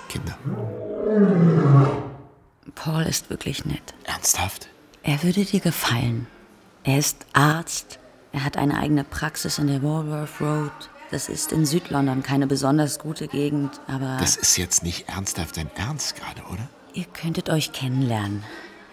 Kinder. 0.07 0.37
Paul 2.75 3.03
ist 3.03 3.29
wirklich 3.29 3.65
nett. 3.65 3.93
Ernsthaft? 4.05 4.69
Er 5.03 5.21
würde 5.23 5.43
dir 5.43 5.59
gefallen. 5.59 6.27
Er 6.83 6.97
ist 6.97 7.25
Arzt. 7.33 7.99
Er 8.31 8.45
hat 8.45 8.55
eine 8.57 8.77
eigene 8.77 9.03
Praxis 9.03 9.57
in 9.57 9.67
der 9.67 9.83
Walworth 9.83 10.39
Road. 10.39 10.71
Das 11.11 11.27
ist 11.27 11.51
in 11.51 11.65
Südlondon 11.65 12.23
keine 12.23 12.47
besonders 12.47 12.99
gute 12.99 13.27
Gegend, 13.27 13.79
aber 13.87 14.17
Das 14.19 14.35
ist 14.37 14.57
jetzt 14.57 14.83
nicht 14.83 15.09
ernsthaft 15.09 15.57
dein 15.57 15.69
Ernst 15.75 16.15
gerade, 16.15 16.41
oder? 16.51 16.69
Ihr 16.99 17.05
könntet 17.05 17.49
euch 17.49 17.71
kennenlernen. 17.71 18.43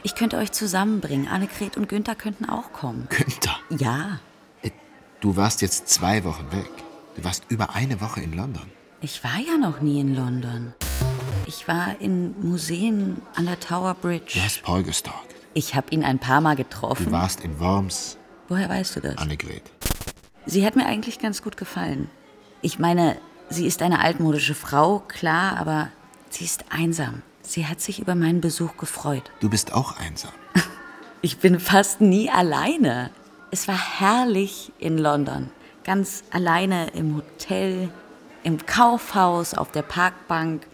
Ich 0.05 0.15
könnte 0.15 0.37
euch 0.37 0.53
zusammenbringen. 0.53 1.27
Annegret 1.27 1.77
und 1.77 1.89
Günther 1.89 2.15
könnten 2.15 2.45
auch 2.49 2.73
kommen. 2.73 3.09
Günther, 3.11 3.57
Ja, 3.71 4.21
du 5.21 5.35
warst 5.37 5.61
jetzt 5.63 5.89
zwei 5.89 6.23
Wochen 6.25 6.47
weg. 6.53 6.71
Du 7.17 7.25
warst 7.25 7.45
über 7.49 7.75
eine 7.75 8.01
Woche 8.01 8.21
in 8.21 8.33
London. 8.33 8.63
ich 9.01 9.25
war 9.25 9.39
ja 9.39 9.57
noch 9.57 9.81
nie 9.81 10.01
in 10.01 10.15
London. 10.15 10.73
Ich 11.47 11.67
war 11.67 12.01
in 12.01 12.35
Museen 12.47 13.21
an 13.35 13.47
der 13.47 13.59
Tower 13.59 13.95
Bridge. 13.95 14.35
Du 14.35 14.43
hast 14.43 14.63
Paul 14.63 14.83
gestalkt. 14.85 15.35
Ich 15.55 15.75
habe 15.75 15.91
ihn 15.91 16.05
ein 16.05 16.19
paar 16.19 16.41
Mal 16.41 16.55
getroffen. 16.55 17.07
Du 17.07 17.13
warst 17.13 17.41
in 17.41 17.59
Worms, 17.59 18.19
Woher 18.49 18.69
weißt 18.69 18.97
du 18.97 19.01
das? 19.01 19.17
Annegret. 19.19 19.63
Sie 20.45 20.65
hat 20.65 20.77
mir 20.77 20.87
eigentlich 20.87 21.19
ganz 21.19 21.43
gut 21.43 21.57
gefallen. 21.57 22.09
Ich 22.63 22.79
meine, 22.79 23.17
sie 23.49 23.67
ist 23.67 23.83
eine 23.83 23.99
altmodische 24.01 24.55
Frau, 24.55 25.01
klar, 25.09 25.57
aber 25.59 25.89
sie 26.31 26.45
ist 26.45 26.65
einsam. 26.71 27.23
Sie 27.47 27.67
hat 27.67 27.81
sich 27.81 28.01
über 28.01 28.15
meinen 28.15 28.41
Besuch 28.41 28.77
gefreut. 28.77 29.31
Du 29.41 29.49
bist 29.49 29.73
auch 29.73 29.99
einsam. 29.99 30.33
Ich 31.23 31.39
bin 31.39 31.59
fast 31.59 32.01
nie 32.03 32.31
alleine. 32.31 33.11
Es 33.51 33.67
war 33.67 33.99
herrlich 33.99 34.71
in 34.79 34.97
London. 34.97 35.51
Ganz 35.83 36.23
alleine 36.31 36.89
im 36.91 37.17
Hotel, 37.17 37.89
im 38.45 38.65
Kaufhaus, 38.65 39.55
auf 39.55 39.73
der 39.73 39.83
Parkbank. 39.83 40.67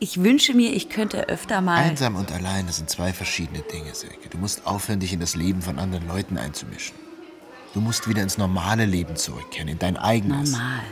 Ich 0.00 0.24
wünsche 0.24 0.54
mir, 0.54 0.72
ich 0.72 0.88
könnte 0.88 1.28
öfter 1.28 1.60
mal. 1.60 1.76
Einsam 1.76 2.16
und 2.16 2.32
alleine 2.32 2.72
sind 2.72 2.90
zwei 2.90 3.12
verschiedene 3.12 3.60
Dinge, 3.60 3.94
Silke. 3.94 4.28
Du 4.30 4.38
musst 4.38 4.66
aufhören, 4.66 4.98
dich 4.98 5.12
in 5.12 5.20
das 5.20 5.36
Leben 5.36 5.62
von 5.62 5.78
anderen 5.78 6.08
Leuten 6.08 6.38
einzumischen. 6.38 6.96
Du 7.74 7.80
musst 7.80 8.08
wieder 8.08 8.22
ins 8.22 8.38
normale 8.38 8.86
Leben 8.86 9.14
zurückkehren, 9.14 9.68
in 9.68 9.78
dein 9.78 9.96
eigenes. 9.96 10.52
Normal. 10.52 10.82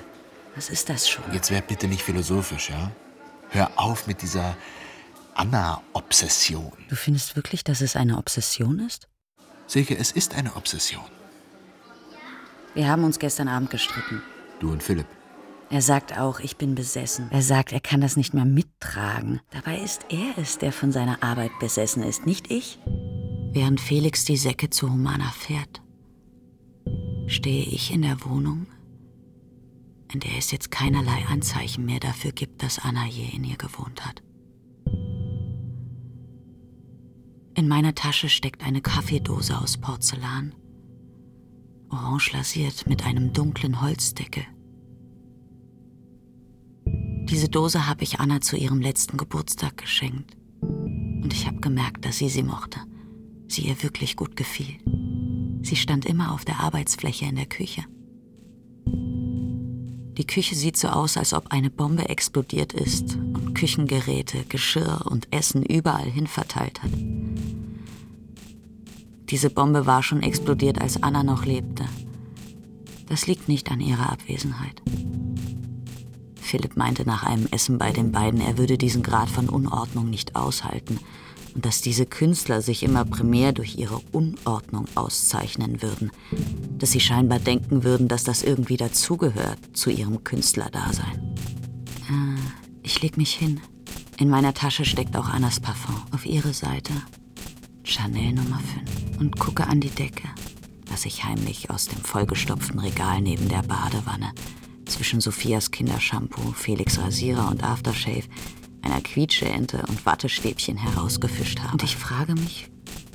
Was 0.55 0.71
ist 0.71 0.91
das 0.91 1.09
schon? 1.09 1.25
Jetzt 1.33 1.51
werd 1.51 1.67
bitte 1.67 1.89
nicht 1.89 2.03
philosophisch, 2.03 2.71
ja? 2.71 2.93
Hör 3.51 3.71
auf 3.77 4.07
mit 4.07 4.23
dieser 4.23 4.57
Anna-Obsession. 5.37 6.73
Du 6.89 6.97
findest 6.97 7.37
wirklich, 7.37 7.63
dass 7.63 7.83
es 7.83 7.95
eine 7.95 8.17
Obsession 8.17 8.79
ist? 8.79 9.09
Silke, 9.67 9.97
es 9.97 10.13
ist 10.13 10.35
eine 10.35 10.57
Obsession. 10.57 11.05
Wir 12.75 12.89
haben 12.89 13.05
uns 13.05 13.19
gestern 13.19 13.49
Abend 13.49 13.71
gestritten. 13.71 14.23
Du 14.61 14.71
und 14.73 14.83
Philipp. 14.83 15.07
Er 15.69 15.83
sagt 15.83 16.17
auch, 16.17 16.41
ich 16.41 16.57
bin 16.57 16.75
besessen. 16.75 17.29
Er 17.31 17.43
sagt, 17.43 17.73
er 17.73 17.81
kann 17.81 18.01
das 18.01 18.17
nicht 18.17 18.35
mehr 18.35 18.45
mittragen. 18.45 19.41
Dabei 19.51 19.79
ist 19.79 20.07
er 20.11 20.39
es, 20.39 20.59
der 20.59 20.73
von 20.73 20.93
seiner 20.93 21.23
Arbeit 21.23 21.51
besessen 21.59 22.03
ist, 22.03 22.25
nicht 22.25 22.51
ich. 22.51 22.79
Während 23.53 23.81
Felix 23.81 24.25
die 24.25 24.37
Säcke 24.37 24.71
zu 24.71 24.91
Humana 24.91 25.33
fährt, 25.33 25.83
stehe 27.27 27.65
ich 27.65 27.93
in 27.93 28.03
der 28.03 28.25
Wohnung, 28.25 28.67
in 30.13 30.21
der 30.21 30.39
es 30.39 30.51
jetzt 30.51 30.71
keinerlei 30.71 31.25
Anzeichen 31.29 31.85
mehr 31.85 32.01
dafür 32.01 32.33
gibt, 32.33 32.63
dass 32.63 32.79
Anna 32.79 33.07
je 33.07 33.29
in 33.35 33.43
ihr 33.43 33.57
gewohnt 33.57 34.07
hat. 34.07 34.23
In 37.57 37.69
meiner 37.69 37.95
Tasche 37.95 38.29
steckt 38.29 38.63
eine 38.63 38.83
Kaffeedose 38.83 39.59
aus 39.59 39.79
Porzellan, 39.79 40.55
orange 41.89 42.33
lasiert 42.35 42.87
mit 42.87 43.07
einem 43.07 43.33
dunklen 43.33 43.81
Holzdeckel. 43.81 44.45
Diese 46.85 47.49
Dose 47.49 47.89
habe 47.89 48.05
ich 48.05 48.21
Anna 48.21 48.43
zu 48.43 48.59
ihrem 48.59 48.83
letzten 48.83 49.17
Geburtstag 49.17 49.79
geschenkt. 49.79 50.37
Und 50.61 51.33
ich 51.33 51.47
habe 51.47 51.61
gemerkt, 51.61 52.05
dass 52.05 52.19
sie 52.19 52.29
sie 52.29 52.43
mochte. 52.43 52.79
Sie 53.49 53.63
ihr 53.63 53.83
wirklich 53.83 54.17
gut 54.17 54.37
gefiel. 54.37 54.77
Sie 55.63 55.77
stand 55.77 56.05
immer 56.05 56.33
auf 56.33 56.45
der 56.45 56.61
Arbeitsfläche 56.61 57.25
in 57.25 57.37
der 57.37 57.47
Küche. 57.47 57.85
Die 60.19 60.27
Küche 60.27 60.55
sieht 60.55 60.79
so 60.79 60.89
aus, 60.89 61.17
als 61.17 61.35
ob 61.35 61.53
eine 61.53 61.69
Bombe 61.69 62.09
explodiert 62.09 62.73
ist 62.73 63.17
und 63.17 63.55
Küchengeräte, 63.55 64.45
Geschirr 64.49 65.03
und 65.05 65.29
Essen 65.31 65.63
überall 65.63 66.09
hin 66.09 66.27
verteilt 66.27 66.83
hat. 66.83 66.91
Diese 69.29 69.51
Bombe 69.51 69.87
war 69.87 70.03
schon 70.03 70.23
explodiert, 70.23 70.81
als 70.81 71.03
Anna 71.03 71.23
noch 71.23 71.45
lebte. 71.45 71.85
Das 73.09 73.27
liegt 73.27 73.49
nicht 73.49 73.71
an 73.71 73.81
ihrer 73.81 74.11
Abwesenheit. 74.11 74.81
Philipp 76.41 76.77
meinte 76.77 77.05
nach 77.05 77.25
einem 77.25 77.47
Essen 77.51 77.77
bei 77.77 77.91
den 77.91 78.13
beiden, 78.13 78.41
er 78.41 78.57
würde 78.57 78.79
diesen 78.79 79.03
Grad 79.03 79.29
von 79.29 79.49
Unordnung 79.49 80.09
nicht 80.09 80.35
aushalten 80.37 81.01
und 81.57 81.65
dass 81.65 81.81
diese 81.81 82.05
Künstler 82.05 82.61
sich 82.61 82.83
immer 82.83 83.07
primär 83.07 83.53
durch 83.53 83.79
ihre 83.79 84.03
Unordnung 84.13 84.85
auszeichnen 84.95 85.81
würden, 85.81 86.11
dass 86.77 86.93
sie 86.93 87.01
scheinbar 87.01 87.39
denken 87.39 87.83
würden, 87.83 88.09
dass 88.09 88.25
das 88.25 88.43
irgendwie 88.43 88.77
dazugehört 88.77 89.59
zu 89.73 89.89
ihrem 89.89 90.23
Künstlerdasein. 90.23 91.35
Äh, 92.11 92.39
ich 92.83 93.01
leg 93.01 93.17
mich 93.17 93.33
hin. 93.33 93.63
In 94.19 94.29
meiner 94.29 94.53
Tasche 94.53 94.85
steckt 94.85 95.17
auch 95.17 95.31
Annas 95.31 95.59
Parfum. 95.59 95.97
Auf 96.13 96.27
ihre 96.27 96.53
Seite 96.53 96.93
Chanel 97.85 98.35
Nummer 98.35 98.61
5 99.09 99.21
und 99.21 99.39
gucke 99.39 99.67
an 99.67 99.81
die 99.81 99.89
Decke, 99.89 100.29
was 100.91 101.07
ich 101.07 101.25
heimlich 101.25 101.71
aus 101.71 101.87
dem 101.87 102.03
vollgestopften 102.03 102.81
Regal 102.81 103.23
neben 103.23 103.49
der 103.49 103.63
Badewanne 103.63 104.33
zwischen 104.85 105.23
Sophias 105.23 105.71
Kindershampoo, 105.71 106.53
Felix 106.53 106.99
Rasierer 106.99 107.49
und 107.51 107.65
Aftershave, 107.65 108.25
einer 108.87 109.01
Quietscheente 109.01 109.83
und 109.89 110.07
Wattestäbchen 110.07 110.77
herausgefischt 110.77 111.61
habe. 111.61 111.73
Und 111.73 111.83
ich 111.83 111.97
frage 111.97 112.35
mich, 112.35 112.71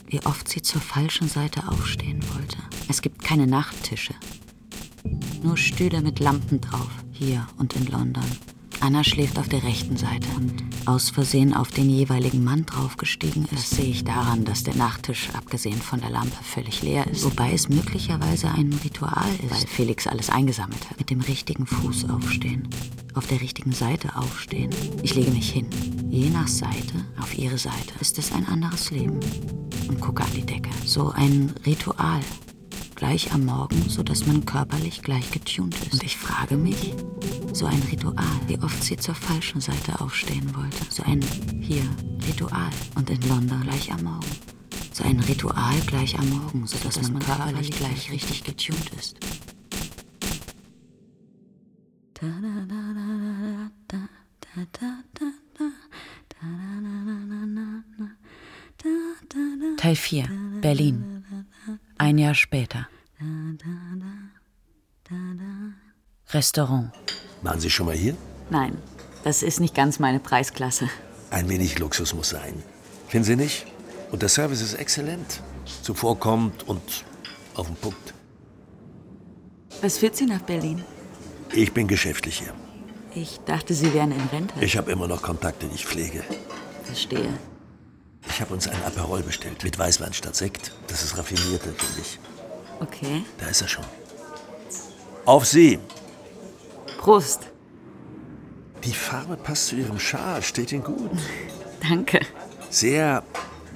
wie 0.07 0.23
oft 0.25 0.47
sie 0.47 0.61
zur 0.61 0.81
falschen 0.81 1.27
Seite 1.27 1.67
aufstehen 1.67 2.21
wollte. 2.35 2.57
Es 2.89 3.01
gibt 3.01 3.23
keine 3.23 3.47
Nachttische. 3.47 4.13
Nur 5.41 5.57
Stühle 5.57 6.01
mit 6.01 6.19
Lampen 6.19 6.61
drauf, 6.61 6.91
hier 7.11 7.47
und 7.57 7.75
in 7.75 7.87
London. 7.87 8.23
Anna 8.81 9.03
schläft 9.03 9.37
auf 9.37 9.47
der 9.47 9.63
rechten 9.63 9.95
Seite 9.95 10.27
und 10.35 10.63
aus 10.87 11.11
Versehen 11.11 11.53
auf 11.53 11.71
den 11.71 11.89
jeweiligen 11.89 12.43
Mann 12.43 12.65
draufgestiegen 12.65 13.43
ist. 13.45 13.53
Das 13.53 13.69
sehe 13.69 13.91
ich 13.91 14.03
daran, 14.03 14.43
dass 14.43 14.63
der 14.63 14.75
Nachttisch, 14.75 15.29
abgesehen 15.33 15.79
von 15.79 16.01
der 16.01 16.09
Lampe, 16.09 16.35
völlig 16.43 16.81
leer 16.81 17.05
ist. 17.05 17.23
Wobei 17.23 17.53
es 17.53 17.69
möglicherweise 17.69 18.49
ein 18.49 18.73
Ritual 18.83 19.29
ist, 19.43 19.51
weil 19.51 19.67
Felix 19.67 20.07
alles 20.07 20.31
eingesammelt 20.31 20.89
hat. 20.89 20.97
Mit 20.97 21.11
dem 21.11 21.21
richtigen 21.21 21.67
Fuß 21.67 22.09
aufstehen, 22.09 22.67
auf 23.13 23.27
der 23.27 23.39
richtigen 23.39 23.71
Seite 23.71 24.15
aufstehen. 24.15 24.71
Ich 25.03 25.13
lege 25.13 25.29
mich 25.29 25.51
hin. 25.51 25.67
Je 26.09 26.29
nach 26.29 26.47
Seite, 26.47 27.05
auf 27.21 27.37
ihre 27.37 27.59
Seite, 27.59 27.93
ist 27.99 28.17
es 28.17 28.31
ein 28.31 28.47
anderes 28.47 28.89
Leben. 28.89 29.19
Und 29.87 30.01
gucke 30.01 30.23
an 30.23 30.31
die 30.35 30.45
Decke. 30.45 30.71
So 30.85 31.11
ein 31.11 31.53
Ritual. 31.65 32.21
Gleich 33.01 33.33
am 33.33 33.45
Morgen, 33.45 33.89
sodass 33.89 34.27
man 34.27 34.45
körperlich 34.45 35.01
gleich 35.01 35.31
getunt 35.31 35.73
ist. 35.73 35.93
Und 35.93 36.03
ich 36.03 36.15
frage 36.15 36.55
mich, 36.55 36.93
so 37.51 37.65
ein 37.65 37.81
Ritual, 37.91 38.39
wie 38.45 38.59
oft 38.59 38.83
sie 38.83 38.95
zur 38.95 39.15
falschen 39.15 39.59
Seite 39.59 39.99
aufstehen 39.99 40.55
wollte. 40.55 40.85
So 40.87 41.01
ein, 41.01 41.19
hier, 41.59 41.81
Ritual. 42.27 42.69
Und 42.93 43.09
in 43.09 43.19
London 43.27 43.59
gleich 43.63 43.91
am 43.91 44.03
Morgen. 44.03 44.27
So 44.93 45.03
ein 45.03 45.19
Ritual 45.19 45.79
gleich 45.87 46.15
am 46.19 46.29
Morgen, 46.29 46.67
sodass 46.67 47.01
man 47.09 47.23
körperlich 47.23 47.71
gleich 47.71 48.11
richtig 48.11 48.43
getunt 48.43 48.91
ist. 48.99 49.17
Teil 59.77 59.95
4, 59.95 60.29
Berlin. 60.61 61.20
Ein 62.01 62.17
Jahr 62.17 62.33
später. 62.33 62.87
Restaurant. 66.33 66.91
Waren 67.43 67.59
Sie 67.59 67.69
schon 67.69 67.85
mal 67.85 67.95
hier? 67.95 68.15
Nein, 68.49 68.75
das 69.23 69.43
ist 69.43 69.59
nicht 69.59 69.75
ganz 69.75 69.99
meine 69.99 70.19
Preisklasse. 70.19 70.89
Ein 71.29 71.47
wenig 71.47 71.77
Luxus 71.77 72.15
muss 72.15 72.29
sein. 72.29 72.55
Finden 73.07 73.25
Sie 73.25 73.35
nicht? 73.35 73.67
Und 74.11 74.23
der 74.23 74.29
Service 74.29 74.61
ist 74.61 74.73
exzellent. 74.73 75.41
Zuvorkommend 75.83 76.67
und 76.67 76.81
auf 77.53 77.67
den 77.67 77.75
Punkt. 77.75 78.15
Was 79.83 79.99
führt 79.99 80.15
Sie 80.15 80.25
nach 80.25 80.41
Berlin? 80.41 80.83
Ich 81.53 81.71
bin 81.71 81.87
geschäftlich 81.87 82.39
hier. 82.39 82.53
Ich 83.13 83.39
dachte, 83.45 83.75
Sie 83.75 83.93
wären 83.93 84.11
in 84.11 84.25
Rente. 84.33 84.55
Ich 84.59 84.75
habe 84.75 84.91
immer 84.91 85.07
noch 85.07 85.21
Kontakte, 85.21 85.67
die 85.67 85.75
ich 85.75 85.85
pflege. 85.85 86.23
verstehe. 86.83 87.31
Ich 88.29 88.39
habe 88.41 88.53
uns 88.53 88.67
ein 88.67 88.83
Aperol 88.83 89.23
bestellt 89.23 89.63
mit 89.63 89.77
Weißwein 89.77 90.13
statt 90.13 90.35
Sekt. 90.35 90.71
Das 90.87 91.03
ist 91.03 91.17
raffinierter, 91.17 91.71
finde 91.73 92.01
ich. 92.01 92.19
Okay. 92.79 93.23
Da 93.37 93.47
ist 93.47 93.61
er 93.61 93.67
schon. 93.67 93.85
Auf 95.25 95.45
Sie! 95.45 95.79
Prost. 96.97 97.41
Die 98.83 98.93
Farbe 98.93 99.37
passt 99.37 99.67
zu 99.67 99.75
Ihrem 99.75 99.99
Schal, 99.99 100.41
steht 100.41 100.71
Ihnen 100.71 100.83
gut. 100.83 101.11
Danke. 101.87 102.19
Sehr 102.69 103.23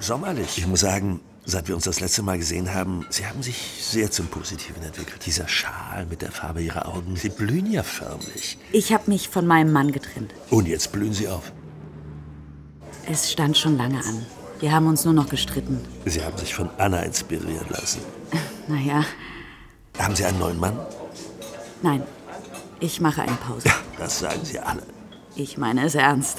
sommerlich. 0.00 0.58
Ich 0.58 0.66
muss 0.66 0.80
sagen, 0.80 1.20
seit 1.44 1.68
wir 1.68 1.74
uns 1.76 1.84
das 1.84 2.00
letzte 2.00 2.22
Mal 2.22 2.38
gesehen 2.38 2.74
haben, 2.74 3.06
Sie 3.10 3.26
haben 3.26 3.42
sich 3.42 3.56
sehr 3.80 4.10
zum 4.10 4.26
Positiven 4.26 4.82
entwickelt. 4.82 5.24
Dieser 5.26 5.46
Schal 5.48 6.06
mit 6.06 6.22
der 6.22 6.32
Farbe 6.32 6.60
Ihrer 6.62 6.88
Augen, 6.88 7.16
Sie 7.16 7.28
blühen 7.28 7.70
ja 7.70 7.82
förmlich. 7.82 8.58
Ich 8.72 8.92
habe 8.92 9.10
mich 9.10 9.28
von 9.28 9.46
meinem 9.46 9.72
Mann 9.72 9.92
getrennt. 9.92 10.34
Und 10.50 10.66
jetzt 10.66 10.90
blühen 10.92 11.12
Sie 11.12 11.28
auf. 11.28 11.52
Es 13.08 13.30
stand 13.30 13.56
schon 13.56 13.76
lange 13.76 13.98
an. 13.98 14.26
Wir 14.60 14.72
haben 14.72 14.86
uns 14.86 15.04
nur 15.04 15.14
noch 15.14 15.28
gestritten. 15.28 15.80
Sie 16.06 16.22
haben 16.24 16.36
sich 16.38 16.54
von 16.54 16.70
Anna 16.78 17.00
inspirieren 17.02 17.66
lassen. 17.70 18.00
Naja, 18.68 19.04
Haben 19.96 20.16
Sie 20.16 20.24
einen 20.24 20.40
neuen 20.40 20.58
Mann? 20.58 20.76
nein. 21.82 22.02
Ich 22.80 23.00
mache 23.00 23.22
eine 23.22 23.36
Pause. 23.36 23.68
Das 23.96 24.18
sagen 24.18 24.40
Sie 24.42 24.58
alle. 24.58 24.82
Ich 25.36 25.56
meine 25.56 25.86
es 25.86 25.94
ernst. 25.94 26.38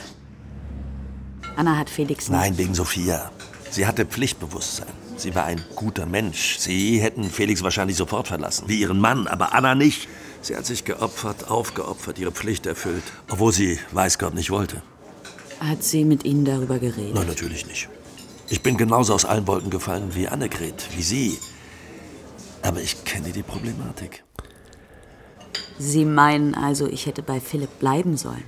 Anna 1.55 1.77
hat 1.77 1.89
Felix 1.89 2.27
nicht. 2.29 2.37
Nein, 2.37 2.57
wegen 2.57 2.75
Sophia. 2.75 3.31
Sie 3.71 3.87
hatte 3.87 4.05
Pflichtbewusstsein. 4.05 4.87
Sie 5.15 5.33
war 5.33 5.45
ein 5.45 5.63
guter 5.75 6.05
Mensch. 6.05 6.57
Sie 6.59 6.99
hätten 7.01 7.23
Felix 7.31 7.63
wahrscheinlich 7.63 7.95
sofort 7.97 8.27
verlassen, 8.27 8.65
wie 8.67 8.81
ihren 8.81 8.99
Mann, 8.99 9.25
aber 9.27 9.53
Anna 9.55 9.73
nicht. 9.73 10.07
Sie 10.41 10.55
hat 10.55 10.65
sich 10.65 10.83
geopfert, 10.83 11.49
aufgeopfert, 11.49 12.19
ihre 12.19 12.31
Pflicht 12.31 12.65
erfüllt, 12.67 13.03
obwohl 13.29 13.53
sie, 13.53 13.79
weiß 13.93 14.19
Gott, 14.19 14.35
nicht 14.35 14.51
wollte. 14.51 14.81
Hat 15.59 15.81
sie 15.83 16.03
mit 16.05 16.23
Ihnen 16.25 16.45
darüber 16.45 16.77
geredet? 16.77 17.15
Nein, 17.15 17.25
natürlich 17.27 17.65
nicht. 17.65 17.89
Ich 18.49 18.61
bin 18.61 18.77
genauso 18.77 19.13
aus 19.13 19.25
allen 19.25 19.45
Wolken 19.47 19.69
gefallen 19.69 20.15
wie 20.15 20.27
Annegret, 20.27 20.87
wie 20.95 21.01
Sie. 21.01 21.37
Aber 22.61 22.81
ich 22.81 23.03
kenne 23.03 23.31
die 23.31 23.43
Problematik. 23.43 24.23
Sie 25.77 26.05
meinen 26.05 26.55
also, 26.55 26.87
ich 26.87 27.05
hätte 27.05 27.21
bei 27.21 27.39
Philipp 27.39 27.79
bleiben 27.79 28.17
sollen? 28.17 28.45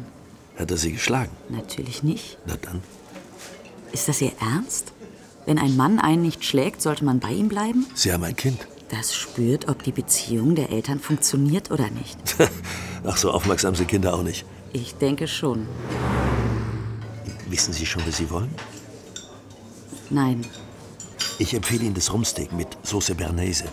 Hat 0.58 0.72
er 0.72 0.78
Sie 0.78 0.94
geschlagen? 0.94 1.32
Natürlich 1.50 2.02
nicht. 2.02 2.38
Na 2.46 2.56
dann. 2.62 2.82
Ist 3.92 4.08
das 4.08 4.22
Ihr 4.22 4.32
Ernst? 4.40 4.94
Wenn 5.46 5.60
ein 5.60 5.76
Mann 5.76 6.00
einen 6.00 6.22
nicht 6.22 6.46
schlägt, 6.46 6.82
sollte 6.82 7.04
man 7.04 7.20
bei 7.20 7.32
ihm 7.32 7.50
bleiben? 7.50 7.86
Sie 7.94 8.14
haben 8.14 8.24
ein 8.24 8.36
Kind. 8.36 8.68
Das 8.90 9.16
spürt, 9.16 9.68
ob 9.68 9.84
die 9.84 9.92
Beziehung 9.92 10.56
der 10.56 10.72
Eltern 10.72 11.00
funktioniert 11.00 11.72
oder 11.72 11.90
nicht. 11.90 12.18
Ach, 13.04 13.18
so 13.18 13.32
aufmerksam 13.32 13.76
sind 13.76 13.88
Kinder 13.88 14.14
auch 14.14 14.24
nicht. 14.24 14.46
Ich 14.74 14.96
denke 14.96 15.28
schon. 15.28 15.68
Wissen 17.48 17.74
Sie 17.74 17.86
schon, 17.86 18.02
was 18.08 18.18
Sie 18.18 18.30
wollen? 18.30 18.50
Nein. 20.10 20.46
Ich 21.38 21.54
empfehle 21.54 21.86
Ihnen 21.86 21.94
das 21.94 22.12
Rumsteak 22.12 22.52
mit 22.54 22.68
Soße 22.84 23.16
Bernaise. 23.16 23.66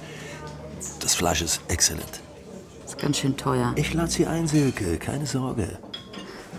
Das 1.00 1.14
Fleisch 1.14 1.42
ist 1.42 1.60
exzellent. 1.68 2.20
Ist 2.84 2.98
ganz 2.98 3.18
schön 3.18 3.36
teuer. 3.36 3.72
Ich 3.76 3.92
lade 3.94 4.10
Sie 4.10 4.26
ein, 4.26 4.46
Silke, 4.46 4.96
keine 4.98 5.26
Sorge. 5.26 5.78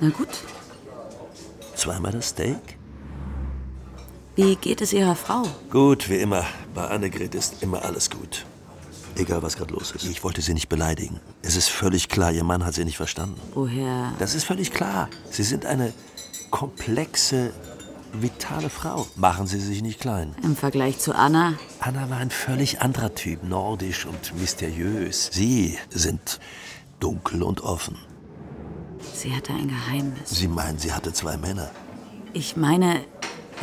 Na 0.01 0.09
gut. 0.09 0.29
Zweimal 1.75 2.11
das 2.11 2.29
Steak? 2.29 2.77
Wie 4.35 4.55
geht 4.55 4.81
es 4.81 4.93
Ihrer 4.93 5.15
Frau? 5.15 5.43
Gut, 5.71 6.09
wie 6.09 6.17
immer. 6.17 6.45
Bei 6.73 6.87
Annegret 6.87 7.33
ist 7.33 7.63
immer 7.63 7.83
alles 7.83 8.09
gut. 8.09 8.45
Egal, 9.15 9.41
was 9.41 9.57
gerade 9.57 9.73
los 9.73 9.91
ist. 9.91 10.05
Ich 10.05 10.23
wollte 10.23 10.41
Sie 10.41 10.53
nicht 10.53 10.69
beleidigen. 10.69 11.19
Es 11.41 11.55
ist 11.55 11.69
völlig 11.69 12.07
klar, 12.07 12.31
Ihr 12.31 12.43
Mann 12.43 12.63
hat 12.63 12.75
Sie 12.75 12.85
nicht 12.85 12.97
verstanden. 12.97 13.39
Woher? 13.55 14.13
Das 14.19 14.35
ist 14.35 14.43
völlig 14.43 14.71
klar. 14.71 15.09
Sie 15.31 15.41
sind 15.43 15.65
eine 15.65 15.91
komplexe, 16.51 17.51
vitale 18.13 18.69
Frau. 18.69 19.07
Machen 19.15 19.47
Sie 19.47 19.59
sich 19.59 19.81
nicht 19.81 19.99
klein. 19.99 20.35
Im 20.43 20.55
Vergleich 20.55 20.99
zu 20.99 21.13
Anna? 21.15 21.53
Anna 21.79 22.09
war 22.09 22.17
ein 22.17 22.31
völlig 22.31 22.81
anderer 22.81 23.13
Typ, 23.15 23.43
nordisch 23.43 24.05
und 24.05 24.39
mysteriös. 24.39 25.29
Sie 25.31 25.77
sind 25.89 26.39
dunkel 26.99 27.43
und 27.43 27.61
offen. 27.61 27.97
Sie 29.13 29.35
hatte 29.35 29.53
ein 29.53 29.67
Geheimnis. 29.67 30.29
Sie 30.29 30.47
meinen, 30.47 30.79
sie 30.79 30.93
hatte 30.93 31.13
zwei 31.13 31.37
Männer. 31.37 31.69
Ich 32.33 32.57
meine, 32.57 33.03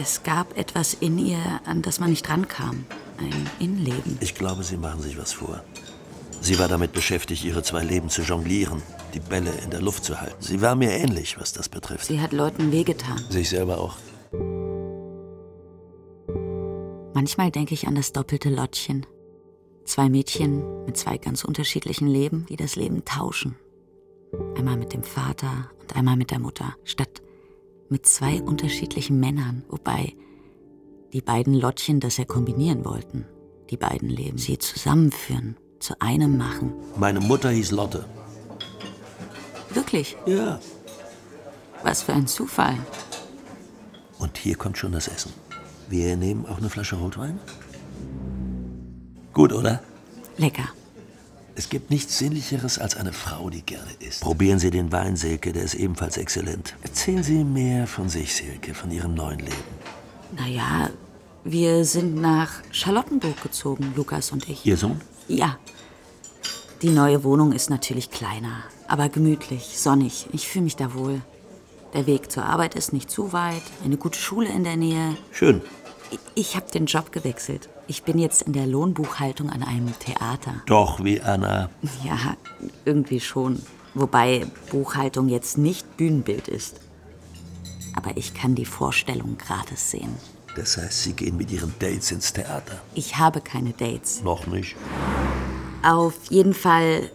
es 0.00 0.22
gab 0.22 0.56
etwas 0.58 0.94
in 0.94 1.18
ihr, 1.18 1.38
an 1.64 1.82
das 1.82 2.00
man 2.00 2.10
nicht 2.10 2.28
rankam. 2.28 2.86
Ein 3.18 3.48
Innenleben. 3.60 4.18
Ich 4.20 4.34
glaube, 4.34 4.64
Sie 4.64 4.76
machen 4.76 5.00
sich 5.00 5.16
was 5.16 5.32
vor. 5.32 5.62
Sie 6.40 6.58
war 6.58 6.68
damit 6.68 6.92
beschäftigt, 6.92 7.44
ihre 7.44 7.62
zwei 7.62 7.82
Leben 7.84 8.10
zu 8.10 8.22
jonglieren, 8.22 8.82
die 9.14 9.20
Bälle 9.20 9.50
in 9.64 9.70
der 9.70 9.80
Luft 9.80 10.04
zu 10.04 10.20
halten. 10.20 10.36
Sie 10.40 10.60
war 10.60 10.74
mir 10.74 10.90
ähnlich, 10.90 11.38
was 11.38 11.52
das 11.52 11.68
betrifft. 11.68 12.06
Sie 12.06 12.20
hat 12.20 12.32
Leuten 12.32 12.72
wehgetan. 12.72 13.24
Sich 13.30 13.48
selber 13.48 13.78
auch. 13.78 13.96
Manchmal 17.14 17.50
denke 17.50 17.74
ich 17.74 17.86
an 17.86 17.94
das 17.94 18.12
doppelte 18.12 18.50
Lottchen. 18.50 19.06
Zwei 19.84 20.08
Mädchen 20.08 20.84
mit 20.84 20.96
zwei 20.96 21.16
ganz 21.16 21.44
unterschiedlichen 21.44 22.06
Leben, 22.08 22.44
die 22.48 22.56
das 22.56 22.76
Leben 22.76 23.04
tauschen. 23.04 23.56
Einmal 24.56 24.76
mit 24.76 24.92
dem 24.92 25.02
Vater 25.02 25.70
und 25.80 25.96
einmal 25.96 26.16
mit 26.16 26.30
der 26.30 26.38
Mutter, 26.38 26.74
statt 26.84 27.22
mit 27.88 28.06
zwei 28.06 28.42
unterschiedlichen 28.42 29.20
Männern, 29.20 29.64
wobei 29.68 30.14
die 31.12 31.20
beiden 31.20 31.54
Lottchen 31.54 32.00
das 32.00 32.16
ja 32.16 32.24
kombinieren 32.24 32.84
wollten. 32.84 33.26
Die 33.70 33.76
beiden 33.76 34.08
Leben, 34.08 34.36
sie 34.36 34.58
zusammenführen, 34.58 35.56
zu 35.78 35.94
einem 36.00 36.36
machen. 36.36 36.74
Meine 36.96 37.20
Mutter 37.20 37.50
hieß 37.50 37.70
Lotte. 37.70 38.04
Wirklich? 39.70 40.16
Ja. 40.26 40.60
Was 41.82 42.02
für 42.02 42.12
ein 42.12 42.26
Zufall. 42.26 42.76
Und 44.24 44.38
hier 44.38 44.56
kommt 44.56 44.78
schon 44.78 44.92
das 44.92 45.06
Essen. 45.06 45.34
Wir 45.90 46.16
nehmen 46.16 46.46
auch 46.46 46.56
eine 46.56 46.70
Flasche 46.70 46.96
Rotwein? 46.96 47.38
Gut, 49.34 49.52
oder? 49.52 49.82
Lecker. 50.38 50.66
Es 51.56 51.68
gibt 51.68 51.90
nichts 51.90 52.16
Sinnlicheres 52.16 52.78
als 52.78 52.96
eine 52.96 53.12
Frau, 53.12 53.50
die 53.50 53.60
gerne 53.60 53.90
isst. 54.00 54.22
Probieren 54.22 54.58
Sie 54.58 54.70
den 54.70 54.90
Wein, 54.92 55.16
Silke, 55.16 55.52
der 55.52 55.62
ist 55.62 55.74
ebenfalls 55.74 56.16
exzellent. 56.16 56.74
Erzählen 56.82 57.22
Sie 57.22 57.44
mehr 57.44 57.86
von 57.86 58.08
sich, 58.08 58.34
Silke, 58.34 58.72
von 58.72 58.90
Ihrem 58.90 59.12
neuen 59.12 59.40
Leben. 59.40 59.52
Naja, 60.38 60.88
wir 61.44 61.84
sind 61.84 62.16
nach 62.16 62.62
Charlottenburg 62.70 63.42
gezogen, 63.42 63.92
Lukas 63.94 64.32
und 64.32 64.48
ich. 64.48 64.64
Ihr 64.64 64.78
Sohn? 64.78 65.02
Ja. 65.28 65.58
Die 66.80 66.88
neue 66.88 67.24
Wohnung 67.24 67.52
ist 67.52 67.68
natürlich 67.68 68.10
kleiner, 68.10 68.64
aber 68.88 69.10
gemütlich, 69.10 69.78
sonnig. 69.78 70.28
Ich 70.32 70.48
fühle 70.48 70.64
mich 70.64 70.76
da 70.76 70.94
wohl. 70.94 71.20
Der 71.94 72.06
Weg 72.08 72.32
zur 72.32 72.44
Arbeit 72.44 72.74
ist 72.74 72.92
nicht 72.92 73.08
zu 73.08 73.32
weit, 73.32 73.62
eine 73.84 73.96
gute 73.96 74.18
Schule 74.18 74.48
in 74.48 74.64
der 74.64 74.76
Nähe. 74.76 75.16
Schön. 75.30 75.62
Ich, 76.10 76.18
ich 76.34 76.56
habe 76.56 76.68
den 76.70 76.86
Job 76.86 77.12
gewechselt. 77.12 77.68
Ich 77.86 78.02
bin 78.02 78.18
jetzt 78.18 78.42
in 78.42 78.52
der 78.52 78.66
Lohnbuchhaltung 78.66 79.48
an 79.48 79.62
einem 79.62 79.96
Theater. 80.00 80.54
Doch, 80.66 81.02
wie 81.04 81.20
Anna. 81.20 81.70
Ja, 82.04 82.36
irgendwie 82.84 83.20
schon. 83.20 83.62
Wobei 83.94 84.44
Buchhaltung 84.70 85.28
jetzt 85.28 85.56
nicht 85.56 85.96
Bühnenbild 85.96 86.48
ist. 86.48 86.80
Aber 87.94 88.16
ich 88.16 88.34
kann 88.34 88.56
die 88.56 88.64
Vorstellung 88.64 89.38
gratis 89.38 89.92
sehen. 89.92 90.16
Das 90.56 90.76
heißt, 90.76 91.04
Sie 91.04 91.12
gehen 91.12 91.36
mit 91.36 91.52
Ihren 91.52 91.74
Dates 91.78 92.10
ins 92.10 92.32
Theater. 92.32 92.80
Ich 92.94 93.18
habe 93.18 93.40
keine 93.40 93.70
Dates. 93.70 94.22
Noch 94.22 94.48
nicht. 94.48 94.74
Auf 95.84 96.14
jeden 96.28 96.54
Fall, 96.54 97.10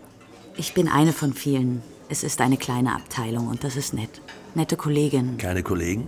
ich 0.56 0.74
bin 0.74 0.88
eine 0.88 1.12
von 1.12 1.34
vielen. 1.34 1.82
Es 2.08 2.24
ist 2.24 2.40
eine 2.40 2.58
kleine 2.58 2.96
Abteilung 2.96 3.48
und 3.50 3.66
das 3.66 3.76
ist 3.76 3.94
nett. 3.94 4.22
Nette 4.56 4.76
Kolleginnen. 4.78 5.38
Keine 5.38 5.64
Kollegen? 5.64 6.08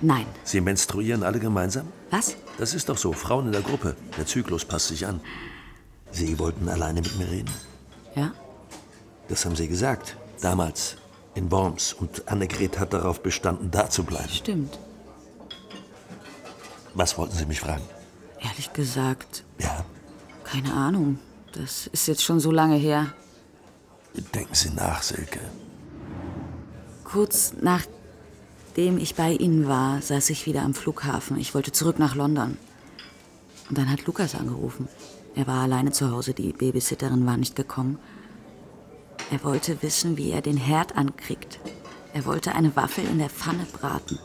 Nein. 0.00 0.26
Sie 0.44 0.60
menstruieren 0.60 1.22
alle 1.22 1.38
gemeinsam? 1.38 1.88
Was? 2.10 2.36
Das 2.58 2.74
ist 2.74 2.88
doch 2.88 2.96
so. 2.98 3.12
Frauen 3.12 3.46
in 3.46 3.52
der 3.52 3.62
Gruppe. 3.62 3.96
Der 4.16 4.26
Zyklus 4.26 4.64
passt 4.64 4.88
sich 4.88 5.06
an. 5.06 5.20
Sie 6.10 6.38
wollten 6.38 6.68
alleine 6.68 7.00
mit 7.02 7.18
mir 7.18 7.30
reden. 7.30 7.50
Ja? 8.14 8.32
Das 9.28 9.44
haben 9.44 9.56
Sie 9.56 9.68
gesagt. 9.68 10.16
Damals. 10.40 10.96
In 11.34 11.50
Worms. 11.50 11.92
Und 11.92 12.26
Annegret 12.28 12.78
hat 12.78 12.92
darauf 12.92 13.22
bestanden, 13.22 13.70
da 13.70 13.90
zu 13.90 14.04
bleiben. 14.04 14.28
Stimmt. 14.30 14.78
Was 16.94 17.18
wollten 17.18 17.36
Sie 17.36 17.46
mich 17.46 17.60
fragen? 17.60 17.82
Ehrlich 18.40 18.72
gesagt, 18.72 19.44
Ja. 19.58 19.84
keine 20.44 20.72
Ahnung. 20.72 21.18
Das 21.52 21.86
ist 21.88 22.06
jetzt 22.08 22.22
schon 22.24 22.40
so 22.40 22.50
lange 22.50 22.76
her. 22.76 23.12
Denken 24.34 24.54
Sie 24.54 24.70
nach, 24.70 25.02
Silke. 25.02 25.40
Kurz 27.10 27.54
nachdem 27.62 28.98
ich 28.98 29.14
bei 29.14 29.32
Ihnen 29.32 29.66
war, 29.66 30.02
saß 30.02 30.28
ich 30.28 30.44
wieder 30.44 30.60
am 30.60 30.74
Flughafen. 30.74 31.38
Ich 31.38 31.54
wollte 31.54 31.72
zurück 31.72 31.98
nach 31.98 32.14
London. 32.14 32.58
Und 33.70 33.78
dann 33.78 33.90
hat 33.90 34.04
Lukas 34.04 34.34
angerufen. 34.34 34.88
Er 35.34 35.46
war 35.46 35.62
alleine 35.62 35.90
zu 35.90 36.10
Hause, 36.10 36.34
die 36.34 36.52
Babysitterin 36.52 37.24
war 37.24 37.38
nicht 37.38 37.56
gekommen. 37.56 37.98
Er 39.30 39.42
wollte 39.42 39.82
wissen, 39.82 40.18
wie 40.18 40.32
er 40.32 40.42
den 40.42 40.58
Herd 40.58 40.96
ankriegt. 40.98 41.60
Er 42.12 42.26
wollte 42.26 42.54
eine 42.54 42.76
Waffel 42.76 43.04
in 43.06 43.18
der 43.18 43.30
Pfanne 43.30 43.66
braten. 43.72 44.18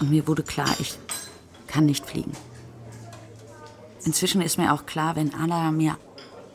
Und 0.00 0.10
mir 0.10 0.26
wurde 0.26 0.42
klar, 0.42 0.74
ich 0.80 0.98
kann 1.68 1.86
nicht 1.86 2.04
fliegen. 2.04 2.32
Inzwischen 4.04 4.42
ist 4.42 4.58
mir 4.58 4.72
auch 4.72 4.84
klar, 4.84 5.14
wenn 5.14 5.32
Anna 5.32 5.70
mir 5.70 5.96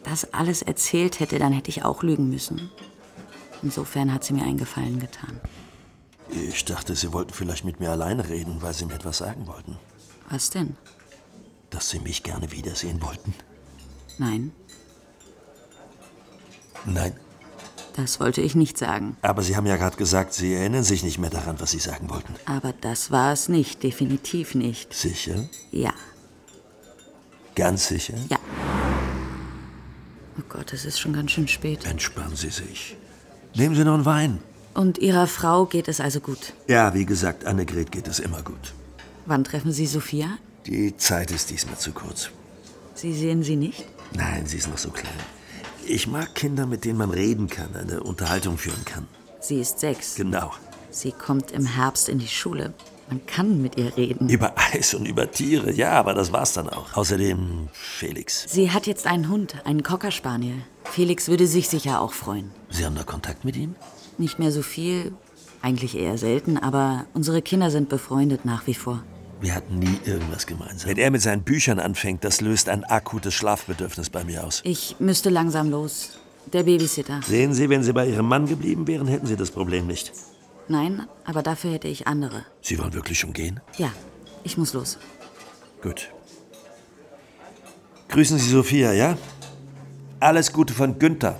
das 0.03 0.33
alles 0.33 0.63
erzählt 0.63 1.21
hätte, 1.21 1.39
dann 1.39 1.53
hätte 1.53 1.69
ich 1.69 1.85
auch 1.85 2.03
lügen 2.03 2.29
müssen. 2.29 2.71
Insofern 3.63 4.13
hat 4.13 4.23
sie 4.23 4.33
mir 4.33 4.43
einen 4.43 4.57
Gefallen 4.57 4.99
getan. 4.99 5.39
Ich 6.29 6.65
dachte, 6.65 6.93
Sie 6.95 7.13
wollten 7.13 7.33
vielleicht 7.33 7.63
mit 7.63 7.79
mir 7.79 7.89
alleine 7.89 8.27
reden, 8.27 8.61
weil 8.61 8.73
Sie 8.73 8.85
mir 8.85 8.95
etwas 8.95 9.19
sagen 9.19 9.47
wollten. 9.47 9.77
Was 10.29 10.49
denn? 10.49 10.75
Dass 11.69 11.89
Sie 11.89 11.99
mich 11.99 12.21
gerne 12.23 12.51
wiedersehen 12.51 13.01
wollten. 13.01 13.33
Nein, 14.17 14.51
Nein. 16.85 17.13
Das 17.95 18.19
wollte 18.19 18.41
ich 18.41 18.53
nicht 18.55 18.77
sagen. 18.77 19.17
Aber 19.23 19.41
Sie 19.41 19.55
haben 19.57 19.65
ja 19.65 19.75
gerade 19.77 19.97
gesagt, 19.97 20.33
Sie 20.33 20.53
erinnern 20.53 20.83
sich 20.83 21.03
nicht 21.03 21.17
mehr 21.17 21.31
daran, 21.31 21.59
was 21.59 21.71
Sie 21.71 21.79
sagen 21.79 22.09
wollten. 22.09 22.35
Aber 22.45 22.71
das 22.73 23.09
war 23.11 23.33
es 23.33 23.49
nicht, 23.49 23.81
definitiv 23.83 24.53
nicht. 24.53 24.93
Sicher? 24.93 25.49
Ja, 25.71 25.93
Ganz 27.55 27.87
sicher? 27.87 28.13
ja. 28.29 28.37
Oh 30.39 30.43
Gott, 30.47 30.73
es 30.73 30.85
ist 30.85 30.99
schon 30.99 31.13
ganz 31.13 31.31
schön 31.31 31.47
spät. 31.47 31.85
Entspannen 31.85 32.35
Sie 32.35 32.51
sich. 32.51 32.95
Nehmen 33.57 33.75
Sie 33.75 33.83
noch 33.83 33.95
einen 33.95 34.05
Wein. 34.05 34.39
Und 34.75 34.99
Ihrer 34.99 35.25
Frau 35.25 35.65
geht 35.65 35.87
es 35.87 35.99
also 35.99 36.19
gut. 36.19 36.53
Ja, 36.67 36.93
wie 36.93 37.05
gesagt, 37.05 37.45
Annegret 37.45 37.91
geht 37.91 38.07
es 38.07 38.19
immer 38.19 38.43
gut. 38.43 38.73
Wann 39.25 39.43
treffen 39.43 39.71
Sie 39.71 39.87
Sophia? 39.87 40.37
Die 40.67 40.95
Zeit 40.95 41.31
ist 41.31 41.49
diesmal 41.49 41.77
zu 41.77 41.91
kurz. 41.91 42.29
Sie 42.93 43.13
sehen 43.13 43.41
sie 43.41 43.55
nicht? 43.55 43.85
Nein, 44.13 44.45
sie 44.45 44.57
ist 44.57 44.69
noch 44.69 44.77
so 44.77 44.89
klein. 44.89 45.13
Ich 45.85 46.07
mag 46.07 46.35
Kinder, 46.35 46.67
mit 46.67 46.85
denen 46.85 46.99
man 46.99 47.09
reden 47.09 47.47
kann, 47.47 47.75
eine 47.75 48.03
Unterhaltung 48.03 48.57
führen 48.57 48.85
kann. 48.85 49.07
Sie 49.39 49.59
ist 49.59 49.79
sechs. 49.79 50.15
Genau. 50.15 50.51
Sie 50.91 51.11
kommt 51.11 51.51
im 51.51 51.65
Herbst 51.65 52.09
in 52.09 52.19
die 52.19 52.27
Schule. 52.27 52.73
Man 53.09 53.25
kann 53.25 53.61
mit 53.61 53.77
ihr 53.77 53.95
reden. 53.95 54.27
Über 54.27 54.53
Eis 54.73 54.93
und 54.93 55.05
über 55.05 55.31
Tiere, 55.31 55.71
ja, 55.71 55.91
aber 55.93 56.13
das 56.13 56.33
war's 56.33 56.53
dann 56.53 56.67
auch. 56.67 56.95
Außerdem 56.95 57.69
Felix. 57.71 58.45
Sie 58.49 58.71
hat 58.71 58.85
jetzt 58.85 59.07
einen 59.07 59.29
Hund, 59.29 59.55
einen 59.65 59.81
Cocker 59.81 60.11
Spaniel. 60.11 60.55
Felix 60.83 61.29
würde 61.29 61.47
sich 61.47 61.69
sicher 61.69 62.01
auch 62.01 62.11
freuen. 62.11 62.51
Sie 62.69 62.85
haben 62.85 62.95
da 62.95 63.03
Kontakt 63.03 63.45
mit 63.45 63.55
ihm? 63.55 63.75
Nicht 64.17 64.39
mehr 64.39 64.51
so 64.51 64.61
viel, 64.61 65.13
eigentlich 65.61 65.97
eher 65.97 66.17
selten, 66.17 66.57
aber 66.57 67.05
unsere 67.13 67.41
Kinder 67.41 67.71
sind 67.71 67.87
befreundet 67.87 68.43
nach 68.43 68.67
wie 68.67 68.73
vor. 68.73 69.03
Wir 69.39 69.55
hatten 69.55 69.79
nie 69.79 69.99
irgendwas 70.03 70.47
gemeinsam. 70.47 70.89
Wenn 70.89 70.97
er 70.97 71.11
mit 71.11 71.21
seinen 71.21 71.43
Büchern 71.43 71.79
anfängt, 71.79 72.23
das 72.23 72.41
löst 72.41 72.67
ein 72.69 72.83
akutes 72.83 73.33
Schlafbedürfnis 73.33 74.09
bei 74.09 74.23
mir 74.23 74.43
aus. 74.43 74.61
Ich 74.65 74.95
müsste 74.99 75.29
langsam 75.29 75.69
los. 75.69 76.17
Der 76.51 76.63
Babysitter. 76.63 77.21
Sehen 77.25 77.53
Sie, 77.53 77.69
wenn 77.69 77.83
Sie 77.83 77.93
bei 77.93 78.07
Ihrem 78.07 78.27
Mann 78.27 78.47
geblieben 78.47 78.87
wären, 78.87 79.07
hätten 79.07 79.27
Sie 79.27 79.35
das 79.35 79.51
Problem 79.51 79.85
nicht. 79.85 80.13
Nein, 80.69 81.07
aber 81.23 81.43
dafür 81.43 81.71
hätte 81.71 81.87
ich 81.87 82.07
andere. 82.07 82.45
Sie 82.61 82.77
wollen 82.77 82.93
wirklich 82.93 83.19
schon 83.19 83.33
gehen? 83.33 83.61
Ja, 83.77 83.91
ich 84.43 84.57
muss 84.57 84.73
los. 84.73 84.97
Gut. 85.81 86.11
Grüßen 88.09 88.37
Sie 88.37 88.49
Sophia, 88.49 88.91
ja? 88.93 89.17
Alles 90.19 90.51
Gute 90.51 90.73
von 90.73 90.99
Günther. 90.99 91.39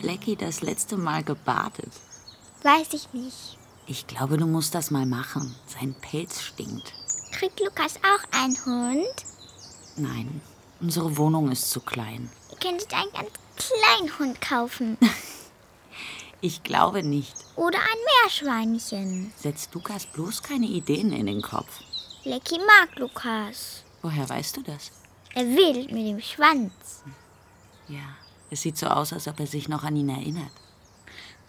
Blackie 0.00 0.36
das 0.36 0.62
letzte 0.62 0.96
Mal 0.96 1.22
gebadet? 1.22 1.92
Weiß 2.62 2.92
ich 2.92 3.12
nicht. 3.12 3.58
Ich 3.86 4.06
glaube, 4.06 4.36
du 4.36 4.46
musst 4.46 4.74
das 4.74 4.90
mal 4.90 5.06
machen. 5.06 5.54
Sein 5.66 5.94
Pelz 6.00 6.42
stinkt. 6.42 6.92
Kriegt 7.32 7.60
Lukas 7.60 7.96
auch 7.96 8.38
einen 8.38 8.56
Hund? 8.64 9.14
Nein, 9.96 10.40
unsere 10.80 11.16
Wohnung 11.16 11.50
ist 11.50 11.70
zu 11.70 11.80
klein. 11.80 12.30
Ihr 12.50 12.58
könntet 12.58 12.92
einen 12.92 13.12
ganz 13.12 13.30
kleinen 13.56 14.18
Hund 14.18 14.40
kaufen. 14.40 14.98
Ich 16.40 16.62
glaube 16.62 17.02
nicht. 17.02 17.34
Oder 17.56 17.78
ein 17.78 17.98
Meerschweinchen. 18.22 19.32
Setzt 19.36 19.74
Lukas 19.74 20.06
bloß 20.06 20.40
keine 20.40 20.66
Ideen 20.66 21.12
in 21.12 21.26
den 21.26 21.42
Kopf. 21.42 21.80
Lecky 22.22 22.58
mag 22.58 22.96
Lukas. 22.96 23.82
Woher 24.02 24.28
weißt 24.28 24.56
du 24.56 24.62
das? 24.62 24.92
Er 25.34 25.44
wedelt 25.46 25.90
mit 25.90 26.06
dem 26.06 26.20
Schwanz. 26.20 27.02
Ja, 27.88 28.16
es 28.50 28.62
sieht 28.62 28.76
so 28.76 28.86
aus, 28.86 29.12
als 29.12 29.28
ob 29.28 29.40
er 29.40 29.46
sich 29.46 29.68
noch 29.68 29.84
an 29.84 29.96
ihn 29.96 30.08
erinnert. 30.08 30.50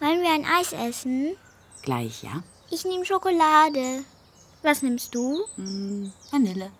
Wollen 0.00 0.22
wir 0.22 0.32
ein 0.32 0.44
Eis 0.44 0.72
essen? 0.72 1.36
Gleich, 1.82 2.22
ja? 2.22 2.42
Ich 2.70 2.84
nehme 2.84 3.04
Schokolade. 3.04 4.04
Was 4.62 4.82
nimmst 4.82 5.14
du? 5.14 5.38
Hm, 5.56 6.12
Vanille. 6.30 6.70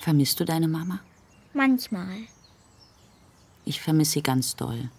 Vermisst 0.00 0.38
du 0.40 0.44
deine 0.44 0.68
Mama? 0.68 1.00
Manchmal. 1.54 2.26
Ich 3.64 3.80
vermisse 3.80 4.12
sie 4.12 4.22
ganz 4.22 4.56
doll. 4.56 4.90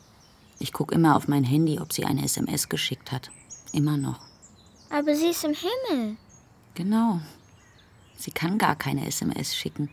Ich 0.59 0.73
gucke 0.73 0.95
immer 0.95 1.15
auf 1.15 1.27
mein 1.27 1.43
Handy, 1.43 1.79
ob 1.79 1.93
sie 1.93 2.05
eine 2.05 2.23
SMS 2.23 2.67
geschickt 2.67 3.11
hat. 3.11 3.29
Immer 3.73 3.97
noch. 3.97 4.19
Aber 4.89 5.15
sie 5.15 5.27
ist 5.27 5.43
im 5.43 5.53
Himmel. 5.53 6.17
Genau. 6.73 7.19
Sie 8.15 8.31
kann 8.31 8.57
gar 8.57 8.75
keine 8.75 9.05
SMS 9.05 9.55
schicken. 9.55 9.89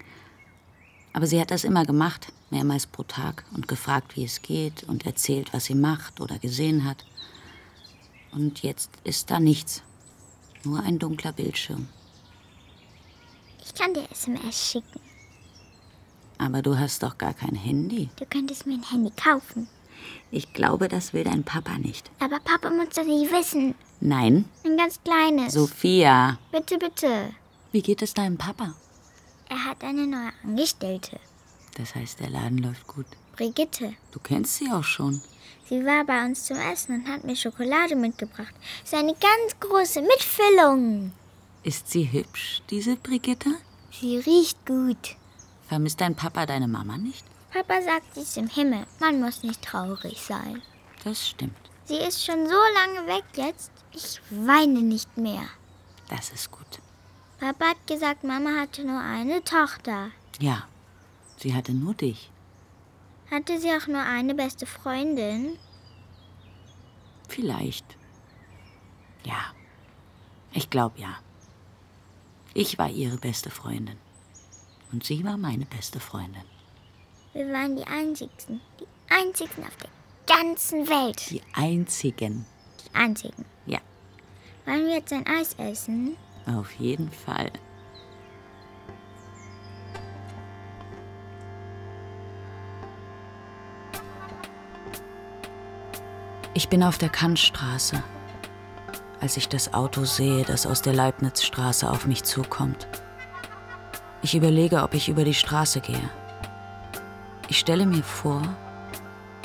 Aber 1.12 1.27
sie 1.27 1.41
hat 1.41 1.51
das 1.51 1.64
immer 1.64 1.85
gemacht, 1.85 2.33
mehrmals 2.55 2.87
pro 2.87 3.03
Tag, 3.03 3.45
und 3.53 3.67
gefragt, 3.69 4.17
wie 4.17 4.25
es 4.25 4.41
geht, 4.41 4.85
und 4.85 5.05
erzählt, 5.07 5.53
was 5.53 5.65
sie 5.67 5.75
macht 5.75 6.21
oder 6.21 6.39
gesehen 6.39 6.85
hat. 6.85 7.05
Und 8.33 8.63
jetzt 8.63 8.91
ist 9.03 9.31
da 9.31 9.41
nichts. 9.41 9.83
Nur 10.65 10.81
ein 10.81 10.99
dunkler 10.99 11.33
Bildschirm. 11.33 11.89
Ich 13.65 13.75
kann 13.75 13.93
dir 13.93 14.05
SMS 14.11 14.71
schicken. 14.71 15.01
Aber 16.39 16.63
du 16.63 16.79
hast 16.79 17.03
doch 17.03 17.19
gar 17.19 17.35
kein 17.35 17.55
Handy. 17.55 18.09
Du 18.17 18.25
könntest 18.27 18.67
mir 18.67 18.75
ein 18.75 18.89
Handy 18.91 19.11
kaufen. 19.11 19.69
Ich 20.31 20.53
glaube, 20.53 20.89
das 20.89 21.13
will 21.13 21.25
dein 21.25 21.45
Papa 21.45 21.79
nicht. 21.79 22.11
Aber 22.19 22.39
Papa 22.41 22.71
muss 22.71 22.91
das 22.95 23.07
nicht 23.07 23.33
wissen. 23.33 23.75
Nein, 24.01 24.45
Ein 24.65 24.77
ganz 24.77 25.01
kleines. 25.03 25.55
Sophia. 25.55 26.39
Bitte, 26.53 26.79
bitte. 26.79 27.35
Wie 27.73 27.83
geht 27.83 28.03
es 28.03 28.15
deinem 28.15 28.37
Papa? 28.37 28.75
Er 29.49 29.65
hat 29.65 29.83
eine 29.83 30.07
neue 30.07 30.33
Angestellte. 30.43 31.19
Das 31.77 31.95
heißt, 31.95 32.20
der 32.20 32.31
Laden 32.31 32.59
läuft 32.59 32.87
gut. 32.87 33.07
Brigitte. 33.37 33.95
Du 34.12 34.20
kennst 34.20 34.57
sie 34.57 34.70
auch 34.70 34.85
schon. 34.85 35.20
Sie 35.68 35.85
war 35.85 36.05
bei 36.05 36.25
uns 36.25 36.45
zum 36.45 36.57
Essen 36.59 36.95
und 36.95 37.09
hat 37.09 37.25
mir 37.25 37.35
Schokolade 37.37 37.97
mitgebracht. 37.97 38.55
So 38.85 38.97
eine 38.97 39.14
ganz 39.14 39.59
große 39.61 40.03
mit 40.03 40.22
Füllung. 40.22 41.12
Ist 41.62 41.91
sie 41.91 42.12
hübsch, 42.12 42.62
diese 42.70 42.97
Brigitte? 42.97 43.51
Sie 43.91 44.18
riecht 44.18 44.64
gut. 44.66 45.16
Vermisst 45.66 46.01
dein 46.01 46.14
Papa 46.14 46.47
deine 46.47 46.68
Mama 46.68 46.99
nicht? 46.99 47.25
Papa 47.53 47.81
sagt, 47.83 48.14
sie 48.14 48.20
ist 48.20 48.37
im 48.37 48.49
Himmel. 48.49 48.87
Man 49.01 49.20
muss 49.20 49.43
nicht 49.43 49.62
traurig 49.62 50.20
sein. 50.20 50.61
Das 51.05 51.29
stimmt. 51.29 51.57
Sie 51.87 51.97
ist 51.97 52.25
schon 52.25 52.47
so 52.47 52.57
lange 52.75 53.07
weg 53.07 53.25
jetzt. 53.35 53.70
Ich 53.93 54.20
weine 54.31 54.83
nicht 54.83 55.16
mehr. 55.16 55.45
Das 56.09 56.31
ist 56.31 56.51
gut. 56.51 56.81
Papa 57.41 57.70
hat 57.70 57.87
gesagt, 57.87 58.25
Mama 58.25 58.61
hatte 58.61 58.85
nur 58.85 59.01
eine 59.01 59.43
Tochter. 59.43 60.11
Ja, 60.41 60.64
sie 61.45 61.55
hatte 61.55 61.73
nur 61.73 61.93
dich. 61.95 62.31
Hatte 63.31 63.61
sie 63.61 63.69
auch 63.71 63.87
nur 63.87 64.01
eine 64.03 64.35
beste 64.35 64.65
Freundin? 64.67 65.59
Vielleicht. 67.29 67.85
Ja. 69.25 69.53
Ich 70.53 70.71
glaube 70.71 70.99
ja. 70.99 71.19
Ich 72.55 72.79
war 72.79 72.89
ihre 72.89 73.19
beste 73.19 73.51
Freundin. 73.51 73.99
Und 74.91 75.05
sie 75.05 75.23
war 75.25 75.37
meine 75.37 75.67
beste 75.67 76.01
Freundin. 76.01 76.45
Wir 77.35 77.47
waren 77.53 77.77
die 77.77 77.87
Einzigsten. 77.87 78.61
Die 78.81 78.87
Einzigen 79.13 79.65
auf 79.65 79.77
der 79.77 79.91
ganzen 80.27 80.89
Welt. 80.89 81.31
Die 81.31 81.43
einzigen. 81.53 82.47
Die 82.85 82.95
Einzigen. 82.95 83.45
Ja, 83.67 83.81
Wollen 84.65 84.87
wir 84.87 84.95
jetzt 84.95 85.13
ein 85.13 85.27
Eis 85.27 85.55
essen? 85.59 86.17
auf 86.47 86.73
jeden 86.75 87.11
Fall. 87.11 87.51
Ich 96.57 96.69
bin 96.69 96.85
auf 96.85 96.99
der 96.99 97.09
Kantstraße, 97.09 98.01
als 99.21 99.37
ich 99.37 99.49
das 99.49 99.75
Auto 99.75 100.05
sehe, 100.05 100.45
das 100.45 100.67
aus 100.67 100.83
der 100.83 100.93
Leibnizstraße 100.93 101.91
auf 101.91 102.07
mich 102.07 102.23
zukommt. 102.23 102.87
Ich 104.23 104.37
überlege, 104.37 104.85
ob 104.85 104.95
ich 104.95 105.09
über 105.09 105.25
die 105.25 105.35
Straße 105.35 105.81
gehe. 105.81 106.11
Ich 107.49 107.59
stelle 107.59 107.87
mir 107.87 108.05
vor, 108.05 108.41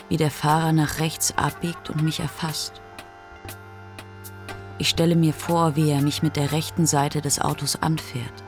wie 0.07 0.17
der 0.17 0.29
Fahrer 0.29 0.71
nach 0.71 0.99
rechts 0.99 1.35
abbiegt 1.35 1.89
und 1.89 2.03
mich 2.03 2.19
erfasst. 2.19 2.79
Ich 4.77 4.89
stelle 4.89 5.15
mir 5.15 5.33
vor, 5.33 5.75
wie 5.75 5.89
er 5.89 6.01
mich 6.01 6.21
mit 6.21 6.35
der 6.35 6.51
rechten 6.51 6.85
Seite 6.85 7.21
des 7.21 7.41
Autos 7.41 7.75
anfährt, 7.81 8.43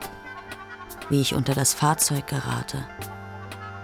wie 1.08 1.20
ich 1.20 1.34
unter 1.34 1.54
das 1.54 1.74
Fahrzeug 1.74 2.28
gerate, 2.28 2.84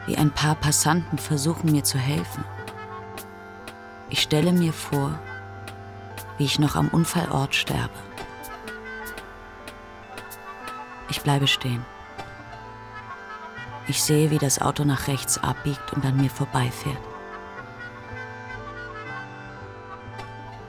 wie 0.07 0.16
ein 0.16 0.31
paar 0.31 0.55
Passanten 0.55 1.18
versuchen 1.18 1.72
mir 1.72 1.83
zu 1.83 1.99
helfen. 1.99 2.45
Ich 4.11 4.22
stelle 4.22 4.52
mir 4.52 4.72
vor, 4.72 5.18
wie 6.38 6.44
ich 6.44 6.59
noch 6.59 6.76
am 6.76 6.88
Unfallort 6.88 7.54
sterbe. 7.54 7.90
Ich 11.11 11.20
bleibe 11.20 11.46
stehen. 11.46 11.84
Ich 13.86 14.02
sehe, 14.02 14.30
wie 14.30 14.38
das 14.38 14.61
Auto 14.61 14.84
nach 14.84 15.09
rechts 15.09 15.38
abbiegt 15.38 15.92
und 15.92 16.04
an 16.04 16.16
mir 16.16 16.30
vorbeifährt. 16.30 16.98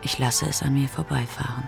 Ich 0.02 0.18
lasse 0.18 0.46
es 0.48 0.64
an 0.64 0.74
mir 0.74 0.88
vorbeifahren. 0.88 1.68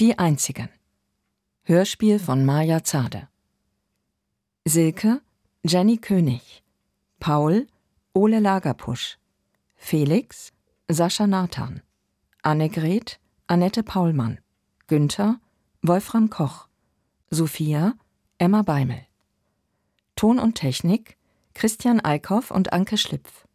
Die 0.00 0.16
Einzigen. 0.16 0.68
Hörspiel 1.64 2.20
von 2.20 2.46
Maja 2.46 2.84
Zade. 2.84 3.26
Silke 4.64 5.20
Jenny 5.64 5.96
König. 5.98 6.62
Paul 7.18 7.66
Ole 8.14 8.38
Lagerpusch. 8.38 9.18
Felix 9.74 10.52
Sascha 10.86 11.26
Nathan. 11.26 11.82
Annegret 12.44 13.18
Annette 13.48 13.82
Paulmann. 13.82 14.38
Günther 14.86 15.40
Wolfram 15.82 16.30
Koch. 16.30 16.68
Sophia 17.30 17.94
Emma 18.38 18.62
Beimel. 18.62 19.04
Ton 20.14 20.38
und 20.38 20.54
Technik 20.54 21.16
Christian 21.54 21.98
Eickhoff 21.98 22.52
und 22.52 22.72
Anke 22.72 22.98
Schlipf. 22.98 23.48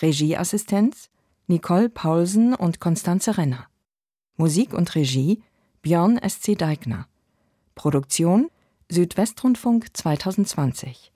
Regieassistenz 0.00 1.10
Nicole 1.48 1.88
Paulsen 1.88 2.54
und 2.54 2.78
Konstanze 2.78 3.36
Renner. 3.36 3.66
Musik 4.36 4.74
und 4.74 4.94
Regie 4.94 5.42
Björn 5.82 6.16
S.C. 6.16 6.54
Deigner. 6.54 7.08
Produktion 7.74 8.50
Südwestrundfunk 8.88 9.88
2020. 9.96 11.12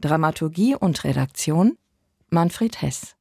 Dramaturgie 0.00 0.74
und 0.74 1.02
Redaktion 1.02 1.78
Manfred 2.28 2.82
Hess. 2.82 3.14